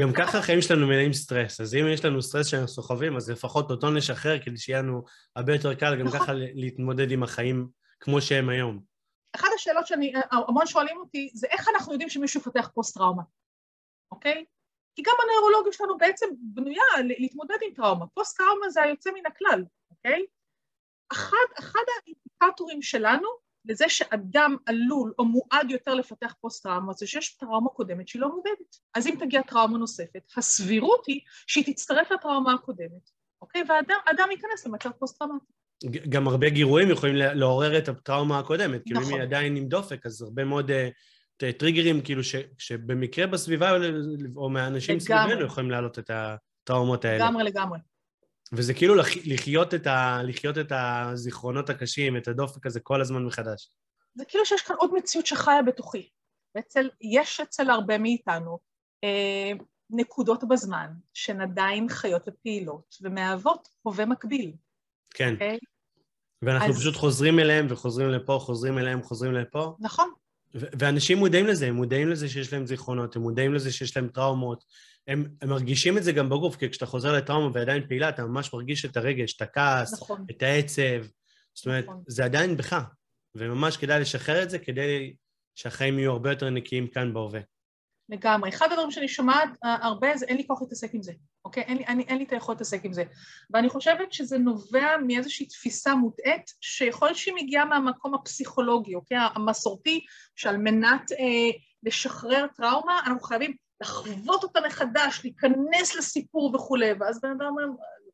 גם 0.00 0.12
ככה 0.12 0.38
החיים 0.38 0.62
שלנו 0.62 0.86
מלאים 0.86 1.12
סטרס, 1.12 1.60
אז 1.60 1.74
אם 1.74 1.84
יש 1.92 2.04
לנו 2.04 2.22
סטרס 2.22 2.46
שאנחנו 2.46 2.68
סוחבים, 2.68 3.16
אז 3.16 3.30
לפחות 3.30 3.70
אותו 3.70 3.90
נשחרר 3.90 4.38
כדי 4.44 4.58
שיהיה 4.58 4.82
לנו 4.82 5.04
הרבה 5.36 5.52
יותר 5.52 5.74
קל 5.74 5.96
גם 6.00 6.06
נכון. 6.06 6.20
ככה 6.20 6.32
להתמודד 6.34 7.10
עם 7.10 7.22
החיים 7.22 7.68
כמו 8.00 8.20
שהם 8.20 8.48
היום. 8.48 8.80
אחת 9.36 9.48
השאלות 9.54 9.86
שאני, 9.86 10.12
המון 10.30 10.66
שואלים 10.66 10.96
אותי, 10.96 11.30
זה 11.34 11.46
איך 11.50 11.68
אנחנו 11.68 11.92
יודעים 11.92 12.10
שמישהו 12.10 12.40
יפתח 12.40 12.70
פוסט-טראומה, 12.74 13.22
אוקיי? 14.12 14.44
כי 14.94 15.02
גם 15.02 15.14
הנוירולוגיה 15.22 15.72
שלנו 15.72 15.98
בעצם 15.98 16.26
בנויה 16.32 16.84
להתמודד 17.18 17.56
עם 17.62 17.74
טראומה. 17.74 18.06
פוסט-טראומה 18.14 18.70
זה 18.70 18.82
היוצא 18.82 19.10
מן 19.10 19.26
הכלל, 19.26 19.64
אוקיי? 19.90 20.24
אחד, 21.12 21.46
אחד 21.58 21.80
האינדיקטורים 21.96 22.82
שלנו 22.82 23.28
לזה 23.64 23.84
שאדם 23.88 24.56
עלול 24.66 25.12
או 25.18 25.24
מועד 25.24 25.70
יותר 25.70 25.94
לפתח 25.94 26.34
פוסט-טראומה 26.40 26.92
זה 26.92 27.06
שיש 27.06 27.36
טראומה 27.36 27.70
קודמת 27.70 28.08
שהיא 28.08 28.22
לא 28.22 28.28
מודדת. 28.28 28.76
אז 28.94 29.06
אם 29.06 29.14
תגיע 29.20 29.42
טראומה 29.42 29.78
נוספת, 29.78 30.22
הסבירות 30.36 31.06
היא 31.06 31.20
שהיא 31.46 31.64
תצטרף 31.74 32.10
לטראומה 32.10 32.52
הקודמת, 32.52 33.10
אוקיי? 33.42 33.62
ואדם 33.68 34.28
ייכנס 34.30 34.66
למצב 34.66 34.90
פוסט-טראומטי. 34.98 35.52
גם 36.08 36.28
הרבה 36.28 36.50
גירויים 36.50 36.90
יכולים 36.90 37.16
לעורר 37.16 37.78
את 37.78 37.88
הטראומה 37.88 38.38
הקודמת. 38.38 38.82
כאילו 38.84 39.00
נכון. 39.00 39.12
אם 39.12 39.18
היא 39.18 39.26
עדיין 39.26 39.56
עם 39.56 39.68
דופק, 39.68 40.06
אז 40.06 40.22
הרבה 40.22 40.44
מאוד 40.44 40.70
uh, 40.70 41.52
טריגרים, 41.58 42.00
כאילו 42.00 42.24
ש, 42.24 42.36
שבמקרה 42.58 43.26
בסביבה 43.26 43.78
או 44.36 44.50
מהאנשים 44.50 45.00
סביבנו 45.00 45.44
יכולים 45.44 45.70
להעלות 45.70 45.98
את 45.98 46.10
הטראומות 46.14 47.04
האלה. 47.04 47.24
לגמרי, 47.24 47.44
לגמרי. 47.44 47.78
וזה 48.52 48.74
כאילו 48.74 48.94
לחיות 49.24 49.74
את, 49.74 49.86
ה, 49.86 50.20
לחיות 50.24 50.58
את 50.58 50.72
הזיכרונות 50.74 51.70
הקשים, 51.70 52.16
את 52.16 52.28
הדופק 52.28 52.66
הזה 52.66 52.80
כל 52.80 53.00
הזמן 53.00 53.24
מחדש. 53.24 53.70
זה 54.14 54.24
כאילו 54.24 54.46
שיש 54.46 54.62
כאן 54.62 54.76
עוד 54.78 54.90
מציאות 54.94 55.26
שחיה 55.26 55.62
בתוכי. 55.62 56.08
ואצל, 56.54 56.90
יש 57.00 57.40
אצל 57.40 57.70
הרבה 57.70 57.98
מאיתנו 57.98 58.58
אה, 59.04 59.52
נקודות 59.90 60.44
בזמן 60.48 60.88
שהן 61.14 61.40
עדיין 61.40 61.88
חיות 61.88 62.22
ופעילות 62.28 62.96
ומהוות 63.02 63.68
הווה 63.82 64.06
מקביל. 64.06 64.52
כן. 65.14 65.28
Okay? 65.28 65.32
אוקיי? 65.32 65.58
ואנחנו 66.42 66.68
אז... 66.68 66.78
פשוט 66.78 66.96
חוזרים 66.96 67.38
אליהם 67.38 67.66
וחוזרים 67.68 68.08
לפה, 68.08 68.38
חוזרים 68.40 68.78
אליהם, 68.78 69.02
חוזרים 69.02 69.32
לפה. 69.32 69.76
נכון. 69.80 70.10
ואנשים 70.54 71.18
מודעים 71.18 71.46
לזה, 71.46 71.66
הם 71.66 71.74
מודעים 71.74 72.08
לזה 72.08 72.28
שיש 72.28 72.52
להם 72.52 72.66
זיכרונות, 72.66 73.16
הם 73.16 73.22
מודעים 73.22 73.54
לזה 73.54 73.72
שיש 73.72 73.96
להם 73.96 74.08
טראומות, 74.08 74.64
הם, 75.08 75.24
הם 75.42 75.48
מרגישים 75.48 75.98
את 75.98 76.04
זה 76.04 76.12
גם 76.12 76.28
בגוף, 76.28 76.56
כי 76.56 76.70
כשאתה 76.70 76.86
חוזר 76.86 77.12
לטראומה 77.12 77.50
ועדיין 77.54 77.88
פעילה, 77.88 78.08
אתה 78.08 78.26
ממש 78.26 78.54
מרגיש 78.54 78.84
את 78.84 78.96
הרגש, 78.96 79.36
את 79.36 79.42
הכעס, 79.42 79.92
נכון. 79.92 80.24
את 80.30 80.42
העצב. 80.42 81.06
זאת 81.54 81.66
אומרת, 81.66 81.84
נכון. 81.84 82.02
זה 82.06 82.24
עדיין 82.24 82.56
בך, 82.56 82.82
וממש 83.34 83.76
כדאי 83.76 84.00
לשחרר 84.00 84.42
את 84.42 84.50
זה 84.50 84.58
כדי 84.58 85.14
שהחיים 85.54 85.98
יהיו 85.98 86.12
הרבה 86.12 86.30
יותר 86.30 86.50
נקיים 86.50 86.86
כאן 86.86 87.14
בהווה. 87.14 87.40
לגמרי. 88.08 88.50
אחד 88.50 88.66
הדברים 88.70 88.90
שאני 88.90 89.08
שומעת 89.08 89.48
אה, 89.64 89.76
הרבה 89.80 90.16
זה 90.16 90.26
אין 90.26 90.36
לי 90.36 90.46
כוח 90.46 90.62
להתעסק 90.62 90.94
עם 90.94 91.02
זה, 91.02 91.12
אוקיי? 91.44 91.62
אין 91.62 91.76
לי, 91.76 91.84
אין, 91.84 92.00
אין 92.00 92.18
לי 92.18 92.24
את 92.24 92.32
היכולת 92.32 92.56
להתעסק 92.58 92.84
עם 92.84 92.92
זה. 92.92 93.04
ואני 93.50 93.68
חושבת 93.68 94.12
שזה 94.12 94.38
נובע 94.38 94.96
מאיזושהי 95.06 95.46
תפיסה 95.46 95.94
מוטעית, 95.94 96.50
שיכול 96.60 97.08
להיות 97.08 97.18
שהיא 97.18 97.34
מגיעה 97.34 97.64
מהמקום 97.64 98.14
הפסיכולוגי, 98.14 98.94
אוקיי? 98.94 99.18
המסורתי, 99.34 100.00
שעל 100.36 100.56
מנת 100.56 101.12
אה, 101.12 101.58
לשחרר 101.82 102.46
טראומה, 102.56 103.00
אנחנו 103.06 103.20
חייבים 103.20 103.56
לחוות 103.82 104.42
אותה 104.42 104.60
מחדש, 104.66 105.20
להיכנס 105.24 105.94
לסיפור 105.96 106.54
וכולי, 106.54 106.92
ואז 107.00 107.20
בן 107.20 107.30
אדם 107.30 107.46
אומר, 107.46 107.66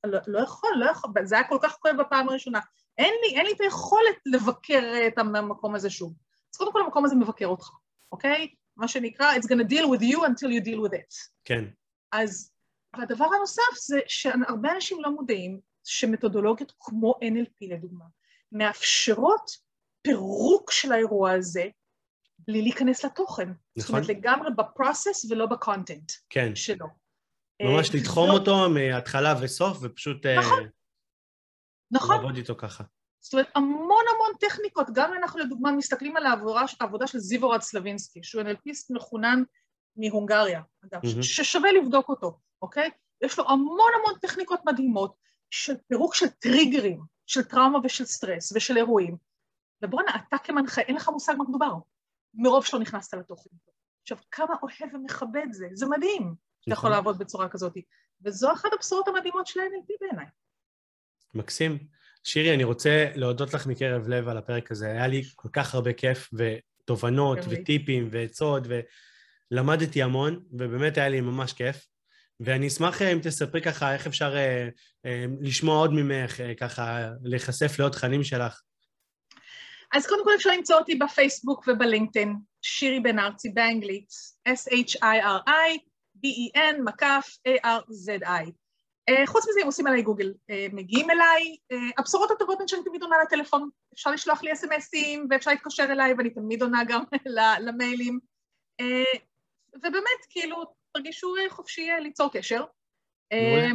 לא, 0.04 0.18
לא 0.26 0.38
יכול, 0.38 0.70
לא 0.76 0.90
יכול, 0.90 1.10
זה 1.24 1.34
היה 1.34 1.48
כל 1.48 1.58
כך 1.62 1.76
כואב 1.80 1.96
בפעם 2.00 2.28
הראשונה. 2.28 2.60
אין 2.98 3.14
לי, 3.22 3.36
אין 3.36 3.46
לי 3.46 3.52
את 3.52 3.60
היכולת 3.60 4.16
לבקר 4.26 4.92
את 5.06 5.18
המקום 5.18 5.74
הזה 5.74 5.90
שוב. 5.90 6.14
אז 6.52 6.56
קודם 6.56 6.72
כל 6.72 6.80
המקום 6.80 7.04
הזה 7.04 7.14
מבקר 7.14 7.46
אותך, 7.46 7.70
אוקיי? 8.12 8.48
מה 8.76 8.88
שנקרא, 8.88 9.34
it's 9.34 9.46
gonna 9.46 9.68
deal 9.68 9.86
with 9.86 10.02
you 10.02 10.18
until 10.18 10.48
you 10.48 10.64
deal 10.64 10.80
with 10.86 10.94
it. 10.94 11.30
כן. 11.44 11.64
אז, 12.12 12.52
והדבר 12.96 13.26
הנוסף 13.36 13.78
זה 13.86 14.00
שהרבה 14.06 14.72
אנשים 14.74 15.02
לא 15.02 15.10
מודעים 15.10 15.60
שמתודולוגיות 15.84 16.72
כמו 16.80 17.14
NLP 17.24 17.74
לדוגמה, 17.74 18.04
מאפשרות 18.52 19.50
פירוק 20.02 20.70
של 20.70 20.92
האירוע 20.92 21.32
הזה 21.32 21.64
בלי 22.48 22.62
להיכנס 22.62 23.04
לתוכן. 23.04 23.48
נכון. 23.48 23.58
זאת 23.76 23.88
אומרת, 23.88 24.08
לגמרי 24.08 24.50
בפרוסס 24.56 25.30
ולא 25.30 25.46
בקונטנט 25.46 26.12
כן. 26.30 26.54
שלו. 26.54 26.86
ממש 27.62 27.94
אה, 27.94 28.00
לתחום. 28.00 28.30
אותו 28.30 28.70
מההתחלה 28.70 29.34
וסוף, 29.42 29.78
ופשוט 29.82 30.26
אה, 30.26 30.38
נכון. 30.38 30.68
נכון. 31.90 32.16
לעבוד 32.16 32.36
איתו 32.36 32.54
ככה. 32.56 32.84
זאת 33.20 33.32
אומרת, 33.32 33.48
המון 33.54 34.04
המון 34.14 34.36
טכניקות, 34.40 34.86
גם 34.92 35.12
אנחנו 35.14 35.40
לדוגמה 35.40 35.72
מסתכלים 35.72 36.16
על 36.16 36.26
העבודה, 36.26 36.60
העבודה 36.80 37.06
של 37.06 37.18
זיבורד 37.18 37.60
סלבינסקי, 37.60 38.22
שהוא 38.22 38.42
אנליסט 38.42 38.90
מחונן 38.90 39.42
מהונגריה, 39.96 40.60
אגב, 40.84 41.02
mm-hmm. 41.02 41.22
ששווה 41.22 41.72
לבדוק 41.72 42.08
אותו, 42.08 42.38
אוקיי? 42.62 42.90
יש 43.24 43.38
לו 43.38 43.48
המון 43.48 43.90
המון 44.00 44.18
טכניקות 44.20 44.60
מדהימות 44.66 45.14
של 45.50 45.74
פירוק 45.88 46.14
של 46.14 46.28
טריגרים, 46.28 47.00
של 47.26 47.42
טראומה 47.42 47.78
ושל 47.84 48.04
סטרס 48.04 48.52
ושל 48.56 48.76
אירועים. 48.76 49.16
ובואנה, 49.84 50.12
אתה 50.16 50.36
כמנחה, 50.38 50.80
אין 50.80 50.96
לך 50.96 51.08
מושג 51.08 51.34
מה 51.38 51.44
מדובר. 51.48 51.72
מרוב 52.34 52.64
שלא 52.64 52.80
נכנסת 52.80 53.14
לתוכן. 53.14 53.50
עכשיו, 54.02 54.18
כמה 54.30 54.54
אוהב 54.62 54.94
ומכבד 54.94 55.46
זה, 55.52 55.68
זה 55.72 55.86
מדהים 55.86 56.34
שאתה 56.60 56.72
יכול 56.72 56.90
נכון. 56.90 56.90
לעבוד 56.90 57.18
בצורה 57.18 57.48
כזאת. 57.48 57.72
וזו 58.24 58.52
אחת 58.52 58.68
הבשורות 58.72 59.08
המדהימות 59.08 59.46
של 59.46 59.60
ה-NLP 59.60 59.92
בעיניי. 60.00 60.26
מקסים. 61.34 61.78
שירי, 62.24 62.54
אני 62.54 62.64
רוצה 62.64 63.06
להודות 63.14 63.54
לך 63.54 63.66
מקרב 63.66 64.08
לב 64.08 64.28
על 64.28 64.38
הפרק 64.38 64.72
הזה. 64.72 64.86
היה 64.86 65.06
לי 65.06 65.22
כל 65.36 65.48
כך 65.52 65.74
הרבה 65.74 65.92
כיף, 65.92 66.30
ותובנות, 66.34 67.38
וטיפים, 67.48 68.08
ועצות, 68.10 68.62
ולמדתי 69.52 70.02
המון, 70.02 70.44
ובאמת 70.52 70.98
היה 70.98 71.08
לי 71.08 71.20
ממש 71.20 71.52
כיף. 71.52 71.86
ואני 72.40 72.66
אשמח 72.66 73.02
אה, 73.02 73.12
אם 73.12 73.18
תספרי 73.22 73.62
ככה 73.62 73.94
איך 73.94 74.06
אפשר 74.06 74.36
אה, 74.36 74.68
אה, 75.06 75.24
לשמוע 75.40 75.78
עוד 75.78 75.92
ממך, 75.92 76.40
אה, 76.40 76.54
ככה 76.54 77.10
להיחשף 77.22 77.78
לעוד 77.78 77.92
תכנים 77.92 78.24
שלך. 78.24 78.60
אז 79.94 80.06
קודם 80.06 80.24
כל 80.24 80.34
אפשר 80.36 80.50
למצוא 80.50 80.76
אותי 80.76 80.94
בפייסבוק 80.94 81.64
ובלינקדאין, 81.68 82.36
שירי 82.62 83.00
בן 83.00 83.18
ארצי 83.18 83.48
באנגלית, 83.48 84.08
S-H-I-R-I, 84.48 85.78
B-E-N, 86.16 86.82
מקף, 86.84 87.36
A-R-Z-I. 87.48 88.50
Uh, 89.10 89.26
חוץ 89.26 89.44
מזה, 89.48 89.60
אם 89.62 89.66
עושים 89.66 89.86
עליי 89.86 90.02
גוגל, 90.02 90.30
uh, 90.30 90.74
מגיעים 90.74 91.10
אליי. 91.10 91.56
Uh, 91.72 91.76
הבשורות 91.98 92.30
הטובות 92.30 92.60
הן 92.60 92.68
שאני 92.68 92.82
תמיד 92.84 93.02
עונה 93.02 93.16
לטלפון. 93.24 93.68
אפשר 93.94 94.10
לשלוח 94.10 94.42
לי 94.42 94.52
אס.אם.אסים 94.52 95.26
ואפשר 95.30 95.50
להתקשר 95.50 95.84
אליי, 95.90 96.14
ואני 96.18 96.30
תמיד 96.30 96.62
עונה 96.62 96.82
גם 96.88 97.02
למיילים. 97.66 98.18
ובאמת, 99.74 100.20
כאילו, 100.30 100.64
תרגישו 100.92 101.34
חופשי 101.48 101.88
ליצור 102.00 102.32
קשר. 102.32 102.64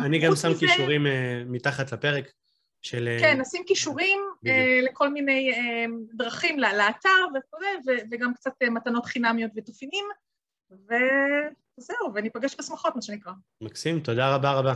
אני 0.06 0.20
גם 0.20 0.36
שם 0.36 0.54
כישורים 0.60 1.06
מתחת 1.46 1.92
לפרק. 1.92 2.26
של... 2.84 3.18
כן, 3.20 3.42
נשים 3.42 3.64
כישורים 3.68 4.20
לכל 4.90 5.10
מיני 5.10 5.52
דרכים 6.14 6.60
לאתר 6.60 7.10
וכו', 7.36 7.92
וגם 8.12 8.34
קצת 8.34 8.54
מתנות 8.72 9.06
חינמיות 9.06 9.52
ותופינים, 9.56 10.06
וזהו, 10.72 12.14
וניפגש 12.14 12.56
בשמחות, 12.60 12.96
מה 12.96 13.02
שנקרא. 13.02 13.34
מקסים, 13.62 14.00
תודה 14.00 14.36
רבה 14.36 14.52
רבה. 14.52 14.74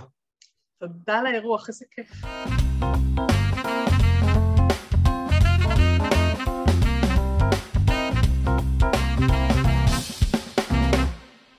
תודה 0.80 1.20
על 1.20 1.26
האירוח, 1.26 1.68
איזה 1.68 1.86
כיף. 1.92 2.12